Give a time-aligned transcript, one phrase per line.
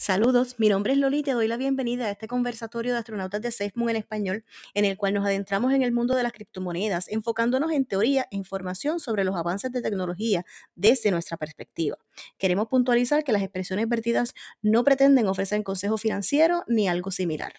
[0.00, 3.42] Saludos, mi nombre es Loli y te doy la bienvenida a este conversatorio de astronautas
[3.42, 7.08] de SafeMoon en español, en el cual nos adentramos en el mundo de las criptomonedas,
[7.08, 11.98] enfocándonos en teoría e información sobre los avances de tecnología desde nuestra perspectiva.
[12.38, 17.54] Queremos puntualizar que las expresiones vertidas no pretenden ofrecer consejo financiero ni algo similar.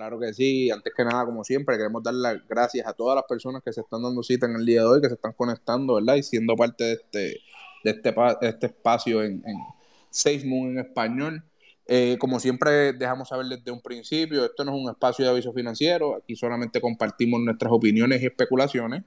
[0.00, 3.24] Claro que sí, antes que nada, como siempre, queremos dar las gracias a todas las
[3.24, 5.96] personas que se están dando cita en el día de hoy, que se están conectando,
[5.96, 6.14] ¿verdad?
[6.14, 7.40] Y siendo parte de este,
[7.84, 11.44] de este, este espacio en, en Moon en español.
[11.84, 15.52] Eh, como siempre dejamos saber desde un principio, esto no es un espacio de aviso
[15.52, 19.02] financiero, aquí solamente compartimos nuestras opiniones y especulaciones.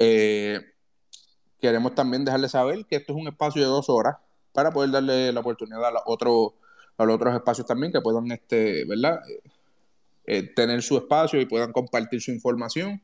[0.00, 0.60] Eh,
[1.60, 4.16] queremos también dejarles saber que esto es un espacio de dos horas
[4.52, 6.54] para poder darle la oportunidad a, otro,
[6.96, 9.20] a los otros espacios también que puedan, este, ¿verdad?
[10.30, 13.02] Eh, tener su espacio y puedan compartir su información.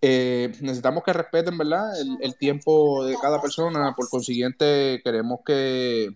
[0.00, 1.92] Eh, necesitamos que respeten, ¿verdad?
[2.20, 3.94] El, tiempo de cada persona.
[3.94, 6.08] Por consiguiente, queremos que,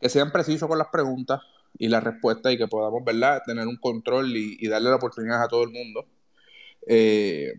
[0.00, 1.42] que sean precisos con las preguntas
[1.78, 3.40] y las respuestas y que podamos, ¿verdad?
[3.46, 6.04] Tener un control y, darle la oportunidad a todo el mundo.
[6.88, 7.52] Eh,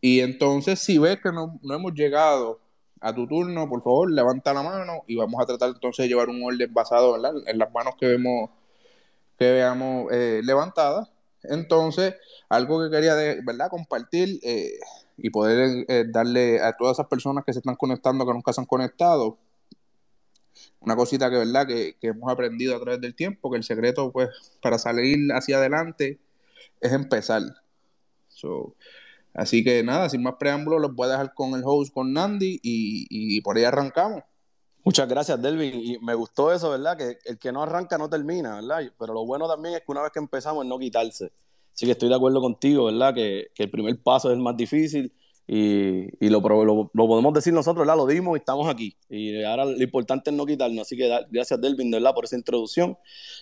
[0.00, 2.58] y entonces, si ves que no, no, hemos llegado
[3.00, 6.30] a tu turno, por favor, levanta la mano y vamos a tratar entonces de llevar
[6.30, 7.34] un orden basado ¿verdad?
[7.46, 8.50] en las manos que vemos
[9.38, 11.10] que veamos eh, levantada.
[11.42, 12.14] Entonces,
[12.48, 13.68] algo que quería ¿verdad?
[13.68, 14.78] compartir eh,
[15.16, 18.60] y poder eh, darle a todas esas personas que se están conectando, que nunca se
[18.60, 19.38] han conectado,
[20.80, 21.66] una cosita que, ¿verdad?
[21.66, 24.30] Que, hemos aprendido a través del tiempo, que el secreto pues,
[24.62, 26.18] para salir hacia adelante
[26.80, 27.42] es empezar.
[29.34, 32.60] así que nada, sin más preámbulos, los voy a dejar con el host, con Nandi,
[32.62, 34.22] y, y por ahí arrancamos.
[34.84, 35.80] Muchas gracias, Delvin.
[35.80, 36.96] Y me gustó eso, ¿verdad?
[36.96, 38.92] Que el que no arranca no termina, ¿verdad?
[38.98, 41.32] Pero lo bueno también es que una vez que empezamos es no quitarse.
[41.72, 43.14] Así que estoy de acuerdo contigo, ¿verdad?
[43.14, 45.12] Que, que el primer paso es el más difícil
[45.46, 47.96] y, y lo, lo, podemos decir nosotros, ¿verdad?
[47.96, 48.96] Lo dimos y estamos aquí.
[49.10, 50.86] Y ahora lo importante es no quitarnos.
[50.86, 52.14] Así que gracias, Delvin, ¿verdad?
[52.14, 52.96] Por esa introducción.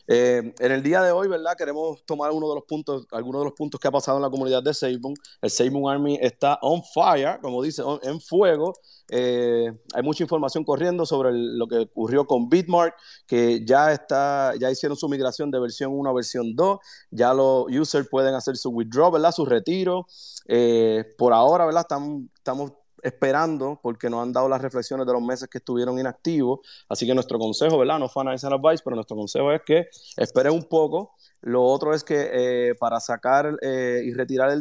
[0.08, 1.56] Eh, en el día de hoy, ¿verdad?
[1.56, 4.30] Queremos tomar uno de los puntos, algunos de los puntos que ha pasado en la
[4.30, 5.14] comunidad de SafeMoon.
[5.42, 8.74] El SafeMoon Army está on fire, como dice, en fuego.
[9.14, 12.94] Eh, hay mucha información corriendo sobre lo que ocurrió con Bitmark,
[13.26, 16.78] que ya está, ya hicieron su migración de versión 1 a versión 2.
[17.10, 19.32] Ya los users pueden hacer su withdraw, ¿verdad?
[19.32, 20.06] Su retiro.
[20.48, 21.82] Eh, por ahora, ¿verdad?
[21.82, 26.60] Estamos, esperando porque nos han dado las reflexiones de los meses que estuvieron inactivos.
[26.88, 27.98] Así que nuestro consejo, ¿verdad?
[27.98, 31.12] No financial advice, pero nuestro consejo es que esperen un poco.
[31.40, 34.56] Lo otro es que eh, para sacar y retirar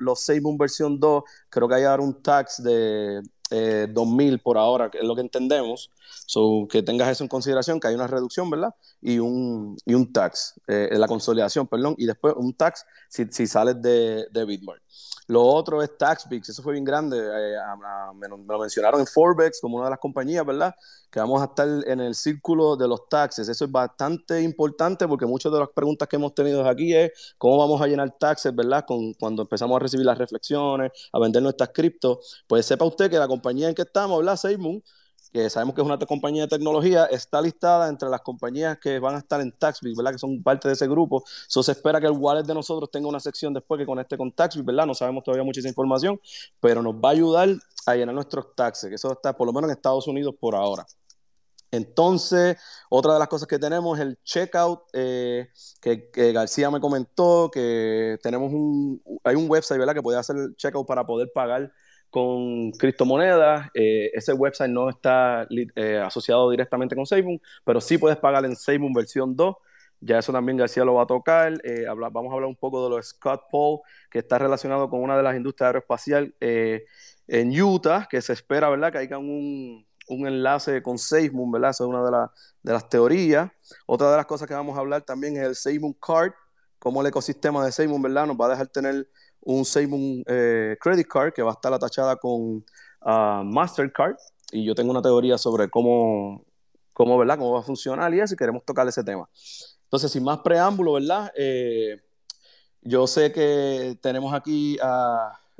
[0.00, 4.90] los SafeMoon versión 2, creo que hay que dar un tax de 2.000 por ahora,
[4.90, 5.90] que es lo que entendemos.
[6.26, 8.74] So, que tengas eso en consideración, que hay una reducción, ¿verdad?
[9.00, 13.80] Y un, y un tax, la consolidación, perdón, y después un tax si, si sales
[13.80, 14.82] de, de Bitmark.
[15.28, 17.18] Lo otro es TaxBix, eso fue bien grande.
[17.18, 17.56] Eh,
[18.14, 20.74] me, lo mencionaron en Forex como una de las compañías, ¿verdad?
[21.10, 23.46] Que vamos a estar en el círculo de los taxes.
[23.46, 27.58] Eso es bastante importante porque muchas de las preguntas que hemos tenido aquí es cómo
[27.58, 28.86] vamos a llenar taxes, ¿verdad?
[28.86, 32.42] Con, cuando empezamos a recibir las reflexiones, a vender nuestras criptos.
[32.46, 34.36] Pues sepa usted que la compañía en que estamos, ¿verdad?
[34.36, 34.82] SafeMoon,
[35.32, 39.16] que sabemos que es una compañía de tecnología, está listada entre las compañías que van
[39.16, 40.12] a estar en TaxBit, ¿verdad?
[40.12, 41.24] Que son parte de ese grupo.
[41.48, 44.32] Eso se espera que el wallet de nosotros tenga una sección después que conecte con
[44.32, 44.86] TaxBit, ¿verdad?
[44.86, 46.20] No sabemos todavía mucha información,
[46.60, 47.48] pero nos va a ayudar
[47.86, 50.86] a llenar nuestros taxes, que eso está por lo menos en Estados Unidos por ahora.
[51.70, 52.56] Entonces,
[52.88, 55.48] otra de las cosas que tenemos es el checkout, eh,
[55.80, 59.94] que, García me comentó que tenemos un, hay un website, ¿verdad?
[59.94, 61.70] Que puede hacer el checkout para poder pagar
[62.10, 63.68] con criptomonedas.
[63.74, 68.56] Eh, ese website no está eh, asociado directamente con SafeMoon, pero sí puedes pagar en
[68.56, 69.56] SafeMoon versión 2.
[70.00, 71.54] Ya eso también García lo va a tocar.
[71.64, 73.80] Eh, vamos a hablar un poco de los Scott Paul,
[74.10, 76.32] que está relacionado con una de las industrias aeroespaciales
[77.28, 81.70] en Utah, que se espera, ¿verdad?, que haya un, un enlace con SafeMoon, ¿verdad?
[81.70, 82.28] Esa es una de,
[82.62, 83.50] de, las teorías.
[83.86, 86.32] Otra de las cosas que vamos a hablar también es el SafeMoon Card,
[86.78, 89.08] cómo el ecosistema de SafeMoon, ¿verdad?, nos va a dejar tener
[89.42, 92.64] un SafeMoon eh, Credit Card que va a estar atachada con
[93.02, 94.16] uh, Mastercard.
[94.50, 96.44] Y yo tengo una teoría sobre cómo,
[96.92, 97.38] cómo, ¿verdad?
[97.38, 99.28] cómo va a funcionar y eso, queremos tocar ese tema.
[99.84, 101.30] Entonces, sin más preámbulo, ¿verdad?
[101.36, 101.96] Eh,
[102.82, 104.78] yo sé que tenemos aquí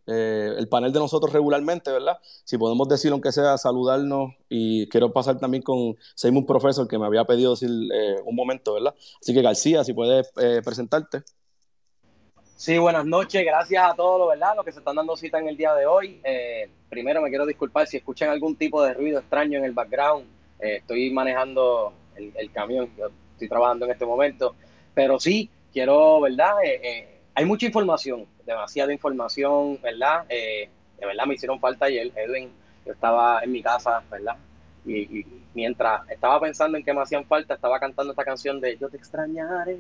[0.07, 2.19] eh, el panel de nosotros regularmente, ¿verdad?
[2.45, 7.07] Si podemos decir, aunque sea, saludarnos y quiero pasar también con SafeMoon Professor, que me
[7.07, 7.71] había pedido decir
[8.25, 8.95] un momento, ¿verdad?
[9.21, 10.31] Así que García, si puedes
[10.65, 11.23] presentarte.
[12.59, 14.57] Sí, buenas noches, gracias a todos, ¿verdad?
[14.57, 16.21] Los que se están dando cita en el día de hoy.
[16.25, 20.27] Eh, primero me quiero disculpar si escuchan algún tipo de ruido extraño en el background.
[20.59, 22.91] Eh, estoy manejando el, camión,
[23.35, 24.57] estoy trabajando en este momento.
[24.93, 26.55] Pero sí, quiero, ¿verdad?
[26.65, 30.27] Eh, hay mucha información, demasiada información, ¿verdad?
[30.27, 30.69] de
[30.99, 32.11] verdad me hicieron falta ayer.
[32.17, 32.51] Edwin,
[32.85, 34.37] yo estaba en mi casa, ¿verdad?
[34.85, 38.89] Y, mientras estaba pensando en que me hacían falta, estaba cantando esta canción de Yo
[38.89, 39.79] te extrañaré.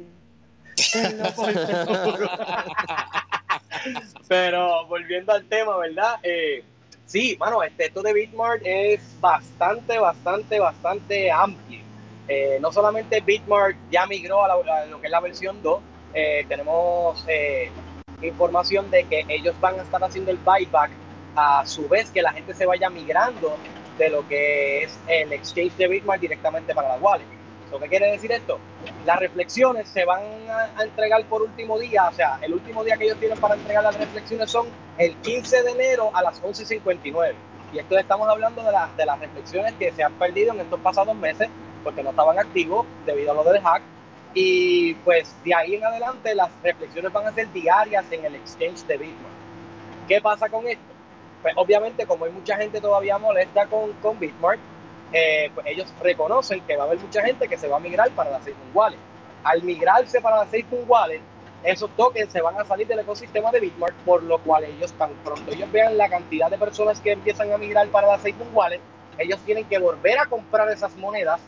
[4.28, 6.16] Pero volviendo al tema, ¿verdad?
[6.22, 6.62] Eh,
[7.06, 11.80] sí, bueno, este, esto de Bitmart es bastante, bastante, bastante amplio.
[12.28, 15.80] Eh, no solamente Bitmart ya migró a, lo que es la versión 2,
[16.14, 17.24] eh, tenemos
[18.20, 20.90] información de que ellos van a estar haciendo el buyback
[21.36, 23.56] a su vez que la gente se vaya migrando
[23.96, 27.37] de lo que es el exchange de Bitmart directamente para la wallet.
[27.76, 28.58] ¿Qué quiere decir esto?
[29.04, 30.22] Las reflexiones se van
[30.76, 33.84] a, entregar por último día, o sea, el último día que ellos tienen para entregar
[33.84, 37.34] las reflexiones son el 15 de enero a las 11.59.
[37.72, 41.14] Y esto estamos hablando de, de las reflexiones que se han perdido en estos pasados
[41.14, 41.48] meses
[41.84, 43.82] porque no estaban activos debido a lo del hack.
[44.34, 48.84] Y pues de ahí en adelante las reflexiones van a ser diarias en el exchange
[48.86, 49.34] de Bitmart.
[50.06, 50.82] ¿Qué pasa con esto?
[51.42, 54.60] Pues obviamente como hay mucha gente todavía molesta con, con Bitmart,
[55.12, 58.10] eh, pues ellos reconocen que va a haber mucha gente que se va a migrar
[58.10, 58.98] para la SafeMoon Wallet.
[59.44, 61.20] Al migrarse para la SafeMoon Wallet,
[61.62, 65.10] esos tokens se van a salir del ecosistema de Bitmart, por lo cual ellos tan
[65.24, 68.80] pronto ellos vean la cantidad de personas que empiezan a migrar para la SafeMoon Wallet,
[69.18, 71.40] ellos tienen que volver a comprar esas monedas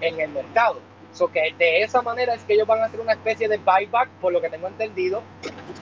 [0.00, 0.80] en el mercado.
[1.12, 4.08] So que de esa manera es que ellos van a hacer una especie de buyback,
[4.20, 5.22] por lo que tengo entendido.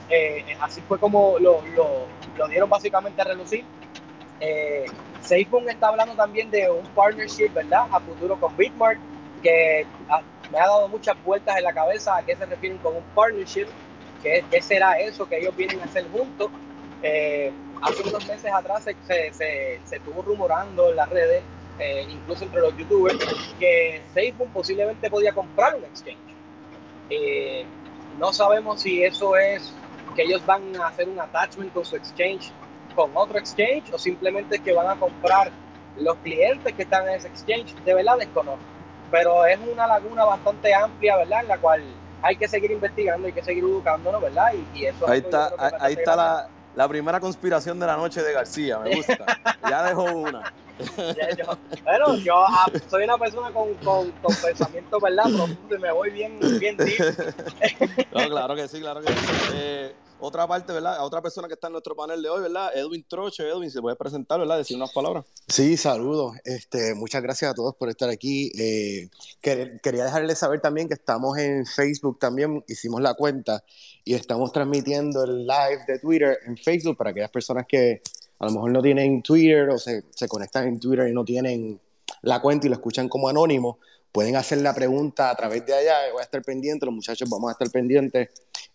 [0.09, 2.05] Eh, así fue como lo, lo,
[2.37, 3.63] lo, dieron básicamente a relucir.
[4.41, 4.85] Eh,
[5.69, 7.85] está hablando también de un partnership, ¿verdad?
[7.91, 8.99] A futuro con Bitmart,
[9.41, 9.85] que
[10.51, 13.67] me ha dado muchas vueltas en la cabeza a qué se refieren con un partnership,
[14.21, 16.49] qué, será eso que ellos vienen a hacer juntos.
[17.03, 17.51] Eh,
[17.81, 19.31] hace unos meses atrás se, se,
[19.83, 21.41] se, estuvo rumorando en las redes
[21.79, 23.17] eh, incluso entre los youtubers,
[23.59, 26.19] que Facebook posiblemente podía comprar un exchange.
[27.09, 27.65] Eh,
[28.19, 29.73] no sabemos si eso es
[30.15, 32.51] que ellos van a hacer un attachment con su exchange
[32.93, 35.51] con otro exchange o simplemente es que van a comprar
[35.97, 37.75] los clientes que están en ese exchange.
[37.83, 38.63] De verdad desconozco.
[39.09, 41.41] Pero es una laguna bastante amplia, ¿verdad?
[41.41, 41.83] En la cual
[42.21, 44.53] hay que seguir investigando, hay que seguir educándonos, ¿verdad?
[44.73, 48.79] Y, eso ahí está, ahí está la, la primera conspiración de la noche de García,
[48.79, 49.25] me gusta.
[49.69, 50.53] ya dejó una.
[51.83, 55.23] bueno, yo ah, soy una persona con, con, con pensamiento, ¿verdad?
[55.25, 56.99] Profundo y me voy bien, bien deep.
[58.13, 59.25] no, claro que sí, claro que sí.
[59.53, 61.03] Eh, otra parte, ¿verdad?
[61.03, 62.71] Otra persona que está en nuestro panel de hoy, ¿verdad?
[62.75, 63.47] Edwin Troche.
[63.47, 64.57] Edwin, ¿se puede presentar, ¿verdad?
[64.57, 65.25] Decir unas palabras.
[65.47, 66.37] Sí, saludos.
[66.45, 68.51] Este, muchas gracias a todos por estar aquí.
[68.57, 69.09] Eh,
[69.41, 73.63] quería dejarles saber también que estamos en Facebook también, hicimos la cuenta
[74.03, 78.01] y estamos transmitiendo el live de Twitter en Facebook para aquellas personas que
[78.39, 81.79] a lo mejor no tienen Twitter o se, se conectan en Twitter y no tienen
[82.21, 83.79] la cuenta y lo escuchan como anónimo,
[84.11, 87.49] pueden hacer la pregunta a través de allá, voy a estar pendiente, los muchachos vamos
[87.49, 88.29] a estar pendientes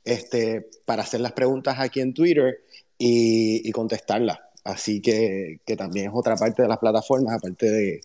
[0.05, 2.63] este, para hacer las preguntas aquí en Twitter
[2.99, 4.39] y, y contestarlas.
[4.65, 8.01] Así que, que, también es otra parte de las plataformas, aparte de,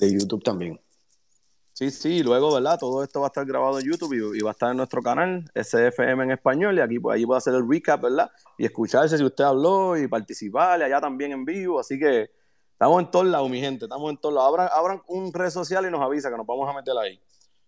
[0.00, 0.78] de, YouTube también.
[1.72, 2.78] Sí, sí, luego, ¿verdad?
[2.78, 5.50] Todo esto va a estar grabado en YouTube y, va a estar en nuestro canal,
[5.54, 8.30] SFM en español, y aquí pues, allí puede hacer el recap, ¿verdad?
[8.58, 12.30] Y escucharse si usted habló y participar, y allá también en vivo, así que
[12.82, 14.70] estamos en todos lados, mi gente, estamos en todos lados.
[14.74, 17.20] Abran, un red social y nos avisa que nos vamos a meter ahí.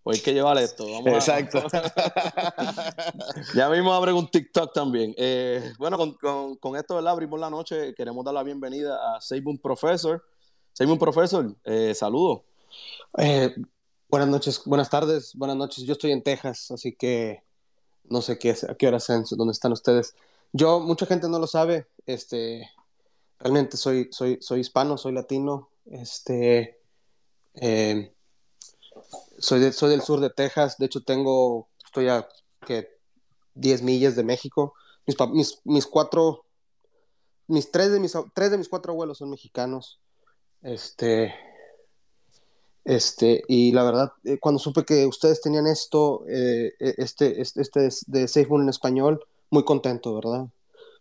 [0.03, 0.85] Pues hay que llevar esto.
[1.05, 1.63] Exacto.
[3.55, 5.15] ya mismo abre un TikTok también.
[5.17, 7.13] Eh, bueno, con, con, con, esto, ¿verdad?
[7.13, 7.95] Abrimos la noche.
[7.95, 10.21] Queremos dar la bienvenida a Seibun Professor.
[10.73, 12.41] Seibun Professor, eh, saludos.
[13.17, 13.55] Eh,
[14.09, 15.85] buenas noches, buenas tardes, buenas noches.
[15.85, 17.41] Yo estoy en Texas, así que
[18.03, 20.13] no sé qué, a qué hora son, dónde están ustedes.
[20.51, 22.69] Yo, mucha gente no lo sabe, este,
[23.39, 26.79] realmente soy, soy, soy hispano, soy latino, este,
[27.55, 28.11] eh,
[29.37, 32.27] soy, soy del sur de Texas, de hecho tengo, estoy a
[32.65, 32.95] que
[33.55, 34.73] 10 millas de México.
[35.07, 36.45] Mis, mis, mis, cuatro,
[37.47, 39.99] mis tres de mis, tres de mis cuatro abuelos son mexicanos.
[40.61, 41.33] Este,
[42.83, 47.61] este, y la verdad, eh, cuando supe que ustedes tenían esto, eh, e, este, este,
[47.61, 50.47] este de SafeMoon en español, muy contento, ¿verdad?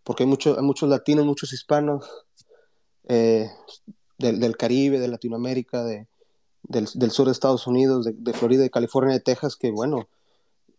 [0.05, 2.09] Porque hay, mucho, hay muchos latinos, muchos hispanos
[3.09, 3.51] eh,
[4.19, 6.07] del, del, Caribe, de Latinoamérica, de,
[6.63, 10.09] del, del, sur de Estados Unidos, de, de, Florida, de California, de Texas, que bueno,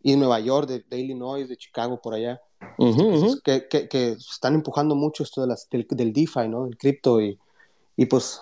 [0.01, 2.41] y Nueva York, de, de Illinois, de Chicago, por allá,
[2.77, 3.41] uh -huh, uh -huh.
[3.43, 6.65] Que, que, que, están empujando mucho esto de las, del, del DeFi, ¿no?
[6.65, 7.39] Del cripto, y,
[7.97, 8.41] y pues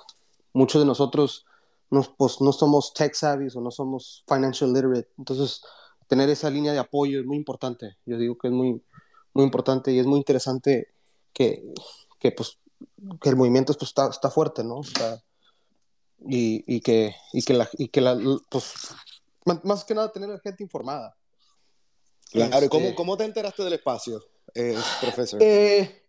[0.53, 1.45] muchos de nosotros
[1.89, 5.61] no, pues, no somos tech savvy o no somos financial literate, entonces
[6.07, 8.81] tener esa línea de apoyo es muy importante, yo digo que es muy,
[9.33, 10.89] muy importante y es muy interesante
[11.33, 11.73] que,
[12.19, 12.57] que pues
[13.21, 14.81] que el movimiento pues, está, está fuerte, ¿no?
[16.25, 18.17] Y, y, que, y que la, y que la
[18.49, 18.73] pues,
[19.63, 21.15] más que nada tener a la gente informada.
[22.31, 22.69] Claro, este...
[22.69, 24.23] ¿cómo, ¿cómo te enteraste del espacio,
[24.55, 25.41] eh, profesor?
[25.43, 26.01] Eh,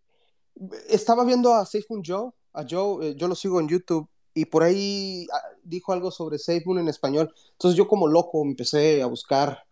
[0.88, 4.62] estaba viendo a SafeMoon Joe, a Joe, eh, yo lo sigo en YouTube, y por
[4.62, 7.34] ahí ah, dijo algo sobre SafeMoon en español.
[7.52, 9.64] Entonces yo como loco empecé a buscar,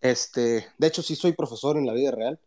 [0.00, 2.40] este, de hecho sí soy profesor en la vida real.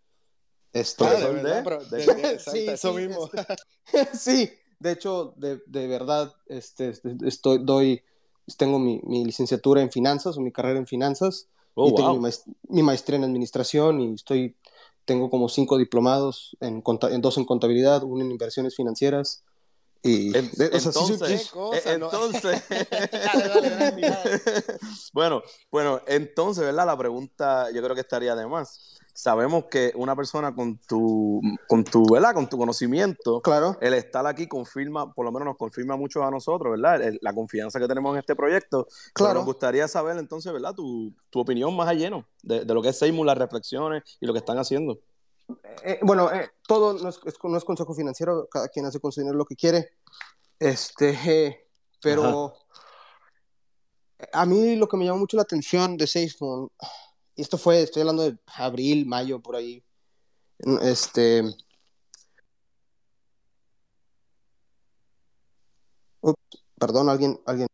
[0.75, 3.29] Este, Ah, de pero de- de- exacto, Sí, eso sí, mismo.
[4.13, 6.91] sí, de hecho, de, de verdad, este,
[7.25, 8.03] estoy, doy,
[8.57, 12.19] tengo mi, mi licenciatura en finanzas o mi carrera en finanzas Oh, y tengo mi,
[12.27, 14.55] maest- mi maestría en administración y estoy,
[15.05, 19.43] tengo como cinco diplomados, en, conta- en dos en contabilidad, uno en inversiones financieras
[20.03, 22.63] y En- de- o sea, sí soy- entonces, sí- Qué cosa, eh, entonces,
[23.11, 24.41] Dale, dale, dale, dale.
[25.13, 25.41] bueno,
[25.71, 26.85] bueno, entonces, ¿verdad?
[26.85, 28.99] La pregunta yo creo que estaría de más.
[29.17, 32.33] Sabemos que una persona con tu, con tu, ¿verdad?
[32.33, 36.29] Con tu conocimiento, claro, el estar aquí confirma, por lo menos nos confirma mucho a
[36.29, 37.01] nosotros, ¿verdad?
[37.01, 38.87] El- la confianza que tenemos en este proyecto.
[38.89, 39.33] Pero Claro.
[39.35, 40.73] nos gustaría saber entonces, ¿verdad?
[40.75, 44.25] Tu, tu opinión más a lleno de, de lo que es Seymour, las reflexiones y
[44.25, 44.99] lo que están haciendo.
[45.83, 49.21] Eh, bueno, eh, todo no es, no es consejo financiero, cada quien hace con su
[49.21, 49.91] dinero lo que quiere.
[50.59, 51.67] Este, eh,
[52.01, 52.53] pero
[54.33, 56.69] a mí lo que me llamó mucho la atención de SafeMoon,
[57.35, 59.83] y esto fue, estoy hablando de abril, mayo, por ahí.
[60.81, 61.43] Este.
[66.79, 67.67] Perdón, alguien, alguien.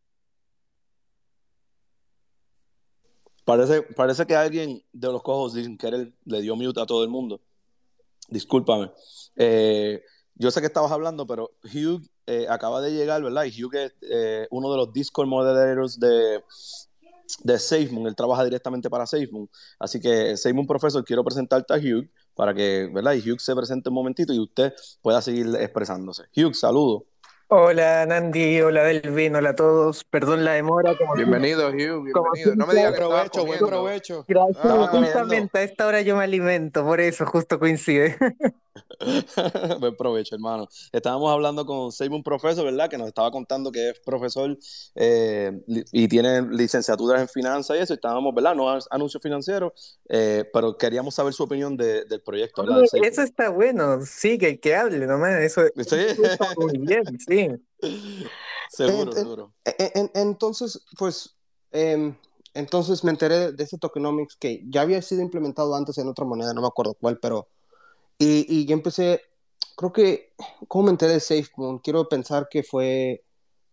[3.45, 7.09] Parece, parece que alguien de los cojos sin querer le dio mute a todo el
[7.09, 7.41] mundo.
[8.29, 8.91] Discúlpame.
[9.35, 10.03] Eh,
[10.35, 13.45] yo sé que estabas hablando, pero Hugh eh, acaba de llegar, ¿verdad?
[13.45, 16.43] Y Hugh es eh, uno de los Discord moderators de,
[17.43, 18.07] de SafeMoon.
[18.07, 19.49] Él trabaja directamente para SafeMoon.
[19.79, 23.13] Así que, SafeMoon Professor, quiero presentarte a Hugh para que, ¿verdad?
[23.13, 26.23] Y Hugh se presente un momentito y usted pueda seguir expresándose.
[26.35, 27.05] Hugh, saludo.
[27.53, 30.05] Hola Nandi, hola Delvin, hola a todos.
[30.05, 32.55] Perdón la demora, como Bienvenido, Hugh, Como bienvenido.
[32.55, 34.25] No me digas que provecho, buen provecho.
[34.25, 38.15] Gracias, Ah, justamente a esta hora yo me alimento, por eso justo coincide.
[39.79, 40.67] Buen provecho, hermano.
[40.91, 42.89] Estábamos hablando con Seymour Professor, ¿verdad?
[42.89, 44.57] Que nos estaba contando que es profesor
[44.95, 45.51] eh,
[45.91, 47.93] y tiene licenciaturas en finanzas y eso.
[47.93, 48.55] Estábamos, ¿verdad?
[48.55, 49.73] No es anuncio financiero,
[50.09, 52.63] eh, pero queríamos saber su opinión de- del proyecto.
[53.03, 55.95] Eso está bueno, sí, que, que hable nomás, eso, Sí.
[55.95, 57.47] eso está muy bien, sí.
[58.69, 59.53] Seguro, Eh, eh, seguro.
[59.65, 61.35] E- en- entonces, pues,
[61.71, 62.15] em,
[62.53, 66.53] entonces me enteré de ese tokenomics que ya había sido implementado antes en otra moneda,
[66.53, 67.47] no me acuerdo cuál, pero,
[68.23, 69.21] y, y yo empecé,
[69.75, 70.33] creo que,
[70.67, 71.79] ¿cómo me enteré de SafeMoon?
[71.79, 73.23] Quiero pensar que fue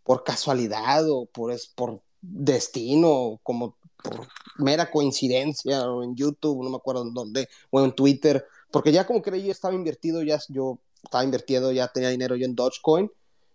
[0.04, 4.26] por casualidad o por, es, por destino, como por
[4.56, 9.06] mera coincidencia, o en YouTube, no me acuerdo en dónde, o en Twitter, porque ya
[9.06, 13.10] como que yo estaba invertido, ya yo estaba invertido, ya tenía dinero yo en Dogecoin,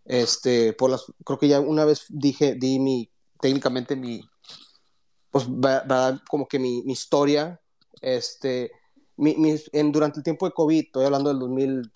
[0.05, 3.09] este, por las, creo que ya una vez dije, di mi,
[3.41, 4.21] técnicamente mi,
[5.31, 7.59] pues, va- va- como que mi, mi historia,
[8.01, 8.71] este,
[9.17, 11.91] mi, mi- en, durante el tiempo de COVID, estoy hablando del 2000,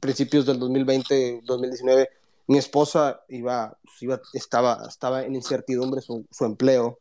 [0.00, 2.08] principios del 2020, 2019,
[2.46, 6.98] mi esposa iba, pues, iba estaba, estaba en incertidumbre su, su empleo,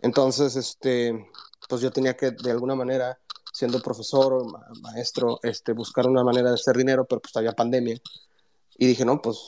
[0.00, 1.26] entonces, este,
[1.68, 3.18] pues yo tenía que, de alguna manera,
[3.52, 7.52] siendo profesor o ma- maestro, este, buscar una manera de hacer dinero, pero pues había
[7.52, 7.96] pandemia.
[8.78, 9.38] Y dije, no, pues,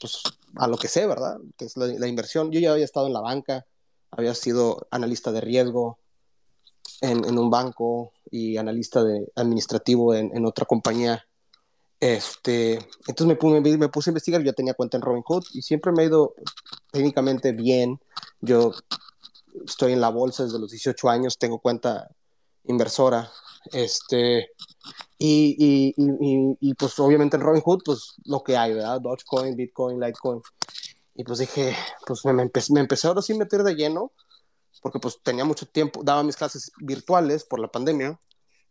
[0.00, 0.22] pues
[0.56, 1.38] a lo que sé, ¿verdad?
[1.56, 2.50] Que es la, la inversión.
[2.52, 3.66] Yo ya había estado en la banca,
[4.10, 5.98] había sido analista de riesgo
[7.00, 11.24] en, en un banco y analista de, administrativo en, en otra compañía.
[11.98, 12.74] Este,
[13.06, 15.92] entonces me, pu- me, me puse a investigar, yo tenía cuenta en Robinhood y siempre
[15.92, 16.34] me ha ido
[16.92, 18.00] técnicamente bien.
[18.40, 18.72] Yo
[19.64, 22.08] estoy en la bolsa desde los 18 años, tengo cuenta
[22.64, 23.30] inversora.
[23.72, 24.50] Este,
[25.18, 29.00] y, y, y, y, pues obviamente en Robinhood, pues lo que hay, ¿verdad?
[29.00, 30.40] Dogecoin, Bitcoin, Litecoin.
[31.14, 31.74] Y pues dije,
[32.06, 34.12] pues me, me, empecé, me empecé ahora sí a meter de lleno,
[34.86, 38.20] porque pues tenía mucho tiempo, daba mis clases virtuales por la pandemia,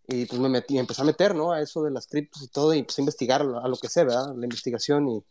[0.07, 1.51] y pues me metí, empecé a meter, ¿no?
[1.51, 4.05] A eso de las criptos y todo, y empecé a investigar a lo, que sé,
[4.05, 4.33] ¿verdad?
[4.33, 5.25] La investigación y...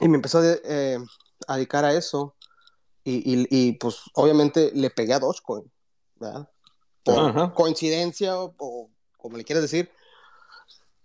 [0.00, 0.98] Y me empezó a, de- eh,
[1.46, 2.36] a dedicar a eso,
[3.04, 5.70] y, y, y, pues obviamente le pegué a Dogecoin,
[6.14, 6.48] ¿verdad?
[7.04, 7.52] Por Ajá.
[7.52, 9.90] coincidencia o, o como le quieras decir.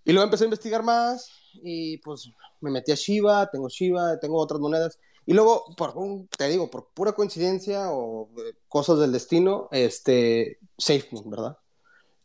[0.06, 2.30] Y luego empecé a investigar más y pues
[2.62, 4.98] me metí a Shiba, tengo Shiba, tengo otras monedas.
[5.26, 5.94] Y luego, por
[6.38, 11.58] te digo, por pura coincidencia o eh, cosas del destino, este, SafeMoon, ¿verdad?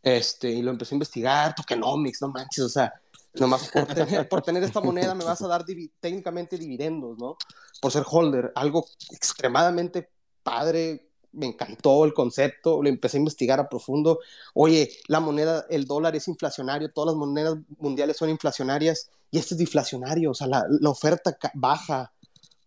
[0.03, 2.93] Este, y lo empecé a investigar, tokenomics, no manches, o sea,
[3.35, 7.37] nomás por tener, por tener esta moneda me vas a dar divi- técnicamente dividendos, ¿no?
[7.81, 10.09] Por ser holder, algo extremadamente
[10.43, 14.19] padre, me encantó el concepto, lo empecé a investigar a profundo.
[14.53, 19.55] Oye, la moneda, el dólar es inflacionario, todas las monedas mundiales son inflacionarias y este
[19.55, 22.13] es deflacionario, o sea, la, la oferta baja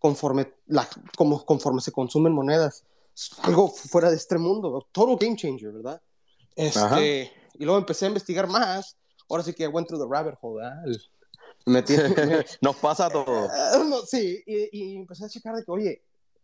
[0.08, 2.84] conforme, la, como, conforme se consumen monedas.
[3.40, 6.02] Algo fuera de este mundo, total game changer, ¿verdad?
[6.58, 7.00] Ajá.
[7.02, 8.98] Este, y luego empecé a investigar más.
[9.30, 10.84] ahora sí que went through the rabbit hole, ¿verdad?
[10.84, 11.02] El-
[11.64, 11.96] me metí-
[12.28, 13.50] me- Nos pasa a todos.
[13.50, 16.02] Ah, no, sí, y, y empecé a checar de que, oye,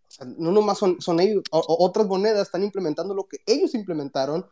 [0.08, 3.74] o sea, no nomás son, son ellos, o- otras monedas están implementando lo que ellos
[3.74, 4.46] implementaron,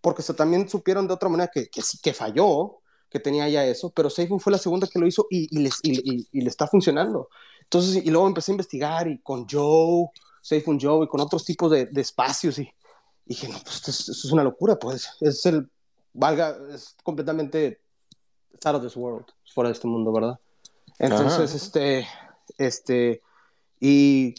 [0.00, 2.78] porque se, también supieron de otra moneda que, que, falló,
[3.10, 5.80] que tenía ya eso, pero SafeMoon fue la segunda que lo hizo y, y, les,
[5.82, 7.28] y, y- y le está funcionando.
[7.72, 10.10] Entonces, y luego empecé a investigar y con Joe,
[10.42, 12.70] SafeMoon Joe y con otros tipos de, de espacios y, y
[13.24, 15.70] dije, no, pues esto es, una locura, pues es el,
[16.12, 17.80] valga, es completamente
[18.52, 19.24] it's out of this world,
[19.54, 20.38] fuera de este mundo, ¿verdad?
[20.98, 21.56] Entonces, Ajá.
[21.56, 22.08] este,
[22.58, 23.22] este,
[23.80, 24.34] y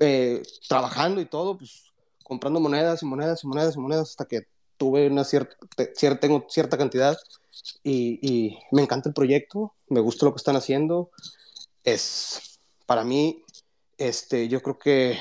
[0.00, 1.84] eh, trabajando y todo, pues
[2.24, 5.56] comprando monedas y monedas y monedas y monedas hasta que tuve una cierta,
[5.94, 7.16] cierta tengo cierta cantidad
[7.84, 11.12] y, y me encanta el proyecto, me gusta lo que están haciendo.
[11.84, 12.47] Es,
[12.88, 13.44] para mí,
[13.98, 15.18] este, yo creo que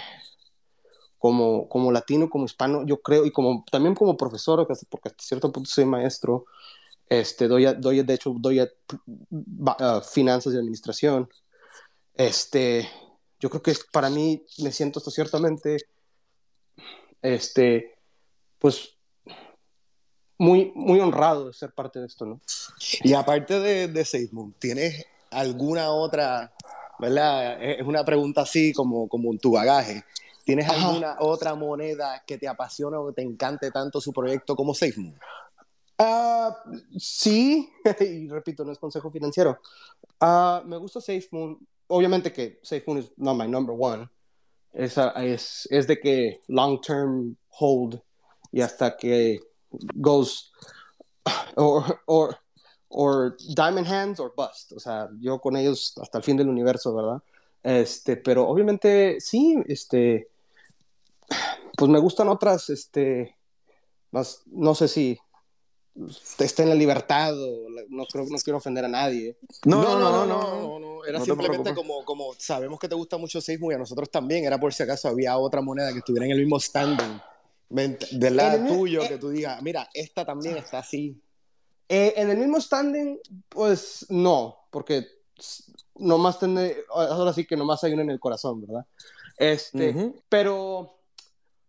[1.17, 5.51] como, como latino, como hispano, yo creo, y como, también como profesor, porque hasta- cierto
[5.51, 6.45] punto soy maestro,
[7.09, 8.69] este, doy, doy, de hecho, doy a,
[10.01, 11.29] finanzas y administración.
[12.13, 12.89] Este,
[13.37, 15.75] yo creo que para mí me siento ciertamente,
[17.21, 17.97] este,
[18.59, 18.95] pues,
[20.37, 22.39] muy, muy honrado de ser parte de esto, ¿no?
[23.03, 26.53] Y aparte de, de SafeMoon, ¿tienes alguna otra,
[26.99, 27.61] verdad?
[27.61, 30.03] Es una pregunta así como, como en tu bagaje.
[30.43, 30.87] ¿Tienes Ajá.
[30.87, 35.19] alguna otra moneda que te apasiona o te encante tanto su proyecto como SafeMoon?
[35.97, 36.55] Ah,
[36.97, 39.59] sí, y repito, no es consejo financiero.
[40.21, 41.57] Ah, me gusta SafeMoon.
[41.87, 44.07] Obviamente que SafeMoon is not my number one.
[44.73, 47.99] Esa es, es de que long term hold
[48.51, 49.39] y hasta que
[49.95, 50.51] goes
[51.55, 52.37] or, or,
[52.89, 54.71] or diamond hands or bust.
[54.73, 57.21] O sea, yo con ellos hasta el fin del universo, ¿verdad?
[57.63, 60.29] Este, pero obviamente sí, este,
[61.75, 63.35] pues me gustan otras, este,
[64.11, 65.19] más, no sé si
[66.39, 69.99] está en la libertad o la- no creo no quiero ofender a nadie No, no,
[69.99, 71.05] no, no, no, no.
[71.05, 74.09] Era No te simplemente como, como sabemos que te gusta mucho SafeMoon y a nosotros
[74.11, 74.43] también.
[74.45, 77.19] Era por si acaso había otra moneda que estuviera en el mismo standing.
[78.11, 81.19] Del lado tuyo, eh, que tú digas, mira, esta también está así.
[81.89, 85.07] Eh, en el mismo standing pues no porque
[85.95, 88.85] nomás tiene ahora sí que nomás hay uno en el corazón verdad
[89.37, 90.99] este pero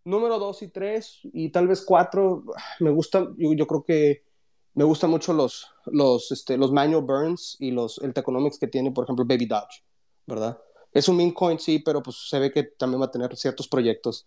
[0.03, 2.43] número dos y tres y tal vez cuatro
[2.79, 4.25] me gusta yo, yo creo que
[4.73, 8.91] me gustan mucho los los este los manual burns y los el economics que tiene
[8.91, 9.83] por ejemplo Baby Dodge
[10.27, 10.59] verdad
[10.91, 13.67] es un meme coin sí pero pues se ve que también va a tener ciertos
[13.67, 14.25] proyectos.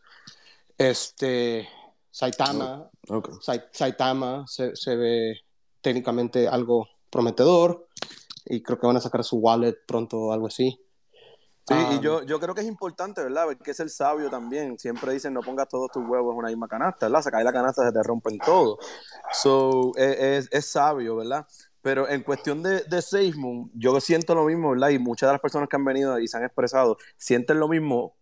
[0.79, 1.69] Este
[2.11, 3.43] Saitama Ok.
[3.43, 5.41] Sai- Saitama se, se ve
[5.83, 7.87] técnicamente algo prometedor
[8.47, 10.79] y creo que van a sacar su wallet pronto o algo así.
[11.69, 13.47] Sí, Ah, y yo, yo creo que es importante, ¿verdad?
[13.47, 14.79] Ver que es el sabio también.
[14.79, 17.23] Siempre dicen no pongas todos tus huevos en una misma canasta, ¿verdad?
[17.23, 18.79] Se cae la canasta, se te rompen todo.
[19.33, 21.47] So, es, es- es sabio, ¿verdad?
[21.81, 24.91] Pero en cuestión de, de SafeMoon, yo siento lo mismo, ¿verdad?
[24.91, 28.15] Y muchas de las personas que han venido y se han expresado sienten lo mismo.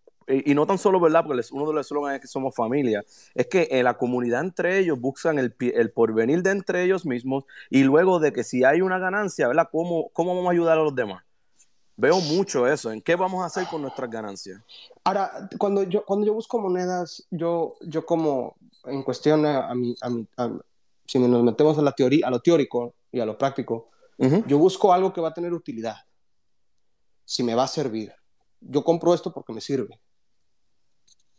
[0.45, 1.25] Y, no tan solo, ¿verdad?
[1.27, 3.05] Porque uno de los eslogans es que somos familia.
[3.35, 7.45] Es que en la comunidad entre ellos buscan el, el porvenir de entre ellos mismos
[7.69, 9.69] y luego de que si hay una ganancia, ¿verdad?
[9.73, 11.25] ¿Cómo, cómo vamos a ayudar a los demás?
[11.97, 12.93] Veo mucho eso.
[12.93, 14.63] ¿En qué vamos a hacer con nuestras ganancias?
[15.05, 20.09] Ahora, cuando yo, cuando yo busco monedas, yo, yo como en cuestión a, mi, a
[20.09, 20.51] mi- a-
[21.07, 24.45] si nos metemos a la teoría, a lo teórico y a lo práctico, Ujú.
[24.47, 25.97] yo busco algo que va a tener utilidad.
[27.25, 28.13] Si me va a servir.
[28.61, 29.99] Yo compro esto porque me sirve.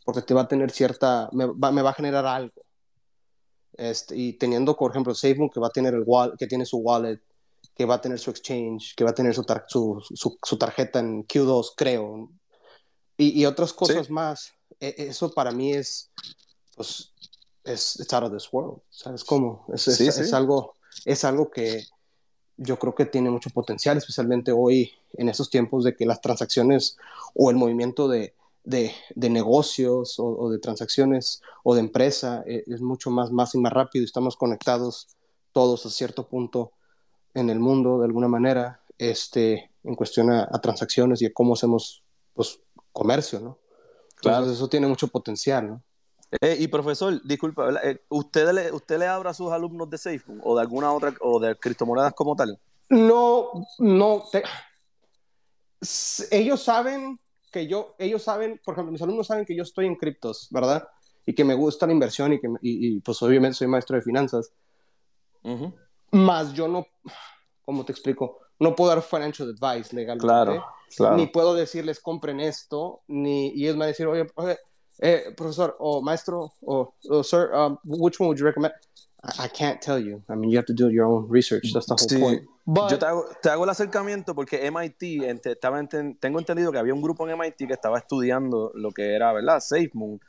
[0.04, 2.52] Porque te va a tener cierta, me va, me va a generar algo.
[3.74, 6.78] Este, y teniendo, por ejemplo, SafeMoon que va a tener el wallet, que tiene su
[6.78, 7.20] wallet,
[7.74, 10.58] que va a tener su exchange, que va a tener su, tar- su, su- su
[10.58, 12.28] tarjeta en Q2, creo.
[13.16, 14.52] Y, y otras cosas más.
[14.80, 16.10] E- eso para mí es,
[16.76, 17.12] pues,
[17.64, 18.80] es it's out of this world.
[18.90, 19.64] ¿Sabes cómo?
[19.72, 20.34] Es, es- Sí, es sí.
[20.34, 21.84] algo, es algo que
[22.58, 26.98] yo creo que tiene mucho potencial, especialmente hoy en esos tiempos de que las transacciones
[27.34, 32.64] o el movimiento de, de, de negocios o, o de transacciones o de empresa eh,
[32.66, 34.04] es mucho más, más y más rápido.
[34.04, 35.08] Estamos conectados
[35.52, 36.72] todos a cierto punto
[37.34, 41.54] en el mundo de alguna manera este, en cuestión a, a transacciones y a cómo
[41.54, 42.60] hacemos pues,
[42.92, 43.58] comercio, ¿no?
[44.16, 44.52] Entonces Claro.
[44.52, 45.82] eso tiene mucho potencial, ¿no?
[46.40, 47.68] Eh, y profesor, disculpa.
[47.82, 51.12] Eh, ¿usted, le, ¿usted le habla a sus alumnos de SafeMoon o de alguna otra,
[51.20, 52.58] o de criptomonedas como tal?
[52.88, 54.44] No, no, te-
[56.30, 57.18] ellos saben
[57.52, 60.88] que yo, ellos saben, por ejemplo, mis alumnos saben que yo estoy en criptos, ¿verdad?
[61.24, 64.02] Y que me gusta la inversión y que, y, y, pues obviamente soy maestro de
[64.02, 64.52] finanzas,
[65.44, 65.72] Ujú.
[66.10, 66.86] más yo no,
[67.64, 68.38] ¿cómo te explico?
[68.58, 70.26] No puedo dar financial advice legalmente.
[70.26, 70.64] Claro,
[70.96, 71.16] claro.
[71.16, 74.58] Ni puedo decirles compren esto, ni, y ellos me van a decir, oye, oye,
[74.98, 78.74] eh, profesor, o maestro, o o, sir, um, which one would you recommend?
[79.24, 80.22] I, can't tell you.
[80.28, 81.72] I mean, you have to do your own research.
[81.72, 82.18] That's the whole Sí.
[82.18, 82.42] point.
[82.64, 86.78] But Yo te hago, te hago el acercamiento porque MIT, estaba enten- tengo entendido que
[86.78, 89.60] había un grupo en MIT que estaba estudiando lo que era, ¿verdad?
[89.60, 90.20] SafeMoon.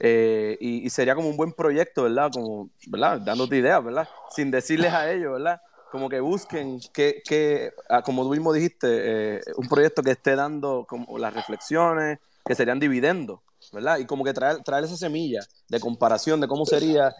[0.00, 2.30] Eh, y, y sería como un buen proyecto, ¿verdad?
[2.32, 3.20] Como, ¿verdad?
[3.20, 4.08] Dándote ideas, ¿verdad?
[4.30, 5.60] Sin decirles a ellos, ¿verdad?
[5.90, 8.88] Como que busquen que, que ah, como tú mismo dijiste,
[9.36, 13.40] eh, un proyecto que esté dando como las reflexiones, que serían dividendos,
[13.74, 13.98] ¿verdad?
[13.98, 17.12] Y como que traer, traer esa semilla de comparación de cómo serían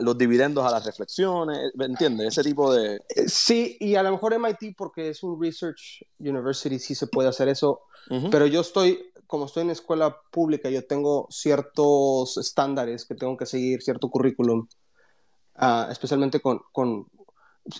[0.00, 2.28] los dividendos a las reflexiones, ¿me entiendes?
[2.28, 2.96] Ese tipo de...
[3.14, 7.28] eh, sí, y a lo mejor MIT, porque es un research university, sí se puede
[7.28, 7.82] hacer eso.
[8.10, 8.30] Ujú.
[8.30, 13.46] Pero yo estoy, como estoy en escuela pública, yo tengo ciertos estándares que tengo que
[13.46, 14.66] seguir, cierto currículum,
[15.56, 17.06] ah, especialmente con, con,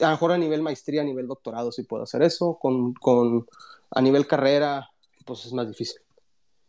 [0.01, 3.47] a lo mejor a nivel maestría, a nivel doctorado sí puedo hacer eso, con, con
[3.91, 4.91] a nivel carrera,
[5.25, 6.01] pues es más difícil.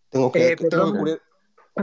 [0.10, 1.22] Tengo que, Eh, tengo que cubrir,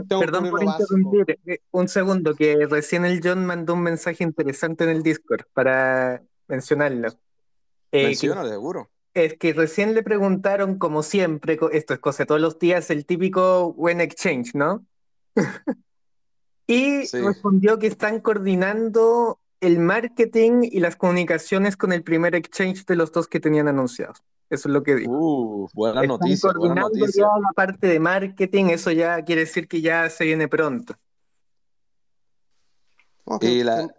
[0.07, 1.39] tengo Perdón por interrumpir.
[1.45, 6.23] Eh, Un segundo, que recién el John mandó un mensaje interesante en el Discord para
[6.47, 7.09] mencionarlo.
[7.91, 8.89] Eh, seguro.
[9.13, 13.05] es que recién le preguntaron, como siempre, esto es cosa de todos los días, el
[13.05, 14.85] típico When Exchange, ¿no?
[16.67, 17.19] Y Sí.
[17.21, 23.11] respondió que están coordinando el marketing y las comunicaciones con el primer exchange de los
[23.13, 24.21] dos que tenían anunciados.
[24.49, 25.11] Eso es lo que dijo.
[25.11, 27.13] Uh, buenas Están noticias.
[27.15, 30.95] ya la parte de marketing, eso ya quiere decir que ya se viene pronto.
[33.25, 33.91] Ok, Y la- muy-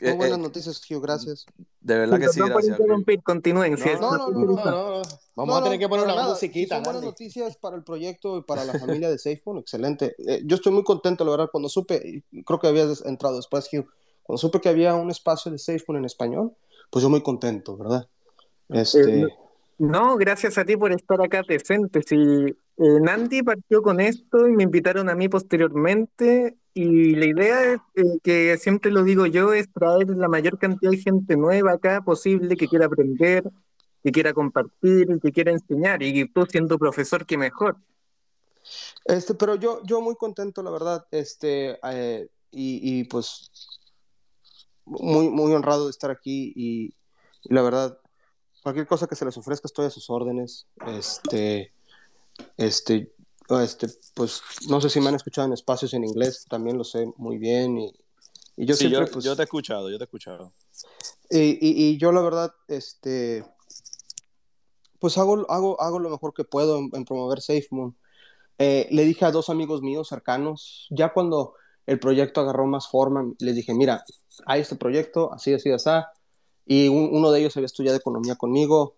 [0.00, 1.46] Eh, buenas eh, noticias, Gio, gracias.
[1.80, 2.76] de verdad que sí, por gracias.
[3.22, 3.78] Continúen.
[3.78, 5.02] si No, es- No, no, no, no, No, no,
[5.36, 6.30] Vamos No, a tener no, que poner una nada.
[6.30, 10.16] musiquita, son buenas noticias para el proyecto y para la familia de SafePhone, excelente.
[10.18, 13.86] Eh, yo estoy muy contento, la verdad, cuando supe, creo que habías entrado después, Hugh,
[14.24, 16.52] cuando supe que había un espacio de SafePhone en español,
[16.90, 18.08] pues yo muy contento, ¿verdad?
[18.68, 19.28] Este, Eh,
[19.78, 22.00] No, gracias a ti por estar acá presente.
[22.06, 27.80] Sí, eh, partió con esto y me invitaron a mí posteriormente y la idea es,
[27.94, 32.02] eh, que siempre lo digo yo, es traer la mayor cantidad de gente nueva acá
[32.02, 33.44] posible que quiera aprender,
[34.02, 37.76] que quiera compartir, que quiera enseñar y tú siendo profesor, que mejor.
[39.04, 43.50] este, pero yo, yo muy contento, la verdad, este, eh, y, y, pues
[44.84, 46.94] muy, muy honrado de estar aquí y
[47.44, 47.98] la verdad,
[48.64, 50.66] cualquier cosa que se les ofrezca estoy a sus órdenes.
[50.88, 51.72] Este,
[52.56, 53.12] este,
[53.60, 57.06] este, pues no sé si me han escuchado en espacios en inglés, también lo sé
[57.16, 57.92] muy bien y,
[58.56, 60.52] y yo Sí, siempre, yo, pues, yo te he escuchado, yo te he escuchado.
[61.30, 63.44] y, y- y yo la verdad, este,
[64.98, 67.96] pues hago, hago, hago lo mejor que puedo en, en promover SafeMoon.
[68.58, 71.54] Eh, le dije a dos amigos míos cercanos, ya cuando
[71.86, 74.02] el proyecto agarró más forma, les dije, mira,
[74.46, 75.90] hay este proyecto, así, así, así,
[76.66, 78.96] y un- uno de ellos había estudiado economía conmigo,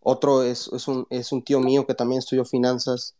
[0.00, 3.14] otro es, es, un, es un tío mío que también estudió finanzas,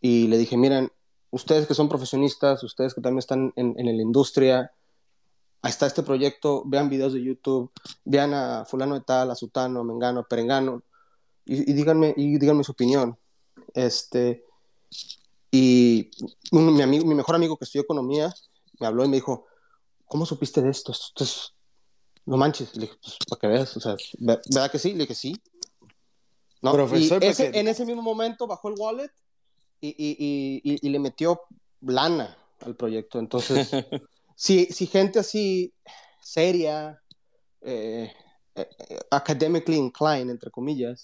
[0.00, 0.92] y le dije, miren,
[1.30, 4.72] ustedes que son profesionistas, ustedes que también están en, en la industria,
[5.62, 7.72] ahí está este proyecto, vean videos de YouTube,
[8.04, 10.82] vean a fulano de tal, a sutano, a mengano, a perengano,
[11.44, 13.18] y, y díganme, y díganme su opinión.
[13.74, 14.44] Este,
[15.50, 16.10] y
[16.52, 18.32] un- mi, amigo, mi mejor amigo que estudió economía
[18.78, 19.46] me habló y me dijo,
[20.06, 20.92] ¿cómo supiste de esto?
[20.92, 21.52] Esto es-
[22.26, 22.74] no manches.
[22.76, 24.92] Le dije, pues para que veas, o sea, ¿ver- ¿verdad que sí?
[24.92, 25.36] Le dije, sí.
[26.62, 26.72] ¿No?
[26.72, 29.10] Profesor, y ese- en ese mismo momento bajó el wallet
[29.80, 31.42] y, y- y- y- le metió
[31.80, 33.18] lana al proyecto.
[33.18, 33.70] Entonces,
[34.36, 35.72] si, si gente así
[36.20, 37.00] seria,
[37.60, 38.12] eh,
[38.54, 41.02] eh, eh, academically inclined, entre comillas,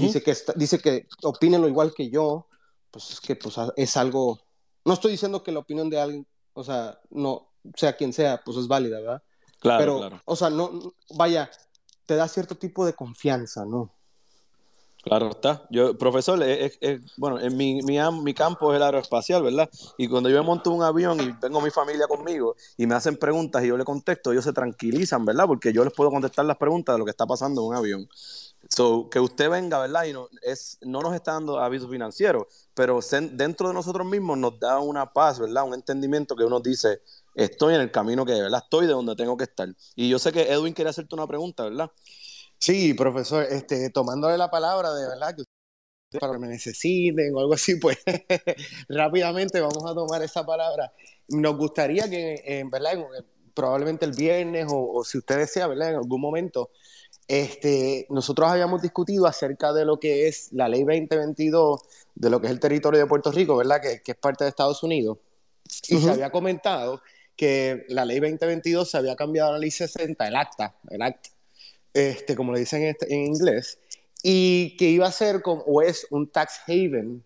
[0.00, 2.46] dice que está- dice que opinen lo igual que yo,
[2.90, 4.40] pues es que pues, es algo.
[4.84, 8.58] No estoy diciendo que la opinión de alguien, o sea, no sea quien sea, pues
[8.58, 9.22] es válida, ¿verdad?
[9.62, 10.20] Claro, Pero, claro.
[10.24, 11.50] o sea, no, vaya,
[12.04, 13.90] te da cierto tipo de confianza, ¿no?
[15.04, 15.66] Claro está.
[15.68, 19.68] Yo, profesor, es- es- es- bueno, en mi, mi, mi campo es el aeroespacial, ¿verdad?
[19.98, 23.16] Y cuando yo me monto un avión y tengo mi familia conmigo y me hacen
[23.16, 25.46] preguntas y yo le contesto, ellos se tranquilizan, ¿verdad?
[25.48, 28.08] Porque yo les puedo contestar las preguntas de lo que está pasando en un avión.
[28.68, 30.04] So, que usted venga, ¿verdad?
[30.04, 34.38] Y no, es, no nos está dando aviso financiero, pero sen- dentro de nosotros mismos
[34.38, 35.64] nos da una paz, ¿verdad?
[35.64, 37.02] Un entendimiento que uno dice,
[37.34, 38.62] estoy en el camino que, ¿verdad?
[38.64, 39.68] Estoy de donde tengo que estar.
[39.94, 41.90] Y yo sé que Edwin quería hacerte una pregunta, ¿verdad?
[42.58, 47.40] Sí, profesor, este, tomándole la palabra de verdad que ustedes para que me necesiten o
[47.40, 47.98] algo así, pues
[48.88, 50.92] rápidamente vamos a tomar esa palabra.
[51.28, 53.04] Nos gustaría que, en verdad, en-
[53.54, 55.90] probablemente el viernes o, o si usted desea, ¿verdad?
[55.90, 56.70] En algún momento,
[57.28, 61.80] este, nosotros habíamos discutido acerca de lo que es la ley 2022,
[62.14, 63.80] de lo que es el territorio de Puerto Rico, ¿verdad?
[63.80, 65.18] Que, que es parte de Estados Unidos.
[65.88, 67.00] Y se había comentado
[67.36, 71.00] que la ley 2022 se había cambiado a la ley 60, el acta, el
[71.94, 73.78] este, como le dicen en, este- en inglés,
[74.22, 77.24] y que iba a ser como, es un tax haven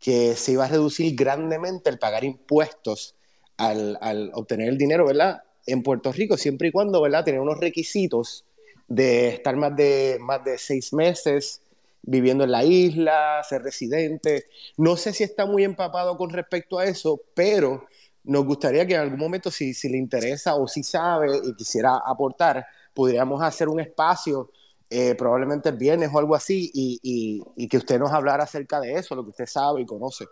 [0.00, 3.14] que se iba a reducir grandemente el pagar impuestos
[3.56, 5.42] al, al obtener el dinero, ¿verdad?
[5.66, 7.24] en Puerto Rico, siempre y cuando, ¿verdad?
[7.24, 8.44] Tener unos requisitos
[8.86, 11.60] de estar más de, más de seis meses
[12.02, 14.46] viviendo en la isla, ser residente.
[14.78, 17.84] No sé si está muy empapado con respecto a eso, pero
[18.28, 21.96] nos gustaría que en algún momento, si, si le interesa o si sabe y quisiera
[22.04, 24.50] aportar, pudiéramos hacer un espacio,
[24.90, 28.80] eh, probablemente el viernes o algo así, y, y, y, que usted nos hablara acerca
[28.80, 30.26] de eso, lo que usted sabe y conoce.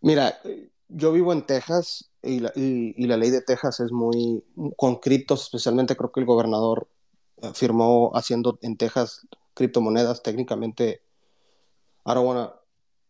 [0.00, 0.36] Mira,
[0.88, 4.42] yo vivo en Texas y la, y, la ley de Texas es muy
[4.76, 6.88] con criptos, especialmente creo que el gobernador
[7.40, 11.02] eh, firmó haciendo en Texas criptomonedas técnicamente.
[12.04, 12.63] I don't want to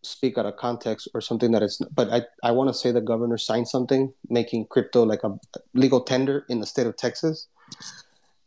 [0.05, 3.01] speak out of context or something that is, but I, I want to say the
[3.01, 5.39] governor signed something making crypto like a
[5.73, 7.49] legal tender in the state of Texas.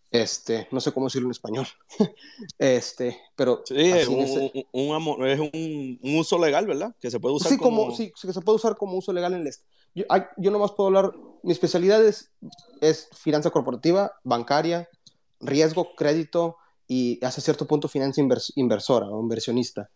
[0.09, 1.67] Este, no sé cómo decirlo en español.
[2.57, 3.61] este, pero.
[3.65, 4.65] Sí, es, un, ese...
[4.71, 6.95] un, un, es un, un, uso legal, ¿verdad?
[6.99, 7.81] Que se puede usar sí, como.
[7.81, 9.53] como sí, que se puede usar como uso legal en el.
[9.93, 10.05] Yo,
[10.37, 11.13] yo nomás puedo hablar.
[11.43, 12.31] Mi especialidad es,
[12.81, 14.89] es finanza corporativa, bancaria,
[15.39, 19.89] riesgo, crédito y hasta cierto punto finanza invers, inversora o inversionista.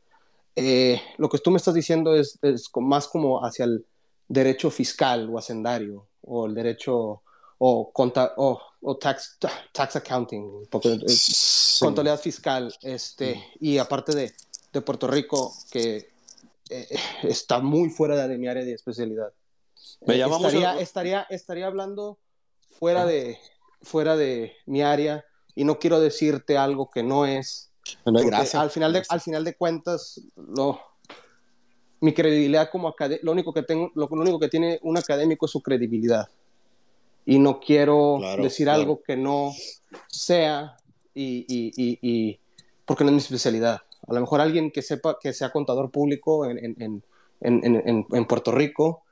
[0.56, 3.86] Eh, lo que tú me estás diciendo es, es, más como hacia el
[4.28, 7.22] derecho fiscal o hacendario o el derecho
[7.58, 9.38] o, conta, o, o tax,
[9.72, 11.86] tax accounting, porque, sí.
[11.86, 14.34] contabilidad fiscal, este, y aparte de,
[14.74, 16.10] de Puerto Rico, que
[16.70, 16.88] eh,
[17.24, 19.32] está muy fuera de mi área de especialidad.
[20.02, 20.80] Me estaría, a...
[20.80, 22.18] estaría, estaría hablando
[22.80, 23.38] fuera de,
[23.82, 27.71] fuera de mi área y no quiero decirte algo que no es.
[28.06, 28.56] No, gracias.
[28.56, 30.80] Al final, de, al final de cuentas, lo,
[32.00, 35.46] mi credibilidad como académico, lo único que tengo, lo, lo único que tiene un académico
[35.46, 36.30] es su credibilidad
[37.26, 38.82] y no quiero claro, decir claro.
[38.82, 39.54] algo que no
[40.08, 40.78] sea
[41.14, 42.40] y, y, y, y,
[42.86, 43.82] porque no es mi especialidad.
[44.08, 47.04] A lo mejor alguien que sepa que sea contador público en, en,
[47.42, 49.04] en, en Puerto Rico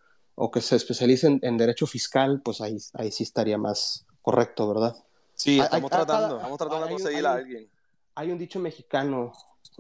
[0.42, 4.96] o que se especialice en, derecho fiscal, pues ahí, ahí sí estaría más correcto, ¿verdad?
[5.36, 7.70] Sí, estamos hay, tratando, estamos tratando de conseguir a alguien.
[8.16, 9.32] Hay un dicho mexicano,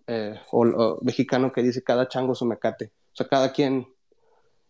[0.07, 2.91] eh, o, o, mexicano que dice cada chango su mecate.
[3.13, 3.87] O sea, cada quien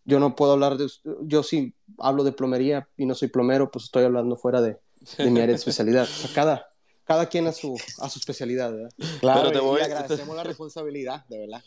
[0.06, 0.88] yo no puedo hablar de,
[1.22, 4.78] yo sí hablo de plomería y no soy plomero, pues estoy hablando fuera de,
[5.17, 6.04] de mi área de especialidad.
[6.04, 6.69] O sea, cada,
[7.10, 8.91] cada quien a su, a su especialidad, ¿verdad?
[9.19, 11.63] Claro, pero te voy, y agradecemos la responsabilidad, de verdad.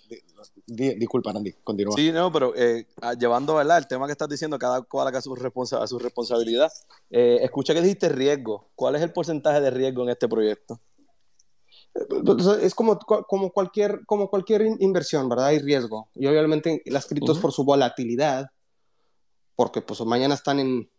[0.67, 1.95] Di, disculpa, Andy, continúa.
[1.97, 2.87] Sí, no, pero eh,
[3.19, 3.79] llevando, ¿verdad?
[3.79, 6.73] El tema que estás diciendo, cada cual a su, responsa a su responsabilidad.
[7.11, 8.71] Eh, escucha que dijiste riesgo.
[8.75, 10.81] ¿Cuál es el porcentaje de riesgo en este proyecto?
[12.63, 15.47] Es como, como, cualquier, como cualquier inversión, ¿verdad?
[15.47, 16.09] Hay riesgo.
[16.15, 17.43] Y obviamente las criptos uh -huh.
[17.43, 18.47] por su volatilidad,
[19.57, 20.91] porque pues mañana están en,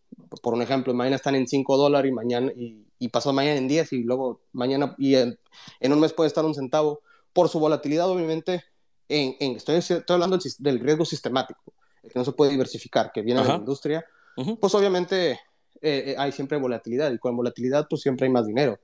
[0.41, 3.67] por un ejemplo, mañana están en 5 dólares y mañana, y, y pasado mañana en
[3.67, 5.39] 10 y luego mañana, y en,
[5.79, 7.01] en, un mes puede estar un centavo.
[7.33, 8.63] Por su volatilidad, obviamente,
[9.09, 13.11] en, en, estoy, estoy hablando del, del, riesgo sistemático, el que no se puede diversificar,
[13.11, 14.05] que viene de la industria,
[14.37, 14.59] uh -huh.
[14.59, 15.39] pues obviamente eh,
[15.81, 18.79] eh, hay siempre volatilidad y con volatilidad pues siempre hay más dinero.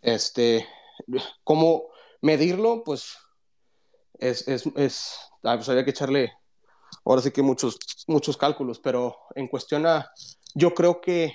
[0.00, 0.64] Este,
[1.44, 1.88] ¿Cómo
[2.20, 2.82] medirlo?
[2.84, 3.16] Pues
[4.18, 6.32] es, es, es pues había que echarle,
[7.04, 10.10] ahora sí que muchos, muchos cálculos, pero en cuestión a,
[10.54, 11.34] yo creo que,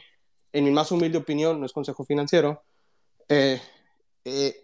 [0.53, 2.63] en mi más humilde opinión, no es consejo financiero,
[3.27, 3.61] eh,
[4.23, 4.63] eh,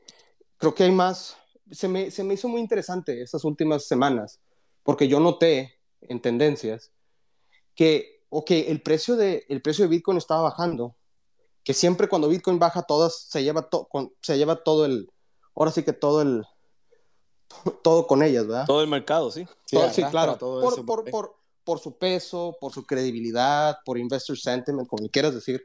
[0.57, 1.37] creo que hay más,
[1.71, 4.39] se me, se me hizo muy interesante estas últimas semanas,
[4.83, 6.91] porque yo noté en tendencias
[7.75, 10.95] que, ok, el precio de, el precio de Bitcoin estaba bajando,
[11.63, 15.09] que siempre cuando Bitcoin baja todas se lleva to, con, se lleva todo el
[15.55, 16.45] ahora sí que todo el
[17.83, 18.65] todo con ellas, ¿verdad?
[18.65, 19.45] Todo el mercado, sí.
[19.65, 20.37] Sí, todo, sí claro.
[20.37, 25.33] Todo por, por, por, por, su peso, por su credibilidad, por investor sentiment, como quieras
[25.33, 25.63] decir.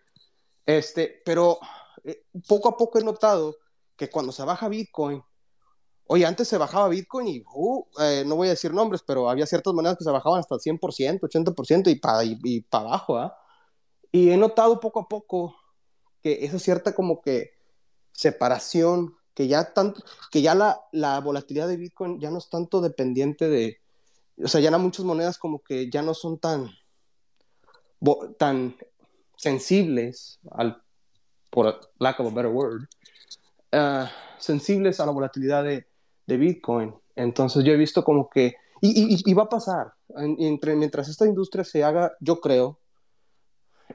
[0.65, 1.59] Este, pero
[2.05, 3.57] eh, poco a poco he notado
[3.97, 5.23] que cuando se baja Bitcoin,
[6.09, 9.47] oye, antes se bajaba Bitcoin y uh, eh, no voy a decir nombres, pero había
[9.47, 13.17] ciertas monedas que se bajaban hasta el 100%, 80% y para y, y pa abajo,
[13.17, 13.37] ¿ah?
[13.37, 13.43] ¿eh?
[14.13, 15.55] Y he notado poco a poco
[16.27, 17.53] que esa cierta como que
[18.11, 22.81] separación, que ya, tanto, que ya la, la, volatilidad de Bitcoin ya no es tanto
[22.81, 23.79] dependiente de,
[24.43, 26.69] o sea, ya no muchas monedas como que ya no son tan,
[28.39, 28.75] tan
[29.37, 30.83] sensibles, al,
[31.49, 32.89] por lack of a better word,
[33.73, 34.09] uh,
[34.41, 35.87] sensibles a la volatilidad de,
[36.27, 36.93] de, Bitcoin.
[37.15, 41.85] Entonces yo he visto como que, y, va a pasar, entre, mientras esta industria se
[41.85, 42.81] haga, yo creo,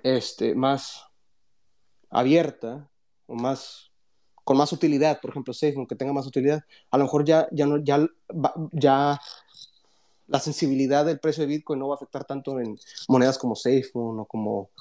[0.02, 1.11] este, más
[2.12, 2.90] abierta
[3.26, 3.92] o más
[4.44, 7.66] con más utilidad, por ejemplo, SafeMoon, que tenga más utilidad, a lo mejor ya, ya,
[7.66, 8.06] no, ya,
[8.72, 9.22] ya
[10.28, 14.20] la sensibilidad del precio de Bitcoin no va a afectar tanto en monedas como SafeMoon
[14.20, 14.72] o como,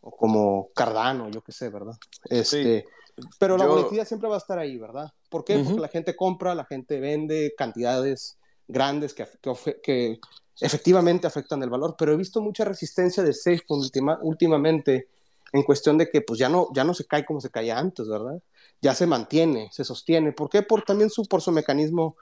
[0.00, 1.94] o como Cardano, yo qué sé, ¿verdad?
[2.24, 3.22] Este, sí.
[3.38, 3.70] Pero la yo...
[3.70, 5.12] volatilidad siempre va a estar ahí, ¿verdad?
[5.30, 5.56] ¿Por qué?
[5.56, 5.64] Uh -huh.
[5.66, 10.20] Porque la gente compra, la gente vende cantidades grandes que, que, que
[10.60, 15.08] efectivamente afectan el valor, pero he visto mucha resistencia de SafeMoon última, últimamente
[15.54, 18.08] en cuestión de que pues ya no, ya no se cae como se caía antes,
[18.08, 18.42] ¿verdad?
[18.82, 20.32] Ya se mantiene, se sostiene.
[20.32, 20.62] ¿Por qué?
[20.62, 22.16] Por también su, por su mecanismo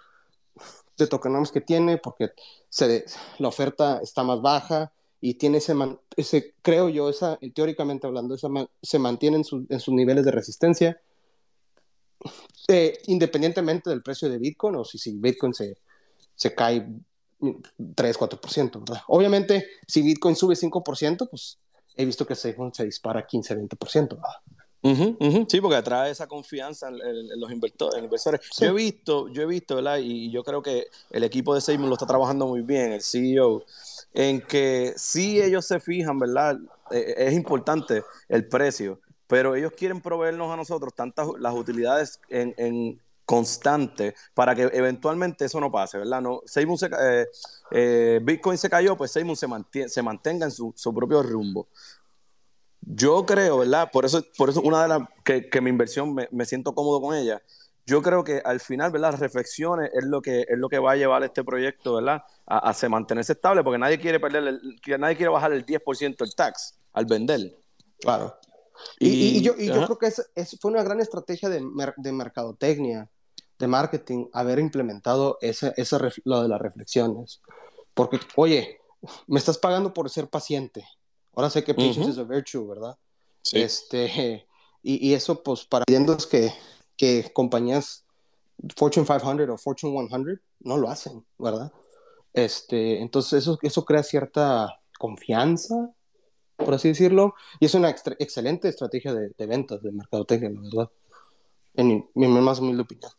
[0.99, 2.33] de tokenomics que tiene, porque
[2.69, 3.07] se,
[3.39, 5.75] la oferta está más baja y tiene ese,
[6.15, 8.49] ese creo yo, esa, teóricamente hablando, esa,
[8.83, 11.01] se mantiene en, su, en, sus niveles de resistencia,
[12.69, 15.79] eh, independientemente del precio de Bitcoin o si, si Bitcoin se,
[16.35, 16.87] se cae
[17.95, 19.03] 3, 4%, ¿verdad?
[19.09, 21.57] Obviamente, si Bitcoin sube 5%, pues
[21.97, 24.37] he visto que se, se dispara 15, 20%, ¿verdad?
[24.85, 28.41] Uh -huh, Sí, porque atrae esa confianza en, en, en los inversores.
[28.51, 28.65] Sí.
[28.65, 29.99] Yo he visto, yo he visto, ¿verdad?
[29.99, 33.65] Y yo creo que el equipo de Seymour lo está trabajando muy bien, el CEO,
[34.13, 36.59] en que si ellos se fijan, ¿verdad?
[36.91, 42.53] Eh, es importante el precio, pero ellos quieren proveernos a nosotros tantas las utilidades en,
[42.59, 46.21] en constante para que eventualmente eso no pase, ¿verdad?
[46.21, 47.27] No, eh,
[47.71, 51.69] eh, Bitcoin se cayó, pues Seymour se, se mantenga en su, su propio rumbo.
[52.81, 53.91] Yo creo, ¿verdad?
[53.93, 57.01] Por eso, por eso una de las que, que mi inversión me, me, siento cómodo
[57.01, 57.41] con ella.
[57.87, 59.13] Yo creo que al final, ¿verdad?
[59.13, 62.23] Las reflexiones es lo que, es lo que va a llevar este proyecto, ¿verdad?
[62.47, 64.61] A, a se mantenerse estable, porque nadie quiere perder,
[64.99, 67.57] nadie quiere bajar el 10% el tax al vender.
[68.01, 68.37] Claro.
[68.99, 71.65] Y, y, y yo, y yo creo que es, es, fue una gran estrategia de,
[71.97, 73.09] de mercadotecnia,
[73.59, 77.41] de marketing, haber implementado ese, ese, lo de las reflexiones.
[77.95, 78.81] Porque, oye,
[79.27, 80.85] me estás pagando por ser paciente
[81.35, 82.11] Ahora sé que patience uh -huh.
[82.11, 82.97] is a virtue, ¿verdad?
[83.43, 83.61] Sí.
[83.61, 84.47] Este,
[84.83, 86.53] y, y, eso, pues, para es que,
[86.97, 88.05] que compañías
[88.77, 91.73] Fortune 500 o Fortune 100 no lo hacen, ¿verdad?
[92.33, 95.91] Este, entonces, eso, eso crea cierta confianza,
[96.65, 100.91] por así decirlo, y es una excelente estrategia de, de, ventas, de mercadotecnia, la verdad,
[101.75, 103.11] en mi, mi más humilde opinión.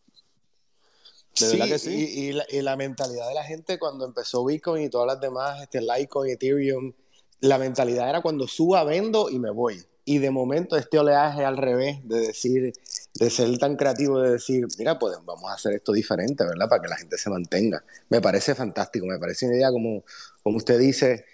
[1.40, 1.92] De sí, que sí.
[1.92, 5.20] Y, y, la, y, la, mentalidad de la gente cuando empezó Bitcoin y todas las
[5.20, 6.94] demás, este, Litecoin, Ethereum,
[7.40, 9.84] la mentalidad era cuando suba, vendo y me voy.
[10.06, 12.74] Y de momento este oleaje al revés, de decir,
[13.16, 16.70] de ser tan creativo, de decir, mira, pues vamos a hacer esto diferente, ¿verdad?
[16.70, 17.84] Para que la gente se mantenga.
[18.10, 20.04] Me parece fantástico, me parece una idea como,
[20.44, 21.26] como usted dice,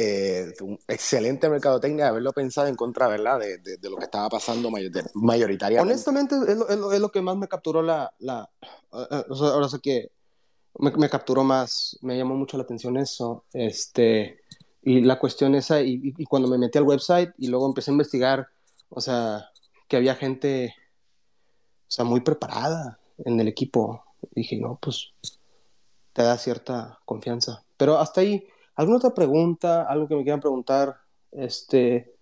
[0.00, 3.40] eh, un excelente mercadotecnia de haberlo pensado en contra, ¿verdad?
[3.40, 4.70] De, de, de lo que estaba pasando
[5.14, 5.92] mayoritariamente.
[5.92, 8.14] Honestamente, es lo, es lo, es lo que más me capturó la...
[8.20, 8.48] la
[8.92, 10.12] uh, uh, ahora sé que
[10.78, 13.44] me, me capturó más, me llamó mucho la atención eso.
[13.52, 14.40] Este
[14.82, 17.92] y la cuestión esa, y, y, cuando me metí al website y luego empecé a
[17.92, 18.48] investigar,
[18.88, 19.50] o sea,
[19.88, 20.74] que había gente,
[21.82, 24.04] o sea, muy preparada en el equipo.
[24.30, 25.12] dije, no, pues
[26.12, 27.64] te da cierta confianza.
[27.76, 28.46] Pero hasta ahí,
[28.78, 29.82] ¿alguna otra pregunta?
[29.82, 30.96] ¿Algo que me quieran preguntar?
[31.32, 32.14] Este,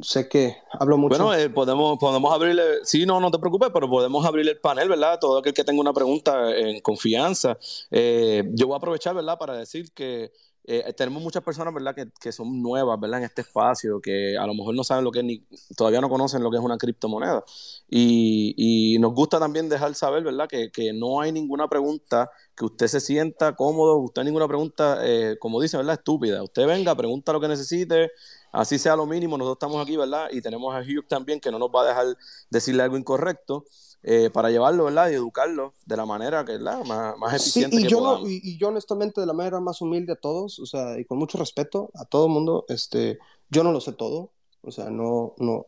[0.00, 1.16] sé que hablo mucho.
[1.16, 4.88] Bueno, eh, podemos, podemos abrirle, sí, no, no te preocupes, pero podemos abrir el panel,
[4.88, 5.18] ¿verdad?
[5.20, 7.58] Todo aquel que tenga una pregunta en confianza.
[7.90, 9.38] Eh, yo voy a aprovechar, ¿verdad?
[9.38, 10.32] Para decir que
[10.64, 14.46] eh, tenemos muchas personas, ¿verdad?, que, que, son nuevas, ¿verdad?, en este espacio, que a
[14.46, 15.44] lo mejor no saben lo que es ni,
[15.76, 17.42] todavía no conocen lo que es una criptomoneda.
[17.88, 22.64] Y, y nos gusta también dejar saber, ¿verdad?, que, que, no hay ninguna pregunta que
[22.64, 26.42] usted se sienta cómodo, usted ninguna pregunta, eh, como dice, ¿verdad?, estúpida.
[26.42, 28.12] Usted venga, pregunta lo que necesite,
[28.52, 31.58] así sea lo mínimo, nosotros estamos aquí, ¿verdad?, y tenemos a Hugh también, que no
[31.58, 32.16] nos va a dejar
[32.50, 33.64] decirle algo incorrecto
[34.02, 35.10] eh, para llevarlo, ¿verdad?
[35.10, 36.84] Y educarlo de la manera que, ¿verdad?
[36.84, 37.76] Más, más eficiente.
[37.76, 40.16] Sí, y, que yo no, y, y, yo honestamente de la manera más humilde a
[40.16, 43.18] todos, o sea, y con mucho respeto a todo el mundo, este,
[43.50, 44.30] yo no lo sé todo,
[44.62, 45.66] o sea, no, no,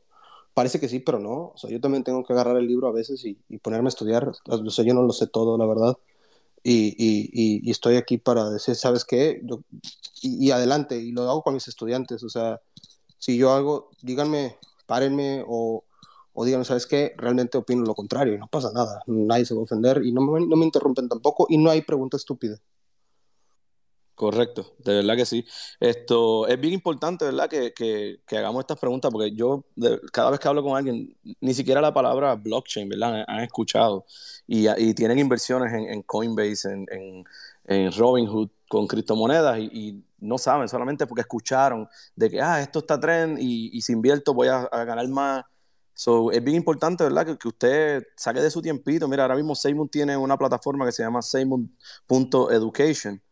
[0.55, 2.93] parece que sí, pero no, o sea, yo también tengo que agarrar el libro a
[2.93, 5.99] veces y, y ponerme a estudiar, o sea, yo no lo sé todo, la verdad.
[6.67, 9.43] Y, y, y, estoy aquí para decir, ¿sabes qué?
[9.45, 9.61] Yo,
[10.23, 12.63] y, adelante, y lo hago con mis estudiantes, o sea,
[13.19, 15.85] si yo hago, díganme, párenme o,
[16.35, 17.15] o díganme, ¿sabes qué?
[17.17, 20.21] Realmente opino lo contrario y no pasa nada, nadie se va a ofender y no
[20.21, 22.59] me, no me interrumpen tampoco y no hay pregunta estúpida.
[24.15, 25.45] Correcto, de verdad que sí.
[25.81, 27.49] Esto es bien importante, ¿verdad?
[27.49, 29.65] Que, que, hagamos estas preguntas, porque yo
[30.13, 33.25] cada vez que hablo con alguien, ni siquiera la palabra blockchain, ¿verdad?
[33.27, 34.05] Han, escuchado
[34.47, 37.25] y, y, tienen inversiones en, Coinbase, en, en,
[37.65, 42.99] en, Robinhood con criptomonedas y, no saben, solamente porque escucharon de que, ah, esto está
[42.99, 45.45] trend y, y si invierto voy a, a ganar más.
[45.95, 47.27] So, es bien importante, ¿verdad?
[47.27, 49.09] Que, que, usted saque de su tiempito.
[49.09, 53.23] Mira, ahora mismo Seymour tiene una plataforma que se llama Seymour.education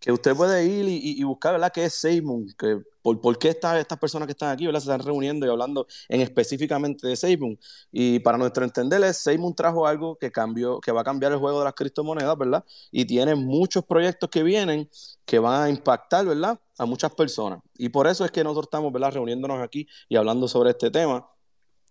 [0.00, 1.72] que usted puede ir y, y, buscar, ¿verdad?
[1.72, 2.44] ¿Qué es Seymour?
[2.56, 4.80] Que, por, ¿Por qué está, estas personas que están aquí, ¿verdad?
[4.80, 7.58] Se están reuniendo y hablando en específicamente de Seymour.
[7.90, 11.58] Y para nuestro entender, Seymour trajo algo que cambió, que va a cambiar el juego
[11.60, 12.64] de las criptomonedas, ¿verdad?
[12.92, 14.88] Y tiene muchos proyectos que vienen
[15.24, 16.60] que van a impactar, ¿verdad?
[16.78, 17.60] A muchas personas.
[17.76, 19.12] Y por eso es que nosotros estamos, ¿verdad?
[19.12, 21.26] Reuniéndonos aquí y hablando sobre este tema.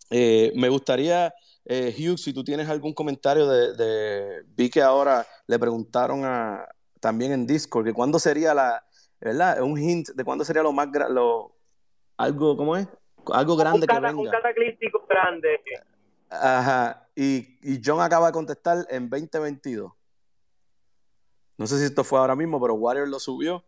[0.09, 1.33] Eh, me gustaría...
[1.69, 6.65] Eh, Hugh, si tú tienes algún comentario de, de, Vi que ahora le preguntaron a,
[7.01, 8.85] también en Discord, que cuándo sería la,
[9.19, 9.61] ¿verdad?
[9.61, 11.57] Un hint de cuándo sería lo más, lo,
[12.15, 12.87] algo, ¿cómo es?
[13.33, 14.31] algo grande un, que cata- un venga.
[14.31, 15.59] cataclístico grande.
[16.29, 17.05] Ajá.
[17.13, 19.91] Y, y John acaba de contestar en 2022.
[21.57, 23.65] No sé si esto fue ahora mismo, pero Warrior lo subió.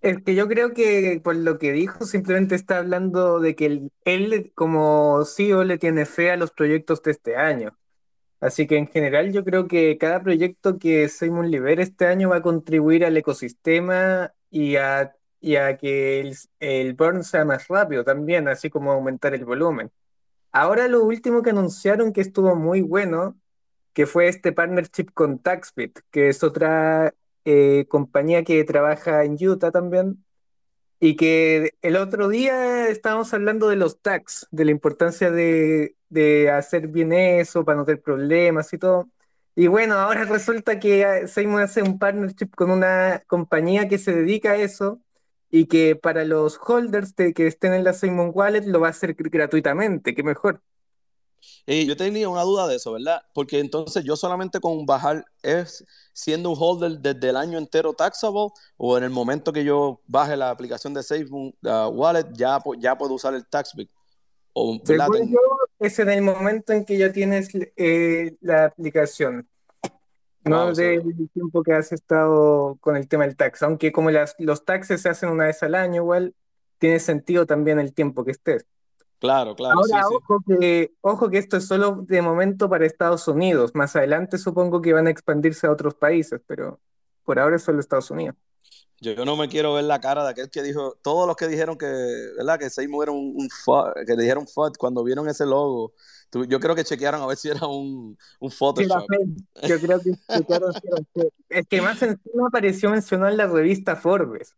[0.00, 3.92] Es que yo creo que por lo que dijo, simplemente está hablando de que él,
[4.04, 7.76] él como CEO le tiene fe a los proyectos de este año.
[8.40, 12.36] Así que en general yo creo que cada proyecto que Simon libere este año va
[12.38, 18.04] a contribuir al ecosistema y a, y a que el, el burn sea más rápido
[18.04, 19.92] también, así como aumentar el volumen.
[20.52, 23.40] Ahora lo último que anunciaron que estuvo muy bueno,
[23.92, 27.14] que fue este partnership con TaxBit, que es otra
[27.50, 30.24] eh, compañía que trabaja en Utah también,
[31.00, 36.50] y que el otro día estábamos hablando de los tax, de la importancia de, de
[36.50, 39.08] hacer bien eso para no tener problemas y todo.
[39.56, 44.12] Y bueno, ahora resulta que eh, Simon hace un partnership con una compañía que se
[44.14, 45.00] dedica a eso
[45.50, 48.90] y que para los holders de, que estén en la Simon Wallet lo va a
[48.90, 50.60] hacer gr- gratuitamente, qué mejor.
[51.66, 53.22] Y yo tenía una duda de eso, ¿verdad?
[53.34, 58.48] Porque entonces yo solamente con bajar es siendo un holder desde el año entero taxable
[58.76, 62.96] o en el momento que yo baje la aplicación de SafeMoon uh, Wallet ya, ya
[62.96, 63.90] puedo usar el TaxBit.
[64.52, 64.80] O.
[64.84, 65.38] Según yo,
[65.78, 69.48] es en el momento en que ya tienes eh, la aplicación,
[70.44, 73.62] no Wow, sea, del tiempo que has estado con el tema del tax.
[73.62, 76.34] Aunque como las, los taxes se hacen una vez al año, igual
[76.78, 78.66] tiene sentido también el tiempo que estés.
[79.20, 80.14] Claro, claro, sí, Ahora, sí.
[80.16, 83.72] ojo que, ojo que esto es solo de momento para Estados Unidos.
[83.74, 86.80] Más adelante supongo que van a expandirse a otros países, pero
[87.24, 88.36] por ahora es solo Estados Unidos.
[89.00, 91.48] Yo, yo no me quiero ver la cara de aquel que dijo, todos los que
[91.48, 92.58] dijeron que, ¿verdad?
[92.58, 95.94] Que Seymour era un, un FUD, que le dijeron FUD cuando vieron ese logo.
[96.28, 99.06] tú- yo creo que chequearon a ver si era un, un Sí, Photoshop.
[99.08, 99.68] fake.
[99.68, 100.72] Yo creo que, sí era
[101.14, 101.32] fake.
[101.48, 104.54] Es que más encima apareció mencionado en la revista Forbes.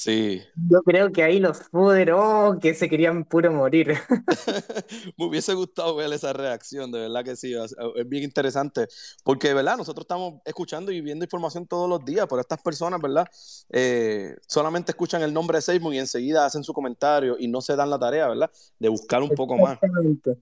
[0.00, 0.40] Sí.
[0.70, 3.98] Yo creo que ahí los Foder, oh, que se querían puro morir.
[5.18, 7.76] Me hubiese gustado ver esa reacción, de verdad que sí, es,
[8.06, 8.86] bien interesante,
[9.22, 12.98] porque de verdad nosotros estamos escuchando y viendo información todos los días, pero estas personas,
[12.98, 13.26] ¿verdad?
[13.68, 17.76] Eh, solamente escuchan el nombre de Seymour y enseguida hacen su comentario y no se
[17.76, 18.50] dan la tarea, ¿verdad?
[18.78, 19.78] De buscar un poco más.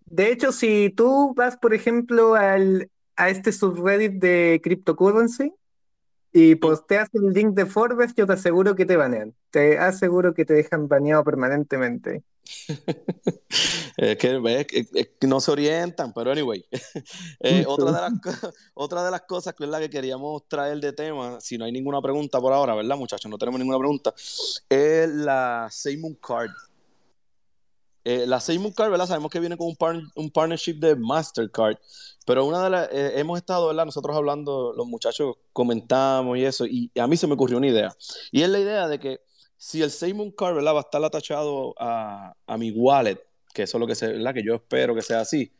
[0.06, 5.52] De hecho, si tú vas, por ejemplo, al, a este subreddit de cryptocurrency
[6.32, 9.34] y posteas el link de Forbes, yo te aseguro que te banean.
[9.50, 12.22] Te aseguro que te dejan baneado permanentemente.
[13.96, 16.64] Es que, ves, que- que- que no se orientan, pero anyway.
[17.40, 18.12] Eh, otra, de las,
[18.74, 19.80] otra de las cosas que, ¿verdad?
[19.80, 23.30] que queríamos traer de tema, si no hay ninguna pregunta por ahora, ¿verdad, muchachos?
[23.30, 24.14] No tenemos ninguna pregunta,
[24.68, 26.50] es la Seymour Card.
[28.10, 29.06] Eh, la Seymour Card, ¿verdad?
[29.06, 31.76] Sabemos que viene con un, par- un partnership de Mastercard,
[32.24, 33.84] pero una de las, eh, hemos estado, ¿verdad?
[33.84, 37.94] Nosotros hablando, los muchachos comentamos y eso, y a mí se me ocurrió una idea.
[38.32, 39.20] Y es la idea de que
[39.58, 40.64] si el Seymour Card.
[40.64, 43.18] Va a estar atachado a, a mi wallet,
[43.52, 44.32] que eso es lo que, se, ¿verdad?
[44.32, 45.52] que yo espero que sea así.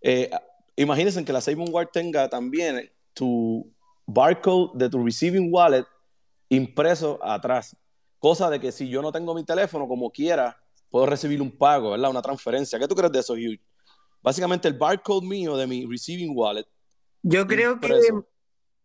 [0.00, 0.30] Eh,
[0.76, 3.66] imagínense que la Seymour Wallet tenga también tu
[4.06, 5.84] barcode de tu receiving wallet
[6.50, 7.74] impreso atrás.
[8.18, 10.56] Cosa de que si yo no tengo mi teléfono, como quiera,
[10.90, 12.10] puedo recibir un pago, ¿verdad?
[12.10, 12.78] Una transferencia.
[12.78, 13.60] ¿Qué tú crees de eso, Hugh?
[14.22, 16.66] Básicamente el barcode mío de mi receiving wallet
[17.22, 17.90] Yo creo que,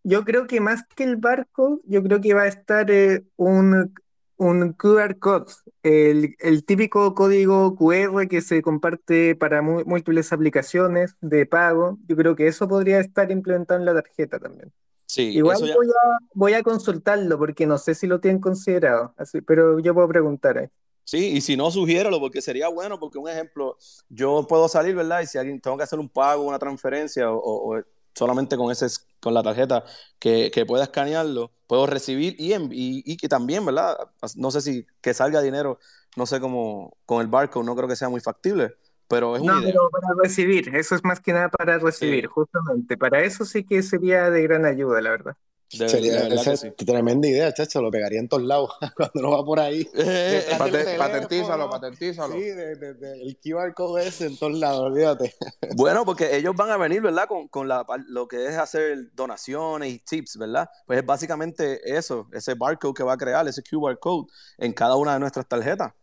[0.03, 3.93] yo creo que más que el barcode, yo creo que va a estar eh, un,
[4.37, 5.51] un QR code,
[5.83, 11.99] el, el típico código QR que se comparte para múltiples aplicaciones de pago.
[12.07, 14.71] Yo creo que eso podría estar implementado en la tarjeta también.
[15.05, 15.75] Sí, Igual ya.
[15.75, 19.93] voy a, voy a consultarlo porque no sé si lo tienen considerado, así, pero yo
[19.93, 20.67] puedo preguntar ahí.
[21.11, 25.19] Sí, y si no, sugiéralo porque sería bueno, porque un ejemplo, yo puedo salir, ¿verdad?
[25.21, 27.81] Y si alguien tengo que hacer un pago, una transferencia o,
[28.15, 28.87] solamente con ese
[29.19, 29.83] con la tarjeta
[30.19, 33.97] que, que pueda escanearlo, puedo recibir y, en- y, y que también, ¿verdad?
[34.37, 35.79] No sé si que salga dinero,
[36.15, 38.75] no sé cómo con el barcode, no creo que sea muy factible,
[39.07, 39.73] pero es una No, idea.
[39.73, 42.27] pero para recibir, eso es más que nada para recibir, Sí.
[42.27, 42.97] justamente.
[42.97, 45.37] Para eso sí que sería de gran ayuda, la verdad.
[45.73, 46.69] De, Sería, de esa sí.
[46.71, 49.87] tremenda idea, chacho, lo pegaría en todos lados cuando uno va por ahí.
[49.95, 50.97] Eh, Pate- teléfono.
[50.97, 52.33] patentízalo, patentízalo.
[52.35, 55.33] Sí, de- de- de- el QR code ese en todos lados, olvídate.
[55.75, 57.27] Bueno, porque ellos van a venir, ¿verdad?
[57.27, 60.69] Con, con la, lo que es hacer donaciones y tips, ¿verdad?
[60.85, 64.95] Pues es básicamente eso, ese barcode que va a crear, ese QR code en cada
[64.97, 65.93] una de nuestras tarjetas.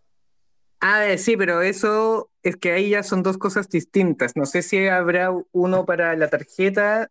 [0.80, 4.36] Ah, eh, sí, pero eso es que ahí ya son dos cosas distintas.
[4.36, 7.10] No sé si habrá uno para la tarjeta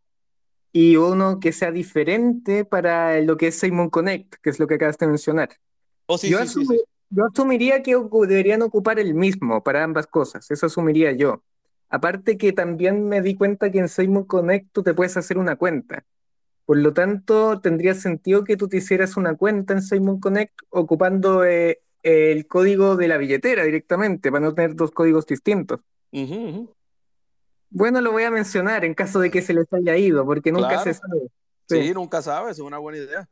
[0.80, 4.76] y uno que sea diferente para lo que es Simon Connect, que es lo que
[4.76, 5.50] acabas de mencionar.
[6.08, 6.84] Oh, sí, Yo, sí, sí, asumi- sí.
[7.10, 7.96] yo asumiría que
[8.28, 11.44] deberían ocupar el mismo para ambas cosas, eso asumiría yo.
[11.90, 15.56] Aparte que también me di cuenta que en Simon Connect tú te puedes hacer una
[15.56, 16.06] cuenta.
[16.66, 21.46] Por lo tanto, tendría sentido que tú te hicieras una cuenta en Simon Connect ocupando
[21.46, 25.82] eh, el código de la billetera directamente, para no tener dos códigos distintos.
[26.12, 26.76] Ujú.
[27.70, 30.70] Bueno, lo voy a mencionar en caso de que se les haya ido, porque nunca
[30.70, 30.84] Claro.
[30.84, 31.20] se sabe.
[31.70, 31.94] Sí, Sí.
[31.94, 33.30] nunca sabes, es una buena idea.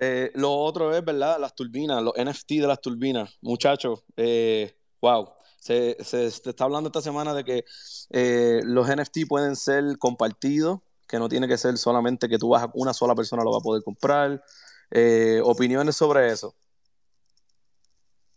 [0.00, 1.38] Eh, lo otro es, ¿verdad?
[1.40, 3.38] Las turbinas, los NFT de las turbinas.
[3.40, 5.30] Muchachos, eh, wow.
[5.58, 7.64] Se, se- se está hablando esta semana de que
[8.10, 12.64] eh, los NFT pueden ser compartidos, que no tiene que ser solamente que tú vas
[12.64, 14.42] a una sola persona lo va a poder comprar.
[14.90, 16.54] Eh, opiniones sobre eso.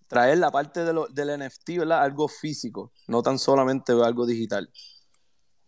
[0.07, 2.01] Traer la parte de lo- del NFT, ¿verdad?
[2.03, 4.71] Algo físico, no tan solamente algo digital.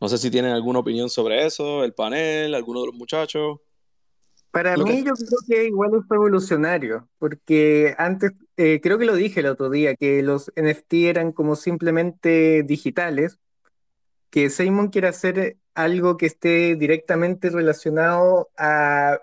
[0.02, 3.60] No sé si tienen alguna opinión sobre eso, el panel, alguno de los muchachos.
[4.50, 9.06] Para Lo que- mí yo creo que igual es revolucionario, porque antes, eh, creo que
[9.06, 13.38] lo dije el otro día, que los NFT eran como simplemente digitales,
[14.32, 19.20] que Simon quiere hacer algo que esté directamente relacionado a,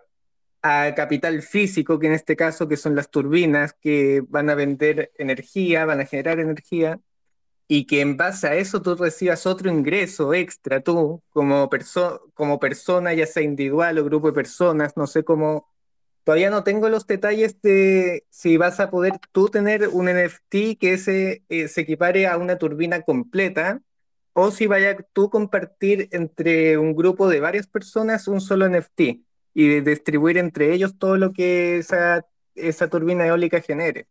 [0.63, 5.11] a capital físico, que en este caso que son las turbinas, que van a vender
[5.19, 7.01] energía, van a generar energía,
[7.69, 12.59] y que en base a eso tú recibas otro ingreso extra tú, como, perso- como
[12.61, 15.69] persona, ya sea individual o grupo de personas, no sé cómo,
[16.25, 20.99] todavía no tengo los detalles de si vas a poder tú tener un NFT que
[20.99, 23.83] se, eh, se equipare a una turbina completa,
[24.33, 29.23] o si vaya tú compartir entre un grupo de varias personas un solo NFT
[29.55, 34.07] y de- distribuir entre ellos todo lo que esa, esa turbina eólica genere.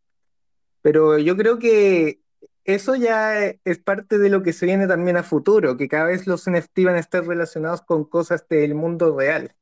[0.81, 2.19] Pero yo creo que
[2.67, 6.27] eso ya es parte de lo que se viene también a futuro, que cada vez
[6.27, 9.55] los NFT van a estar relacionados con cosas del mundo real.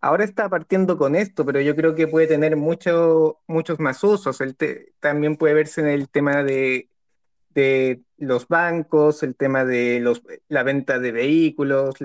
[0.00, 4.40] Ahora está partiendo con esto, pero yo creo que puede tener mucho- muchos más usos.
[4.40, 4.56] El
[5.00, 6.88] también puede verse en el tema de,
[8.18, 10.00] los bancos, el tema de
[10.48, 11.96] la venta de vehículos,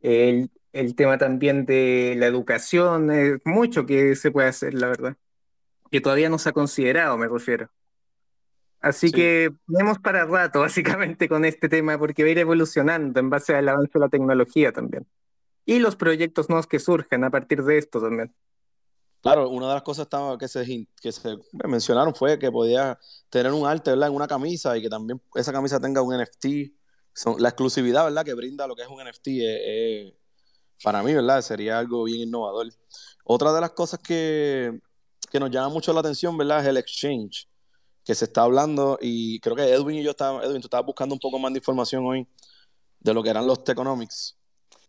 [0.00, 5.16] el, el tema también de la educación, es mucho que se puede hacer, la verdad.
[5.90, 7.70] Que todavía no se ha considerado, me refiero.
[8.80, 9.12] Así Sí.
[9.14, 10.60] que tenemos para rato,
[11.18, 14.08] básicamente, con este tema, porque va a ir evolucionando en base al avance de la
[14.08, 15.06] tecnología también.
[15.64, 18.32] Y los proyectos nuevos que surgen a partir de esto también.
[19.22, 20.06] Claro, una de las cosas
[20.38, 22.96] que se, que se mencionaron fue que podía
[23.28, 24.08] tener un arte, ¿verdad?
[24.10, 26.72] En una camisa y que también esa camisa tenga un NFT.
[27.12, 28.24] Son, la exclusividad, ¿verdad?
[28.24, 29.60] Que brinda lo que es un NFT, es-
[30.12, 30.14] es-
[30.84, 31.40] para mí, ¿verdad?
[31.40, 32.68] Sería algo bien innovador.
[33.24, 34.78] Otra de las cosas que,
[35.32, 36.60] que nos llama mucho la atención, ¿verdad?
[36.60, 37.48] Es el exchange,
[38.06, 41.14] que se está hablando y creo que Edwin y yo estábamos, Edwin, tú estabas buscando
[41.14, 42.26] un poco más de información hoy
[43.00, 44.36] de lo que eran los teconomics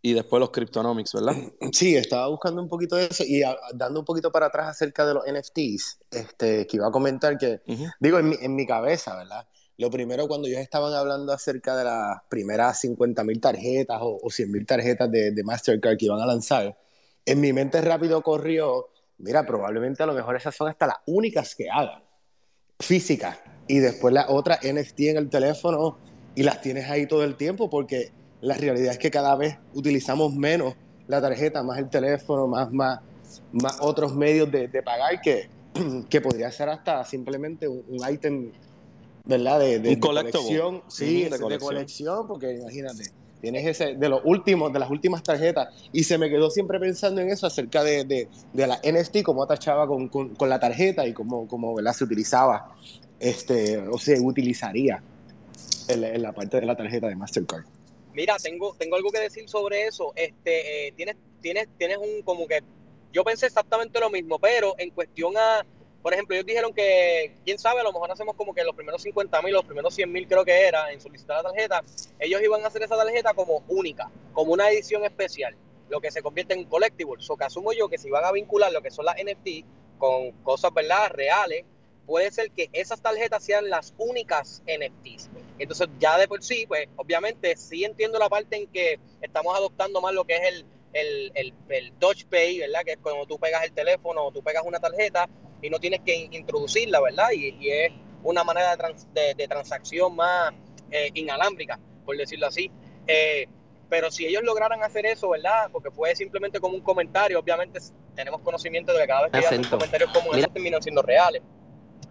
[0.00, 1.34] y después los cryptonomics, ¿verdad?
[1.72, 5.04] Sí, estaba buscando un poquito de eso y a- dando un poquito para atrás acerca
[5.04, 7.86] de los NFTs, este, que iba a comentar que, Ujú.
[8.00, 9.46] digo, en mi, en mi cabeza, ¿verdad?
[9.76, 14.30] Lo primero, cuando ellos estaban hablando acerca de las primeras 50 mil tarjetas o, o
[14.30, 16.76] 100 mil tarjetas de, de Mastercard que iban a lanzar,
[17.26, 18.88] en mi mente rápido corrió,
[19.18, 22.02] mira, probablemente a lo mejor esas son hasta las únicas que hagan,
[22.80, 25.98] físicas, y después la otra NFT en el teléfono
[26.34, 28.10] y las tienes ahí todo el tiempo porque
[28.40, 30.74] la realidad es que cada vez utilizamos menos
[31.06, 33.00] la tarjeta, más el teléfono, más, más,
[33.52, 35.48] más otros medios de, de pagar que,
[36.08, 38.52] que podría ser hasta simplemente un, un ítem,
[39.24, 39.58] ¿verdad?
[39.58, 40.82] De, de, de colección.
[40.88, 43.10] Sí, de colección, porque imagínate,
[43.40, 47.20] tienes ese de los últimos, de las últimas tarjetas, y se me quedó siempre pensando
[47.20, 51.06] en eso acerca de, de, de la NFT, cómo atachaba con, con, con la tarjeta
[51.06, 51.92] y cómo, cómo ¿verdad?
[51.92, 52.74] se utilizaba,
[53.20, 55.02] este, o se utilizaría
[55.88, 57.64] en la, parte de la tarjeta de Mastercard.
[58.14, 60.12] Mira, tengo, tengo algo que decir sobre eso.
[60.16, 62.60] Este, eh, tienes, tienes, tienes un como que
[63.12, 65.64] yo pensé exactamente lo mismo, pero en cuestión a,
[66.08, 69.02] por ejemplo, ellos dijeron que, quién sabe, a lo mejor hacemos como que los primeros
[69.02, 71.84] 50 mil, los primeros 100 mil creo que era en solicitar la tarjeta,
[72.18, 75.54] ellos iban a hacer esa tarjeta como única, como una edición especial,
[75.90, 77.22] lo que se convierte en collectible.
[77.22, 79.66] So que asumo yo que si van a vincular lo que son las NFT
[79.98, 81.66] con cosas, ¿verdad?, reales,
[82.06, 85.28] puede ser que esas tarjetas sean las únicas NFTs.
[85.58, 90.00] Entonces, ya de por sí, pues obviamente sí entiendo la parte en que estamos adoptando
[90.00, 92.80] más lo que es el, el, el, el Touch Pay, ¿verdad?
[92.86, 95.28] Que es cuando tú pegas el teléfono o tú pegas una tarjeta
[95.62, 97.30] y no tienes que introducirla, ¿verdad?
[97.32, 97.92] Y, y es
[98.22, 100.52] una manera de, trans, de, de transacción más
[100.90, 102.70] eh, inalámbrica, por decirlo así.
[103.06, 103.46] Eh,
[103.88, 105.70] pero si ellos lograran hacer eso, ¿verdad?
[105.72, 107.80] Porque fue simplemente como un comentario, obviamente
[108.14, 111.42] tenemos conocimiento de que cada vez que hacen comentarios como esos terminan siendo reales,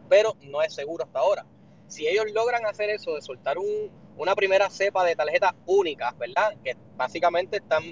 [0.10, 1.46] pero no es seguro hasta ahora.
[1.88, 6.56] Si ellos logran hacer eso, de soltar un, una primera cepa de tarjetas únicas, ¿verdad?
[6.64, 7.84] Que básicamente están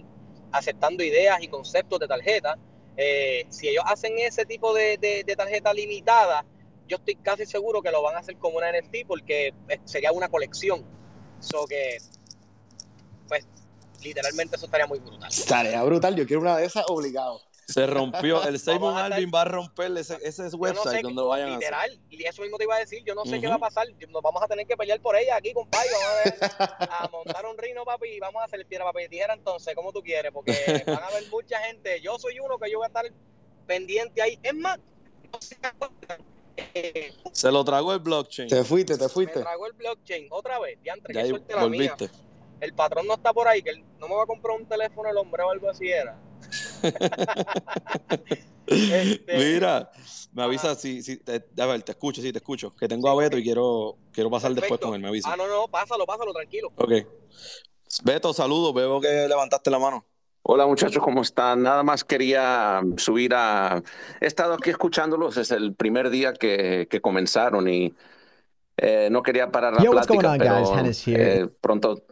[0.52, 2.58] aceptando ideas y conceptos de tarjeta,
[2.98, 6.46] eh, si ellos hacen ese tipo de, de, de, tarjeta limitada,
[6.88, 9.54] yo estoy casi seguro que lo van a hacer como una NFT porque
[9.86, 10.84] sería una colección.
[11.40, 11.98] So que,
[13.28, 13.46] pues,
[14.02, 15.30] literalmente eso estaría muy brutal.
[15.30, 17.42] Estaría brutal, yo quiero una de esas obligado.
[17.66, 18.44] Se rompió.
[18.48, 21.58] El a Alvin va a romper ese, ese no website sé, donde lo vayan a
[21.58, 21.72] hacer.
[21.72, 23.88] literal, y eso mismo te iba a decir, yo no sé qué va a pasar,
[24.10, 26.42] nos vamos a tener que pelear por ella aquí, compadre, vamos
[26.90, 29.74] a, a montar un rino, papi, y vamos a hacer piedra, papel y tijera entonces,
[29.74, 30.54] como tú quieres, porque
[30.88, 33.06] van a haber mucha gente, yo soy uno que yo voy a estar
[33.66, 34.78] pendiente ahí, es más,
[35.34, 36.24] no se acuerdan,
[36.74, 38.48] eh, Se lo tragó el blockchain.
[38.48, 39.42] Te fuiste, te fuiste.
[39.42, 42.10] tragó el blockchain, otra vez, diantre, Ya suerte la mía, volviste.
[42.62, 45.10] el patrón no está por ahí, que él no me va a comprar un teléfono
[45.10, 46.18] el hombre o algo así era.
[48.68, 49.92] Este- Mira,
[50.34, 50.50] me Ajá.
[50.50, 52.76] avisa si, si te, a ver, te escucho, sí, te escucho.
[52.76, 54.88] Que tengo a Beto y quiero, quiero pasar después Perfecto.
[54.88, 55.32] con él, me avisa.
[55.32, 56.72] Ah, no, no, pásalo, pásalo, tranquilo.
[56.76, 56.92] Ok.
[58.04, 60.06] Beto, saludos, veo que levantaste la mano.
[60.48, 61.64] Hola muchachos, ¿cómo están?
[61.64, 63.82] Nada más quería subir a...
[64.22, 67.96] He estado aquí escuchándolos, es el primer día que, que comenzaron y
[68.78, 72.04] eh, no quería parar la Yo, plática, on, pero eh, pronto,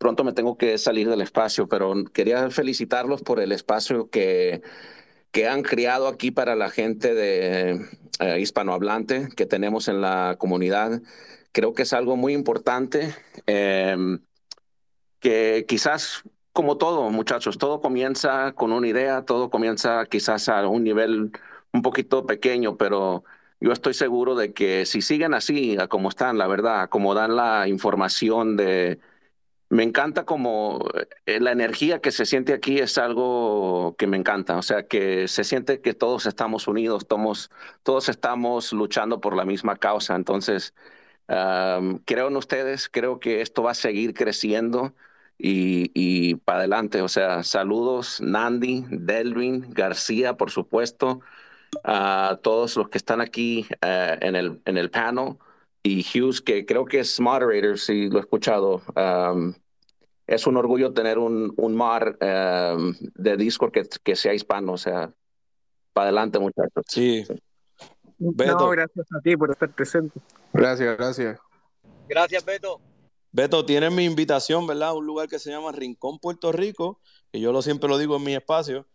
[0.00, 4.62] pronto me tengo que salir del espacio, pero quería felicitarlos por el espacio que,
[5.32, 7.86] que han creado aquí para la gente de
[8.20, 11.02] eh, hispanohablante que tenemos en la comunidad.
[11.52, 13.14] Creo que es algo muy importante.
[13.46, 13.96] eh,
[15.20, 20.84] que quizás como todo, muchachos, todo comienza con una idea, todo comienza quizás a un
[20.84, 21.32] nivel
[21.72, 23.24] un poquito pequeño, pero
[23.60, 27.68] yo estoy seguro de que si siguen así, como están, la verdad, como dan la
[27.68, 28.98] información de...
[29.70, 30.84] Me encanta como
[31.26, 35.28] eh, la energía que se siente aquí es algo que me encanta, o sea, que
[35.28, 40.74] se siente que todos estamos unidos, todos, estamos luchando por la misma causa, entonces...
[41.28, 44.94] Um, creo en ustedes, creo que esto va a seguir creciendo
[45.38, 47.02] y, y para adelante.
[47.02, 51.20] O sea, saludos Nandi, Delvin, García, por supuesto,
[51.84, 55.38] a todos los que están aquí eh, en, el, en el panel
[55.82, 58.82] y Hughes, que creo que es moderator, si lo he escuchado.
[58.94, 59.54] Um,
[60.26, 64.78] es un orgullo tener un, un mod um, de Discord que, que sea hispano, o
[64.78, 65.12] sea,
[65.92, 66.84] para adelante, muchachos.
[66.86, 67.24] Sí.
[68.18, 68.68] No, Beto.
[68.68, 70.20] gracias a ti por estar presente.
[70.52, 71.40] Gracias, gracias.
[72.08, 72.80] Gracias, Beto.
[73.32, 74.90] Beto, tienes mi invitación, ¿verdad?
[74.90, 77.00] A un lugar que se llama Rincón, Puerto Rico,
[77.32, 78.86] que yo lo siempre lo digo en mi espacio.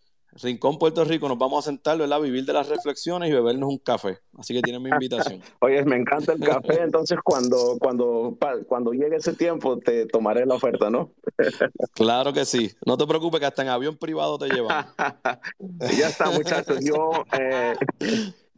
[0.42, 2.20] Rincón, Puerto Rico, nos vamos a sentar, ¿verdad?
[2.20, 4.20] Vivir de las reflexiones y bebernos un café.
[4.38, 5.42] Así que tienes mi invitación.
[5.62, 10.56] Oye, me encanta el café, entonces cuando, cuando, cuando llegue ese tiempo te tomaré la
[10.56, 11.12] oferta, ¿no?
[11.94, 12.72] Claro que sí.
[12.86, 14.86] No te preocupes que hasta en avión privado te llevan.
[15.98, 16.80] ya está, muchachos.
[16.84, 17.74] Yo, eh,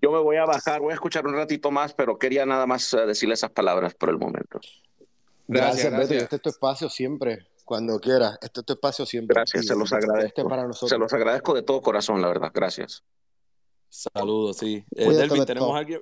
[0.01, 2.91] yo me voy a bajar, voy a escuchar un ratito más, pero quería nada más
[2.93, 4.59] eh, decirle esas palabras por el momento.
[5.47, 6.23] Gracias, Gracias, Beto.
[6.23, 8.39] Este es tu espacio siempre, cuando quieras.
[8.41, 9.35] Este es tu espacio siempre.
[9.35, 10.47] Gracias, Y se los Este agradezco.
[10.47, 10.89] para nosotros.
[10.89, 12.49] Se los agradezco de todo corazón, la verdad.
[12.53, 13.03] Gracias.
[13.89, 14.85] Saludos, sí.
[14.95, 16.01] Eh, Delvin, tenemos a alguien.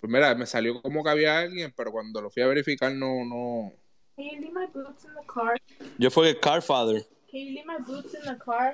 [0.00, 3.24] Pues mira, me salió como que había alguien, pero cuando lo fui a verificar no,
[3.24, 3.72] no.
[4.16, 5.60] Can you leave my boots in the car?
[5.98, 7.02] Yo fue el Carfather.
[7.30, 8.72] Can you leave my boots in the car?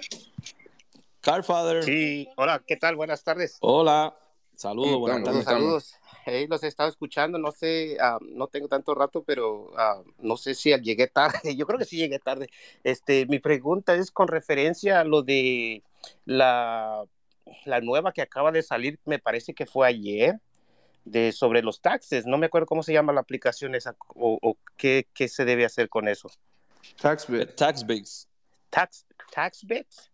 [1.23, 1.83] Carfather.
[1.85, 2.97] Sí, hola, ¿qué tal?
[2.97, 3.57] Buenas tardes.
[3.61, 4.15] Hola.
[4.55, 5.45] Saludos, buenas ¿Cómo tardes.
[5.45, 5.95] Saludos.
[6.25, 10.37] Hey, los he estado escuchando, no sé, ah, no tengo tanto rato, pero ah, no
[10.37, 11.39] sé si llegué tarde.
[11.57, 12.49] Yo creo que sí llegué tarde.
[12.83, 15.83] Este, mi pregunta es con referencia a lo de
[16.25, 17.05] la,
[17.65, 20.41] la nueva que acaba de salir, me parece que fue ayer,
[21.05, 22.27] de sobre los taxes.
[22.27, 25.65] No me acuerdo cómo se llama la aplicación esa o, o qué, qué se debe
[25.65, 26.31] hacer con eso.
[27.01, 27.55] Taxbit.
[27.55, 28.29] Taxbits.
[28.71, 30.11] Tax, tax bits.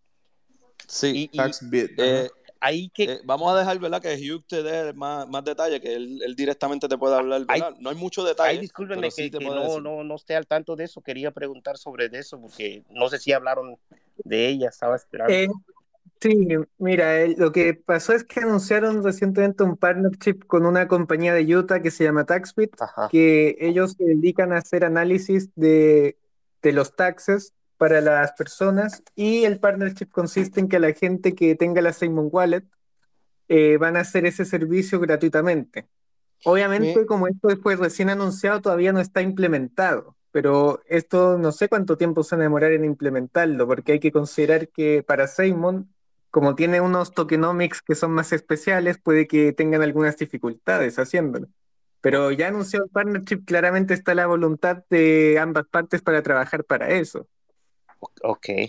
[0.86, 1.06] Sí.
[1.06, 1.92] Y, y Taxbit.
[1.98, 2.30] Eh,
[2.60, 4.00] ahí que eh, vamos a dejar, ¿verdad?
[4.00, 7.60] Que Hugh te dé más, más detalle, que él, él directamente te puede hablar, Ay,
[7.60, 7.76] ¿verdad?
[7.80, 8.50] no hay mucho detalle.
[8.50, 9.82] Ay, discúlpenme sí que, no, decir.
[9.82, 11.00] no, no esté al tanto de eso.
[11.00, 13.76] Quería preguntar sobre eso porque no sé si hablaron
[14.24, 14.68] de ella.
[14.68, 15.32] Estaba esperando.
[15.32, 15.48] Eh,
[16.20, 16.48] sí,
[16.78, 21.56] mira, eh, lo que pasó es que anunciaron recientemente un partnership con una compañía de
[21.56, 23.08] Utah que se llama TaxBit, Ajá.
[23.10, 26.18] que ellos se dedican a hacer análisis de,
[26.62, 31.54] de los taxes para las personas y el partnership consiste en que la gente que
[31.54, 32.64] tenga la Simon Wallet
[33.48, 35.88] eh, van a hacer ese servicio gratuitamente.
[36.44, 41.96] Obviamente, como esto fue recién anunciado, todavía no está implementado, pero esto no sé cuánto
[41.96, 45.90] tiempo se va a demorar en implementarlo, porque hay que considerar que para Simon,
[46.30, 51.48] como tiene unos tokenomics que son más especiales, puede que tengan algunas dificultades haciéndolo.
[52.02, 56.90] Pero ya anunció el partnership, claramente está la voluntad de ambas partes para trabajar para
[56.90, 57.26] eso.
[58.22, 58.48] Ok.
[58.48, 58.66] Me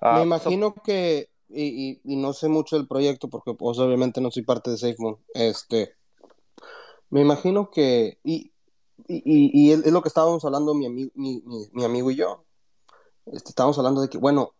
[0.00, 4.20] Ah, so- imagino que, y, y- y no sé mucho del proyecto porque pues obviamente
[4.20, 5.94] no soy parte de SafeMoon, este,
[7.10, 8.52] me imagino que, y,
[9.06, 12.44] y, es es lo que estábamos hablando mi, mi, mi- mi amigo y yo,
[13.26, 14.50] este, estábamos hablando de que, bueno,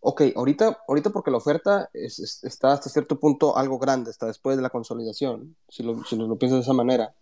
[0.00, 4.26] ok, ahorita, ahorita porque la oferta es- es- está hasta cierto punto algo grande, hasta
[4.26, 7.14] después de la consolidación, si lo, si lo piensas de esa manera.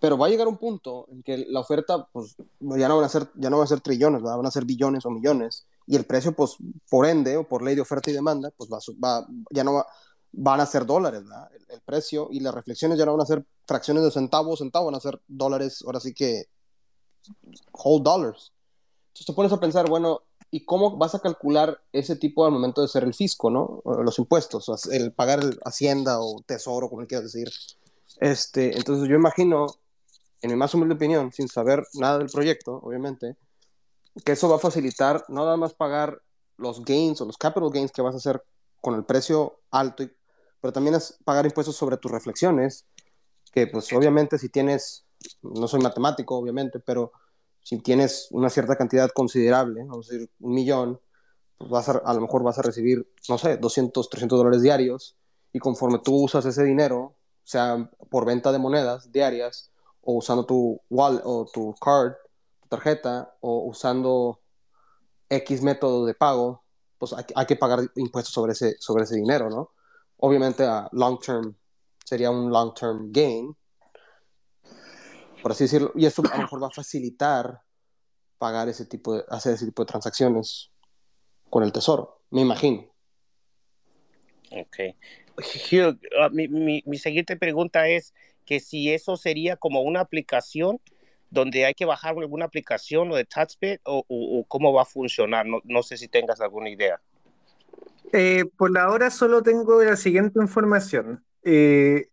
[0.00, 3.08] Pero va a llegar un punto en que la oferta, pues, ya no van a
[3.08, 4.38] ser, ya no van a ser trillones, ¿verdad?
[4.38, 6.56] van a ser billones o millones, y el precio, pues,
[6.88, 9.86] por ende, o por ley de oferta y demanda, pues va, va- ya no va-
[10.32, 11.50] van a ser dólares, ¿verdad?
[11.54, 14.86] El, el precio y las reflexiones ya no van a ser fracciones de centavos, centavos,
[14.86, 16.44] van a ser dólares, ahora sí que
[17.72, 18.52] whole dollars.
[19.08, 22.80] Entonces te pones a pensar, bueno, ¿y cómo vas a calcular ese tipo al momento
[22.80, 23.82] de ser el fisco, ¿no?
[24.02, 27.50] Los impuestos, el pagar el Hacienda o Tesoro, como le quieras decir.
[28.20, 29.66] Este, entonces yo imagino,
[30.42, 33.36] en mi más humilde opinión, sin saber nada del proyecto, obviamente,
[34.24, 36.22] que eso va a facilitar no nada más pagar
[36.56, 38.42] los gains o los capital gains que vas a hacer
[38.80, 40.12] con el precio alto, y-
[40.60, 42.84] pero también es pagar impuestos sobre tus reflexiones,
[43.52, 45.04] que pues obviamente si tienes,
[45.42, 47.12] no soy matemático obviamente, pero
[47.62, 51.00] si tienes una cierta cantidad considerable, vamos a decir un millón,
[51.58, 55.16] pues vas a, a lo mejor vas a recibir, no sé, 200, 300 dólares diarios,
[55.52, 59.70] y conforme tú usas ese dinero, sea por venta de monedas diarias,
[60.02, 62.14] o usando tu wallet o tu card,
[62.62, 64.40] tu tarjeta, o usando
[65.28, 66.64] X método de pago,
[66.98, 69.70] pues hay, hay que pagar impuestos sobre ese, sobre ese dinero, ¿no?
[70.18, 71.54] Obviamente a long term
[72.04, 73.56] sería un long term gain,
[75.42, 77.62] por así decirlo, y eso a lo mejor va a facilitar
[78.38, 80.70] pagar ese tipo de, hacer ese tipo de transacciones
[81.48, 82.86] con el tesoro, me imagino.
[84.50, 84.96] Ok.
[85.38, 88.12] Hugh, ah, mi, mi, mi siguiente pregunta es
[88.50, 90.80] que si eso sería como una aplicación
[91.30, 94.84] donde hay que bajar alguna aplicación o de TouchBit o, o, o cómo va a
[94.84, 95.46] funcionar.
[95.46, 97.00] No, no sé si tengas alguna idea.
[98.12, 101.24] Eh, por la hora solo tengo la siguiente información.
[101.44, 102.08] Eh,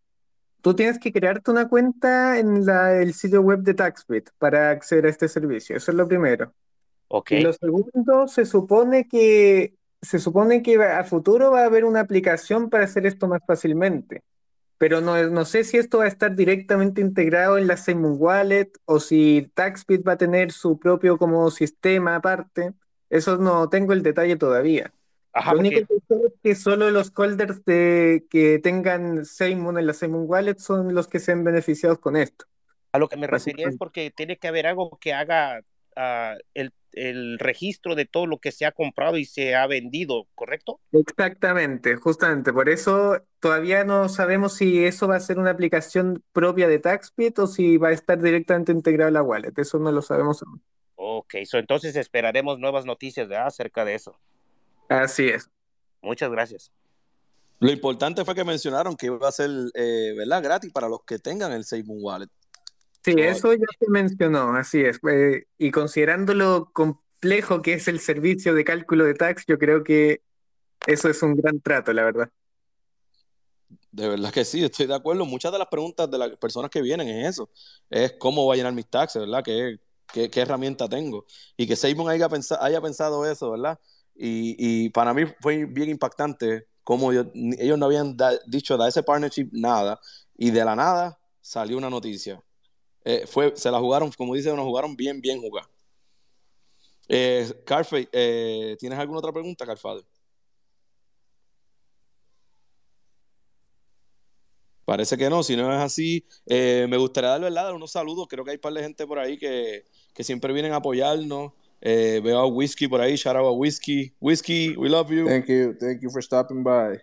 [0.62, 5.08] tú tienes que crearte una cuenta en la- el sitio web de TaxBit para acceder
[5.08, 5.76] a este servicio.
[5.76, 6.54] Eso es lo primero.
[7.08, 7.32] Ok.
[7.32, 9.74] Y lo segundo, se supone que
[10.04, 14.22] se supone que a futuro va a haber una aplicación para hacer esto más fácilmente.
[14.78, 18.72] Pero no, no sé si esto va a estar directamente integrado en la Simon Wallet
[18.86, 22.74] o si TaxBit va a tener su propio como sistema aparte.
[23.10, 24.94] Eso no tengo el detalle todavía.
[25.34, 29.78] Ajá, Lo único porque que sé es que solo los holders de, que tengan Simon
[29.78, 32.46] en la Simon Wallet son los que sean beneficiados con esto.
[32.92, 35.62] a lo que me refería es porque tiene que haber algo que haga
[35.96, 40.28] ah, el, el registro de todo lo que se ha comprado y se ha vendido,
[40.36, 40.80] ¿correcto?
[40.92, 42.52] Exactamente, justamente.
[42.52, 47.40] Por eso todavía no sabemos si eso va a ser una aplicación propia de TaxBit
[47.40, 49.54] o si va a estar directamente integrado a la wallet.
[49.58, 50.62] Eso no lo sabemos aún.
[50.96, 53.48] Ok, so entonces esperaremos nuevas noticias ¿verdad?
[53.48, 54.20] acerca de eso.
[54.90, 55.50] Así es.
[56.02, 56.72] Muchas gracias.
[57.60, 60.44] Lo importante fue que mencionaron que iba a ser, eh, ¿verdad?
[60.44, 62.30] Gratis para los que tengan el SafeMoon Wallet.
[63.08, 65.00] Sí, So, eso ya se mencionó, así es.
[65.10, 69.84] Eh, y considerando lo complejo que es el servicio de cálculo de tax, yo creo
[69.84, 70.24] que
[70.88, 72.32] eso es un gran trato, la verdad.
[73.92, 75.26] De verdad que sí, estoy de acuerdo.
[75.26, 77.50] Muchas de las preguntas de las personas que vienen es eso.
[77.90, 79.44] Es cómo voy a llenar mis taxes, ¿verdad?
[79.44, 79.78] ¿Qué,
[80.12, 81.26] qué, qué herramienta tengo?
[81.58, 83.80] Y que Seymour haya, pensa- haya pensado eso, ¿verdad?
[84.16, 84.56] Y,
[84.86, 87.26] y para mí fue bien impactante cómo yo-
[87.60, 90.00] ellos no habían da- dicho de ese partnership nada
[90.38, 92.42] y de la nada salió una noticia.
[93.10, 95.70] Eh, fue, se la jugaron, como dice, nos jugaron bien, bien jugada.
[97.08, 100.06] Eh, Carfe, eh, ¿tienes alguna otra pregunta, Carfado?
[104.84, 107.74] Parece que no, si no es así, eh, me gustaría dar ¿verdad?
[107.74, 108.28] unos saludos.
[108.30, 111.54] Creo que hay un par de gente por ahí que, que siempre vienen a apoyarnos.
[111.80, 114.14] Eh, veo a Whiskey por ahí, shout out a Whiskey.
[114.20, 115.28] Whiskey, we love you.
[115.28, 117.00] Thank you, thank you for stopping by.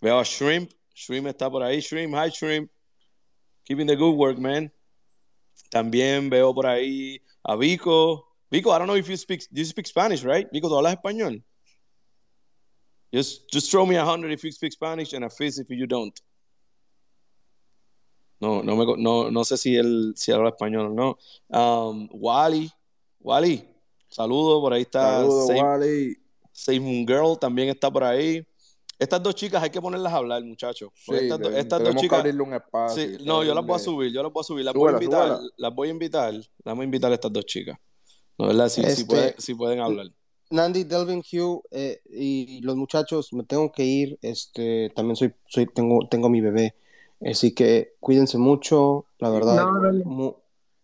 [0.00, 1.82] Veo a Shrimp, Shrimp está por ahí.
[1.82, 2.70] Shrimp, hi Shrimp.
[3.66, 4.72] Keeping the good work, man.
[5.70, 8.28] También veo por ahí a Vico.
[8.50, 10.46] Vico, I don't know if you speak, you speak Spanish, right?
[10.52, 11.42] Vico, ¿tú hablas español?
[13.12, 15.86] Just, just throw me a hundred if you speak Spanish and a fist if you
[15.86, 16.18] don't.
[18.40, 21.18] No, no, me, no, no sé si él si habla español o no.
[21.48, 22.70] Um, Wally,
[23.20, 23.64] Wally,
[24.08, 26.16] saludo, por ahí está Saludos, Save, Wally.
[26.52, 28.44] Save Moon Girl, también está por ahí.
[28.98, 30.90] Estas dos chicas hay que ponerlas a hablar, muchachos.
[30.94, 32.18] Sí, estas, estas dos que chicas.
[32.20, 33.02] abrirle un espacio.
[33.02, 34.98] Sí, que no, yo las voy a subir, yo las voy a subir, las Súbela,
[34.98, 37.78] voy a invitar, las voy a invitar, las voy a invitar a estas dos chicas.
[38.38, 38.68] No, ¿verdad?
[38.68, 40.06] Si, si, Este- pueden, si pueden hablar.
[40.50, 44.18] Nandi, Delvin, Hugh eh, y los muchachos, me tengo que ir.
[44.20, 46.74] Este, también soy, soy, tengo, tengo mi bebé.
[47.24, 49.06] Así que cuídense mucho.
[49.18, 50.04] La verdad, No, dale.
[50.04, 50.34] mu-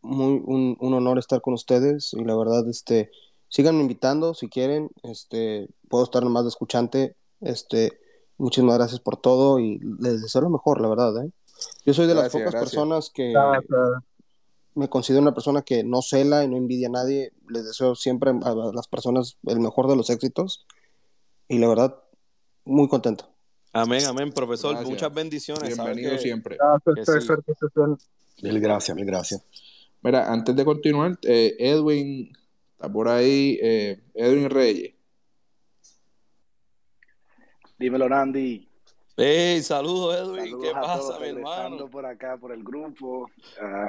[0.00, 2.14] muy, un, un honor estar con ustedes.
[2.14, 3.10] Y la verdad, este,
[3.48, 4.88] síganme invitando si quieren.
[5.02, 7.14] Este, puedo estar nomás de escuchante.
[7.40, 7.98] Este,
[8.36, 11.24] muchísimas gracias por todo y les deseo lo mejor, la verdad.
[11.24, 11.30] ¿eh?
[11.84, 12.70] Yo soy de las Gracias, pocas gracias.
[12.70, 13.60] personas que ah,
[14.74, 17.32] me considero una persona que no cela y no envidia a nadie.
[17.48, 20.66] Les deseo siempre a las personas el mejor de los éxitos.
[21.48, 21.96] Y la verdad,
[22.64, 23.28] muy contento.
[23.72, 24.72] Amén, amén, profesor.
[24.72, 24.90] Gracias.
[24.90, 25.74] Muchas bendiciones.
[25.76, 26.56] Bienvenido que- siempre.
[26.84, 27.26] Gracias,
[27.74, 27.96] bien.
[28.42, 29.44] Mil gracias, mil gracias.
[30.02, 32.30] Mira, antes de continuar, eh, Edwin
[32.72, 34.94] está por ahí, eh, Edwin Reyes.
[37.78, 38.66] Dímelo, Randy.
[39.20, 40.44] Hey, saludos, Edwin.
[40.44, 41.90] Saludos ¿Qué pasa, todos, mi hermano?
[41.90, 43.28] por acá, por el grupo.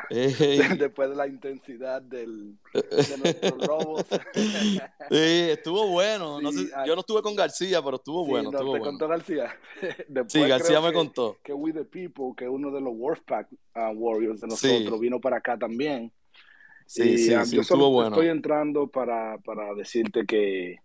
[0.10, 0.60] Hey.
[0.80, 4.06] después de la intensidad del, de nuestros robos.
[4.34, 6.42] Sí, estuvo bueno.
[6.42, 8.74] No Sí, sé, ah, yo no estuve con García, pero estuvo Sí, bueno, no, estuvo
[8.74, 8.92] te bueno.
[8.92, 9.56] contó García.
[10.08, 11.38] Después Sí, García me que- contó.
[11.44, 15.00] Que We the People, que uno de los Wolfpack ah, Warriors de nosotros, Sí.
[15.00, 16.12] vino para acá también.
[16.88, 18.10] Sí, y sí, ah, sí, yo solo estuvo bueno.
[18.10, 20.78] estoy entrando para, para decirte que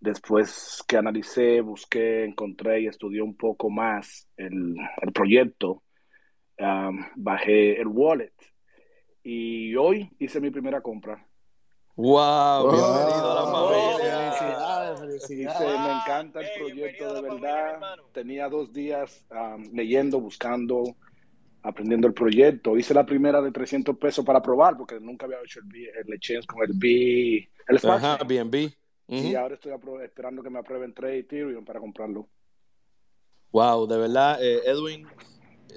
[0.00, 5.82] después que analicé, busqué, encontré y estudié un poco más el, el proyecto,
[7.16, 8.32] bajé el wallet
[9.22, 11.24] y hoy hice mi primera compra.
[11.96, 14.32] Wow, bienvenido a la Oh, familia.
[15.20, 17.96] Felicidades, me encanta el Hey, proyecto de familia, verdad.
[18.12, 20.96] Tenía dos días um, leyendo, buscando,
[21.62, 22.76] aprendiendo el proyecto.
[22.78, 26.14] Hice la primera de 300 pesos para probar porque nunca había hecho el, B- el
[26.14, 28.16] exchange con el B, el Ajá,
[29.10, 29.72] Y ahora estoy
[30.04, 32.28] esperando que me aprueben tres Ethereum para comprarlo.
[33.52, 35.06] Wow, de verdad, eh, Edwin,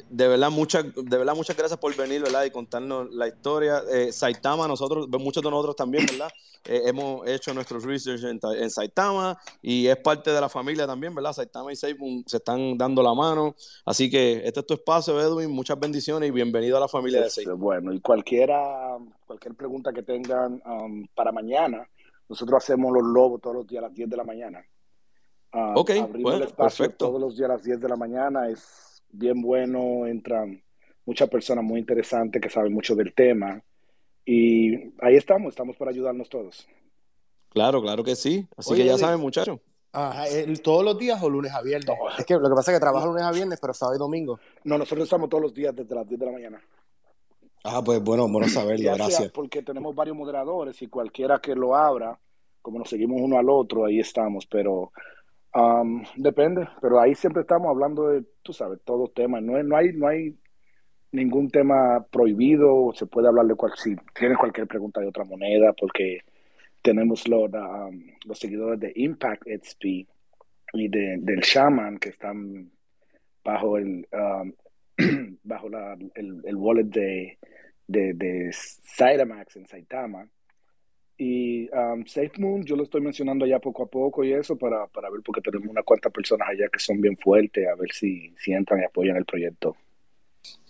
[0.09, 2.45] de verdad, muchas, de verdad, muchas gracias por venir, ¿verdad?
[2.45, 3.81] Y contarnos la historia.
[3.91, 6.29] Eh, Saitama, nosotros, muchos de nosotros también, ¿verdad?
[6.65, 10.85] Eh, hemos hecho nuestros research en, Ta- en Saitama y es parte de la familia
[10.87, 11.33] también, ¿verdad?
[11.33, 13.55] Saitama y SafeMoon se están dando la mano.
[13.85, 15.51] Así que este es tu espacio, Edwin.
[15.51, 17.59] Muchas bendiciones y bienvenido a la familia de Es, SafeMoon.
[17.59, 21.85] bueno, y cualquiera, cualquier pregunta que tengan um, para mañana,
[22.29, 24.65] nosotros hacemos los lobos todos los días a las 10 de la mañana.
[25.53, 27.07] Um, Ok, abrimos bueno, el espacio perfecto.
[27.07, 30.61] todos los días a las 10 de la mañana, es bien bueno, entran
[31.05, 33.61] muchas personas muy interesantes que saben mucho del tema
[34.25, 36.67] y ahí estamos, estamos para ayudarnos todos.
[37.49, 38.47] Claro, claro que sí.
[38.57, 39.59] Así Oye, que ya saben, muchachos.
[39.91, 41.95] Ajá, ¿el- ¿todos los días o lunes a viernes?
[42.17, 44.39] Es que lo que pasa es que trabajo lunes a viernes, pero sábado y domingo.
[44.63, 46.61] No, nosotros estamos todos los días desde las 10 de la mañana.
[47.63, 49.31] Ah, pues bueno, bueno saberlo, gracias.
[49.31, 52.19] porque tenemos varios moderadores y cualquiera que lo abra,
[52.61, 54.91] como nos seguimos uno al otro, ahí estamos, pero
[55.55, 59.93] um, depende, pero ahí siempre estamos hablando de, tú sabes, todos temas, no, no, hay,
[59.93, 60.35] no hay
[61.11, 65.73] ningún tema prohibido, se puede hablar de cual, si tienes cualquier pregunta de otra moneda,
[65.73, 66.21] porque
[66.81, 69.85] tenemos los, um, los seguidores de Impact XP
[70.73, 72.71] y de, del Shaman que están
[73.43, 74.51] bajo el um,
[75.43, 77.37] bajo la, el, el wallet de,
[77.87, 80.27] de, de Cytamax en Saitama.
[81.17, 85.09] Y um, SafeMoon, yo lo estoy mencionando allá poco a poco y eso para, para
[85.11, 88.51] ver, porque tenemos unas cuantas personas allá que son bien fuertes, a ver si, si
[88.51, 89.75] entran y apoyan el proyecto.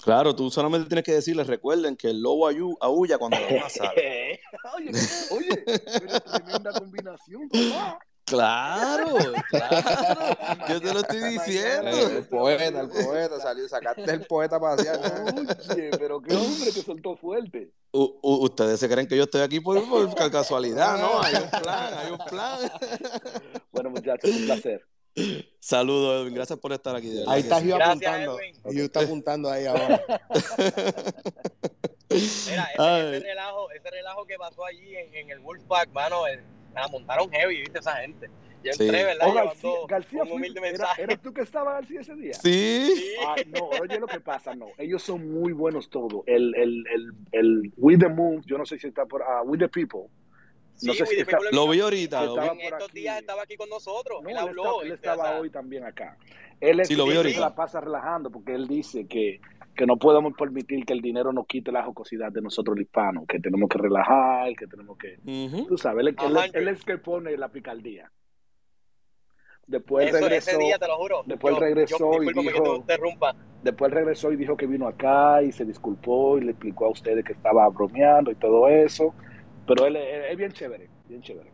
[0.04, 3.70] Claro, tú solamente tienes que decirles, recuerden que el lobo ayu- aúlla cuando la luna
[3.70, 4.40] sale.
[4.78, 4.92] oye,
[5.32, 8.00] oye, pero tremenda combinación, papá.
[8.26, 9.16] Claro,
[9.50, 10.38] claro.
[10.70, 11.90] Yo te lo estoy diciendo.
[11.90, 15.00] El poeta, el poeta, salió, sacaste el poeta para pasear.
[15.72, 17.72] Oye, pero qué hombre que soltó fuerte.
[17.92, 21.22] U- ustedes se creen que yo estoy aquí por, por ca- casualidad, ¿no?
[21.22, 22.60] Hay un plan, hay un plan.
[23.72, 24.88] Bueno, muchachos, un placer.
[25.60, 26.34] Saludos, Edwin.
[26.36, 27.24] Gracias por estar aquí.
[27.28, 28.38] Ahí está Gracias, apuntando.
[28.64, 30.02] Hugh está apuntando ahí ahora.
[32.10, 36.42] Mira, ese, relajo, ese relajo que pasó allí en, en el Wolfpack, mano, eh,
[36.82, 38.30] la montaron heavy, viste esa gente.
[38.64, 38.84] Yo Sí.
[38.86, 39.28] entré, ¿verdad?
[39.28, 41.02] Oh, García, García un fue- humilde mensaje.
[41.04, 42.34] ¿eras tú que estabas García ese día?
[42.34, 43.14] Sí.
[43.28, 44.68] Ah, no, oye lo que pasa, no.
[44.78, 46.24] Ellos son muy buenos todos.
[46.26, 49.58] El, el, el, el We the Moon, yo no sé si está por ah, We
[49.58, 50.04] the People.
[50.82, 52.24] No Sí, sé si está- Lo vi ahorita.
[52.26, 52.40] lo vi.
[52.40, 53.00] Estaba En estos aquí.
[53.00, 54.24] días estaba aquí con nosotros.
[54.24, 54.64] No, él él, habló.
[54.64, 54.96] está- él ¿viste?
[54.96, 56.18] estaba O sea, hoy también acá.
[56.62, 57.40] Él es Sí, lo vi él ahorita.
[57.42, 59.40] la pasa relajando porque él dice que,
[59.76, 63.26] que no podemos permitir que el dinero nos quite la jocosidad de nosotros los hispanos,
[63.28, 65.18] que tenemos que relajar, que tenemos que...
[65.68, 68.12] Tú sabes, él, él- él es que pone la picardía.
[69.66, 71.24] Después eso, regresó, ese día, te lo juro.
[71.26, 72.86] después yo, regresó yo, y discúlpame que te dijo-
[73.64, 77.24] después regresó y dijo que vino acá y se disculpó y le explicó a ustedes
[77.24, 79.16] que estaba bromeando y todo eso.
[79.66, 81.50] Pero él es, es bien chévere, bien chévere.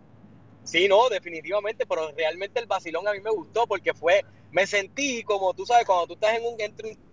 [0.64, 5.24] Sí, no, definitivamente, pero realmente el vacilón a mí me gustó porque fue, me sentí
[5.24, 7.09] como, tú sabes, cuando tú estás en un, entre un,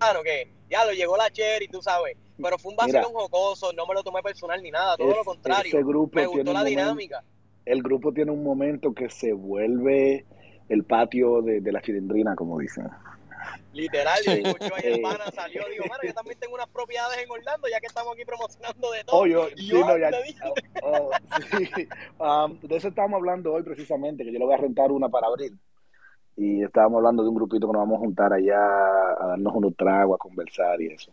[0.00, 3.86] ah, que ya lo llegó la cherry, tú sabes, pero fue un vacilón jocoso, no
[3.86, 6.52] me lo tomé personal ni nada, todo Es- lo contrario, ese grupo me tiene gustó
[6.52, 7.24] la momento- dinámica.
[7.64, 10.24] El grupo tiene un momento que se vuelve
[10.68, 12.88] el patio de, de la chilindrina, como dicen.
[13.72, 15.02] Literal, yo escucho ahí el Eh.
[15.02, 18.24] pana salió, digo, mano, yo también tengo unas propiedades en Orlando, ya que estamos aquí
[18.24, 19.20] promocionando de todo.
[19.20, 20.10] Oh, yo, sí, no, ya-
[20.82, 21.10] oh,
[21.50, 21.68] sí.
[22.18, 25.26] Um, de eso estábamos hablando hoy precisamente, que yo le voy a rentar una para
[25.26, 25.58] abril.
[26.36, 29.74] Y estábamos hablando de un grupito que nos vamos a juntar allá a darnos unos
[29.76, 31.10] tragos, a conversar y eso.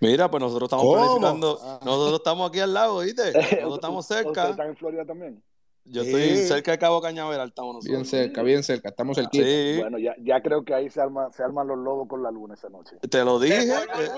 [0.00, 0.96] Mira, pues nosotros estamos ¿Cómo?
[0.96, 1.58] planificando.
[1.62, 1.80] Ah.
[1.84, 3.32] Nosotros estamos aquí al lado, ¿viste?
[3.32, 4.50] Nosotros estamos ¿Ustedes cerca.
[4.50, 5.42] están en Florida también?
[5.90, 8.10] Yo estoy cerca de Cabo Cañaveral, estamos Bien nosotros.
[8.24, 9.44] cerca, bien cerca, estamos cerquita.
[9.44, 12.30] Sí, Bueno, ya, ya creo que ahí se, arma, se arman los lobos con la
[12.30, 12.96] luna esa noche.
[13.08, 13.62] te lo dije.
[13.62, 14.10] El eh,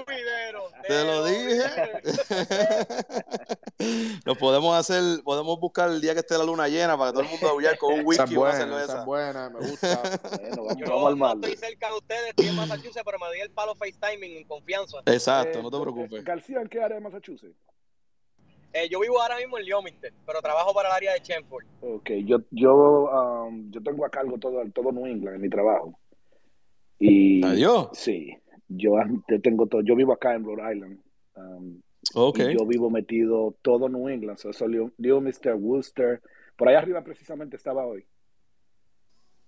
[0.88, 1.62] Te lo dije.
[4.26, 7.24] Nos podemos hacer, podemos buscar el día que esté la luna llena para que todo
[7.24, 9.04] el mundo aullar con un whisky es y una buena, cerveza.
[9.04, 10.02] buena, me gusta.
[10.40, 13.40] Bueno, vamos, Yo vamos no, estoy cerca de ustedes, estoy en Massachusetts, pero me di
[13.40, 14.98] el palo FaceTiming en confianza.
[15.06, 16.24] Exacto, Eh, no te preocupes.
[16.24, 17.56] García, ¿en qué área de Massachusetts?
[18.72, 21.64] Eh, yo vivo ahora mismo en Leominster, pero trabajo para el área de Chenford.
[21.80, 25.98] Ok, yo, yo, um, yo tengo a cargo todo, todo New England en mi trabajo.
[26.98, 27.88] Y Adiós.
[27.92, 28.36] sí,
[28.68, 28.92] yo,
[29.28, 31.00] yo tengo todo, yo vivo acá en Rhode Island.
[31.36, 31.80] um,
[32.14, 32.38] Ok.
[32.40, 36.20] Y yo vivo metido todo New England, so, eso Leo, Leominster, Worcester,
[36.56, 38.04] por allá arriba precisamente estaba hoy.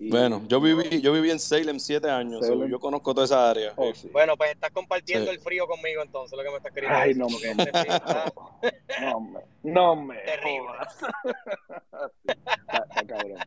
[0.02, 2.68] Y- Bueno, yo viví, yo viví en Salem siete años, Salem.
[2.68, 3.72] yo conozco toda esa área.
[3.76, 4.08] Oh, sí.
[4.12, 5.36] Bueno, pues estás compartiendo Sí.
[5.36, 8.32] el frío conmigo entonces, lo que me estás queriendo Ay, decir, no, frío está
[9.00, 10.72] no me, no me terrible.
[12.26, 13.38] está, está cabrón.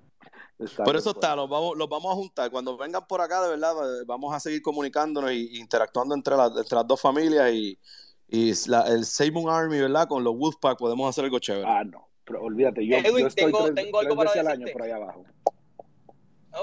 [0.58, 2.50] Está Por muy eso está, los vamos, los vamos a juntar.
[2.50, 6.56] Cuando vengan por acá, de verdad, eh, vamos a seguir comunicándonos y interactuando entre, las
[6.56, 7.78] entre las dos familias y,
[8.30, 10.08] y la- el Seymour Army, ¿verdad?
[10.08, 11.66] Con los Wolfpack podemos hacer algo chévere.
[11.68, 14.40] Ah, no, pero olvídate, yo, Edwin, yo estoy tengo- tres, tengo algo tres para veces
[14.40, 15.26] al año por allá abajo.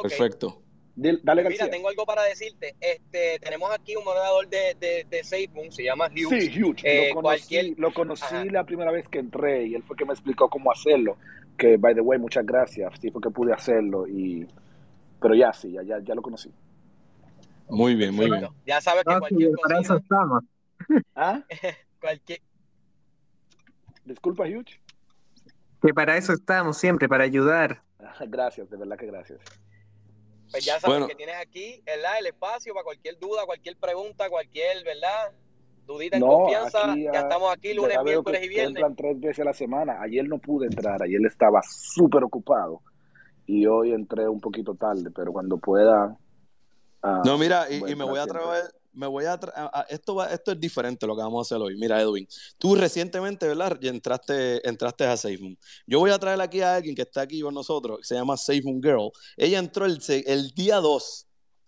[0.00, 0.62] Perfecto.
[0.94, 2.76] Dale, Mira, tengo algo para decirte.
[2.80, 6.44] Este, tenemos aquí un moderador de, de, de se llama Hughes.
[6.52, 6.82] Sí, Huge.
[6.84, 10.04] Eh, lo conocí, cualquier- lo conocí la primera vez que entré y él fue que
[10.04, 11.16] me explicó cómo hacerlo.
[11.56, 12.92] Que, by the way, muchas gracias.
[13.00, 14.06] Sí, fue que pude hacerlo.
[14.06, 14.46] y
[15.20, 16.50] Pero ya, sí, ya, ya, ya lo conocí.
[17.68, 18.48] Muy bien, muy bien.
[18.66, 20.44] Ya sabes que sí, cualquier para eso cosita, estamos.
[21.14, 21.42] ¿Ah?
[22.00, 22.40] cualquier,
[24.04, 24.78] Disculpa, Huge.
[25.80, 27.82] Que para eso estamos siempre, para ayudar.
[28.28, 29.40] Gracias, de verdad que gracias.
[30.52, 31.08] Pues ya sabes Bueno.
[31.08, 32.18] que tienes aquí, ¿verdad?
[32.20, 35.32] El espacio para cualquier duda, cualquier pregunta, cualquier, ¿verdad?
[35.86, 36.92] Dudita en No, confianza.
[36.92, 38.76] aquí, ya ah, estamos aquí lunes, miércoles y viernes.
[38.76, 40.00] entran tres veces a la semana.
[40.00, 42.80] Ayer no pude entrar, ayer estaba súper ocupado.
[43.46, 46.16] Y hoy entré un poquito tarde, pero cuando pueda.
[47.02, 50.26] ah, No, mira, y, y me voy a traer, me voy a, a- esto va,
[50.32, 51.76] esto es diferente lo que vamos a hacer hoy.
[51.78, 52.26] Mira, Edwin,
[52.58, 53.78] tú recientemente, ¿verdad?
[53.84, 55.58] Entraste, entraste a SafeMoon.
[55.86, 58.36] Yo voy a traer aquí a alguien que está aquí con nosotros, que se llama
[58.36, 59.10] SafeMoon Girl.
[59.36, 61.26] Ella entró el, el día 2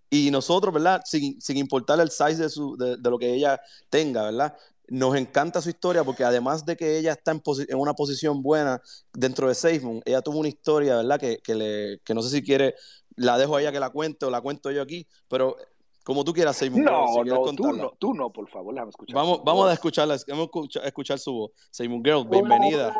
[0.09, 1.01] y nosotros, ¿verdad?
[1.05, 3.59] Sin, sin importar el size de, su, de, de lo que ella
[3.89, 4.55] tenga, ¿verdad?
[4.87, 8.81] Nos encanta su historia porque además de que ella está en, en una posición buena
[9.13, 11.19] dentro de SafeMoon, ella tuvo una historia, ¿verdad?
[11.19, 12.75] Que, que, le, que no sé si quiere,
[13.15, 15.57] la dejo a ella que la cuente o la cuento yo aquí, pero
[16.05, 16.81] como tú quieras, Seymour.
[16.83, 19.15] Girl, No, si quieres no, tú no, tú no, por favor, déjame escuchar.
[19.15, 21.51] Vamos, vamos a escucharla, vamos a escuchar, escuchar su voz.
[21.71, 22.95] Seymour Girl, bienvenida.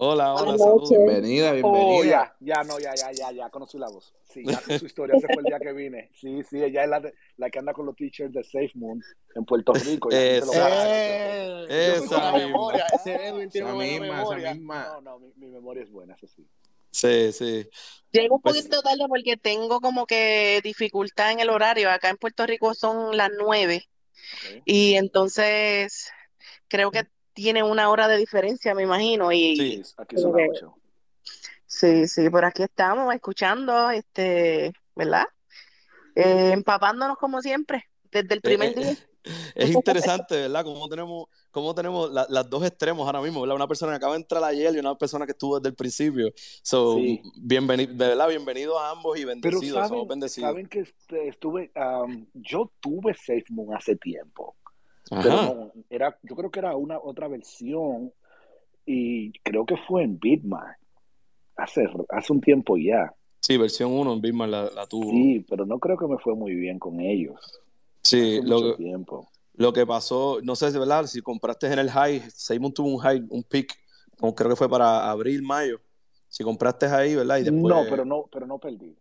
[0.00, 0.82] Hola, hola, Buenas saludos.
[0.90, 0.98] noches.
[0.98, 2.36] Bienvenida, Oh, bienvenida.
[2.40, 4.14] ya, ya, no, ya, ya, ya, ya, conocí la voz.
[4.32, 6.08] Sí, ya sé su historia, ese fue el día que vine.
[6.14, 9.00] Sí, sí, ella es la, de- la que anda con los t-shirts de Safe Moon
[9.34, 10.08] en Puerto Rico.
[10.12, 10.68] Esa.
[11.68, 11.94] ¡Eh!
[11.96, 12.32] Esa misma.
[12.32, 12.86] memoria.
[12.92, 14.54] Esa misma, esa memoria.
[14.54, 14.84] misma.
[14.84, 16.46] No, no, mi, mi memoria es buena, eso sí.
[16.98, 17.68] Sí, sí.
[18.10, 21.90] Llego un Pues- poquito tarde porque tengo como que dificultad en el horario.
[21.90, 23.88] Acá en Puerto Rico son las nueve
[24.64, 26.10] y entonces
[26.66, 29.30] creo que tiene una hora de diferencia, me imagino.
[29.30, 29.82] Y Sí.
[29.84, 30.74] Sí, aquí son las ocho.
[31.66, 35.26] sí, sí, por aquí estamos escuchando, este, ¿verdad?
[36.16, 38.96] Eh, empapándonos como siempre, desde el primer Eh, día.
[39.54, 40.64] Es interesante, ¿verdad?
[40.64, 43.56] Cómo tenemos, cómo tenemos la- las dos extremos ahora mismo, ¿verdad?
[43.56, 46.30] Una persona que acaba de entrar ayer y una persona que estuvo desde el principio.
[46.62, 47.20] So, Sí.
[47.40, 48.28] bienvenido, ¿verdad?
[48.28, 50.48] Bienvenidos a ambos y Pero bendecidos, somos saben, bendecidos.
[50.50, 50.84] saben que
[51.28, 51.70] estuve,
[52.34, 54.56] yo tuve Safe Moon hace tiempo,
[55.10, 58.12] pero no, era, yo creo que era una otra versión
[58.86, 60.78] y creo que fue en Bitmark
[61.56, 63.12] hace, hace un tiempo ya.
[63.40, 65.10] Sí, versión 1 en Bismarck la, la tuvo.
[65.10, 67.60] Sí, pero no creo que me fue muy bien con ellos.
[68.08, 69.28] Sí, lo, mucho que- tiempo.
[69.54, 72.98] lo que pasó, no sé si verdad, si compraste en el high, Seymour tuvo un
[72.98, 73.74] high, un peak,
[74.18, 75.80] como creo que fue para abril, mayo.
[76.28, 77.38] Si compraste ahí, ¿verdad?
[77.38, 77.74] Y después.
[77.74, 78.94] No, pero no, pero no perdí.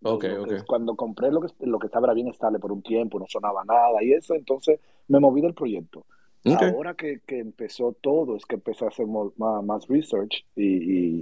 [0.00, 0.64] Lo- Ok, lo que- ok.
[0.66, 4.02] Cuando compré lo que, lo que estaba bien estable por un tiempo, no sonaba nada
[4.02, 4.78] y eso, entonces
[5.08, 6.04] me moví del proyecto.
[6.72, 10.64] Ahora que, que empezó todo, es que empecé a hacer más, más research y,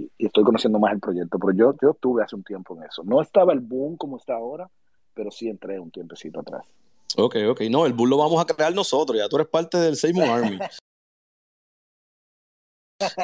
[0.03, 1.37] y- y estoy conociendo más el proyecto.
[1.39, 3.03] Pero yo, yo estuve hace un tiempo en eso.
[3.03, 4.69] No estaba el boom como está ahora,
[5.13, 6.65] pero sí entré un tiempecito atrás.
[7.17, 7.61] Ok, ok.
[7.69, 9.17] No, el bull lo vamos a crear nosotros.
[9.17, 10.59] Ya tú eres parte del Seymour Army.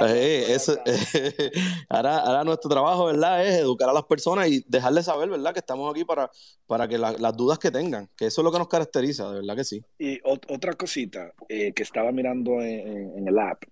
[0.05, 0.77] Eh, eso-
[1.89, 3.45] ahora, ahora nuestro trabajo, ¿verdad?
[3.45, 5.51] Es educar a las personas y dejarles saber, ¿verdad?
[5.53, 6.29] Que estamos aquí para,
[6.67, 9.39] para que la- las dudas que tengan, que eso es lo que nos caracteriza, de
[9.39, 9.83] verdad que sí.
[9.97, 13.63] Y ot- otra cosita eh, que estaba mirando en, en- el app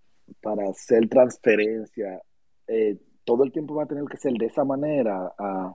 [0.41, 2.19] para hacer transferencia,
[2.67, 5.31] eh, todo el tiempo va a tener que ser de esa manera.
[5.37, 5.73] ah,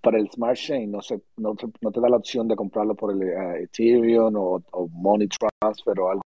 [0.00, 3.12] para el Smart Chain no, se, no, no te da la opción de comprarlo por
[3.12, 6.22] el ah, Ethereum o, o Money Transfer o algo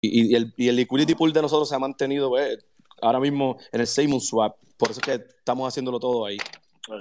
[0.00, 2.58] y, y el, y el liquidity pool de nosotros se ha mantenido pues,
[3.02, 4.56] ahora mismo en el Seymour Swap.
[4.76, 6.38] Por eso es que estamos haciéndolo todo ahí.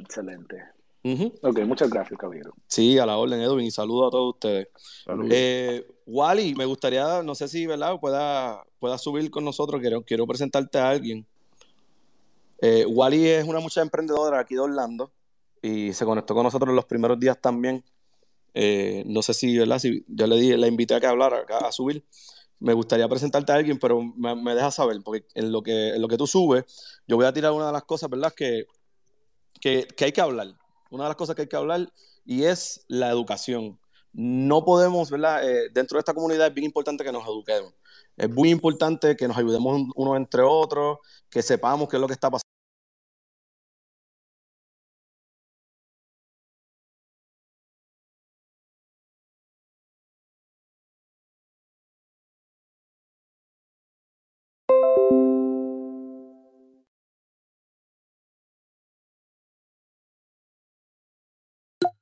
[0.02, 0.58] Excelente.
[1.04, 1.34] Ujú.
[1.42, 2.54] Ok, muchas gracias, caballero.
[2.68, 4.68] Sí, a la orden, Edwin, y saludo a todos ustedes.
[5.06, 5.32] Saludos.
[5.34, 7.98] Eh, Wally, me gustaría, no sé si, ¿verdad?
[8.02, 11.26] Pueda, pueda subir con nosotros, quiero, quiero presentarte a alguien.
[12.62, 15.10] Eh, Wally es una muchacha emprendedora aquí de Orlando
[15.62, 17.82] y se conectó con nosotros en los primeros días también.
[18.54, 19.80] Eh, no sé si, ¿verdad?
[19.80, 22.04] Si yo le di, la invité a que hablara, acá, a subir.
[22.60, 26.02] Me gustaría presentarte a alguien, pero me, me dejas saber, porque en lo que, en
[26.02, 26.66] lo que tú subes,
[27.08, 28.34] yo voy a tirar una de las cosas, ¿verdad?
[28.36, 28.66] Que,
[29.62, 30.48] que, que hay que hablar.
[30.92, 31.92] Una de las cosas que hay que hablar
[32.26, 33.80] y es la educación.
[34.12, 35.48] No podemos, ¿verdad?
[35.48, 37.74] Eh, dentro de esta comunidad es bien importante que nos eduquemos.
[38.18, 40.98] Es muy importante que nos ayudemos un- unos entre otros,
[41.30, 42.49] que sepamos qué es lo que está pasando.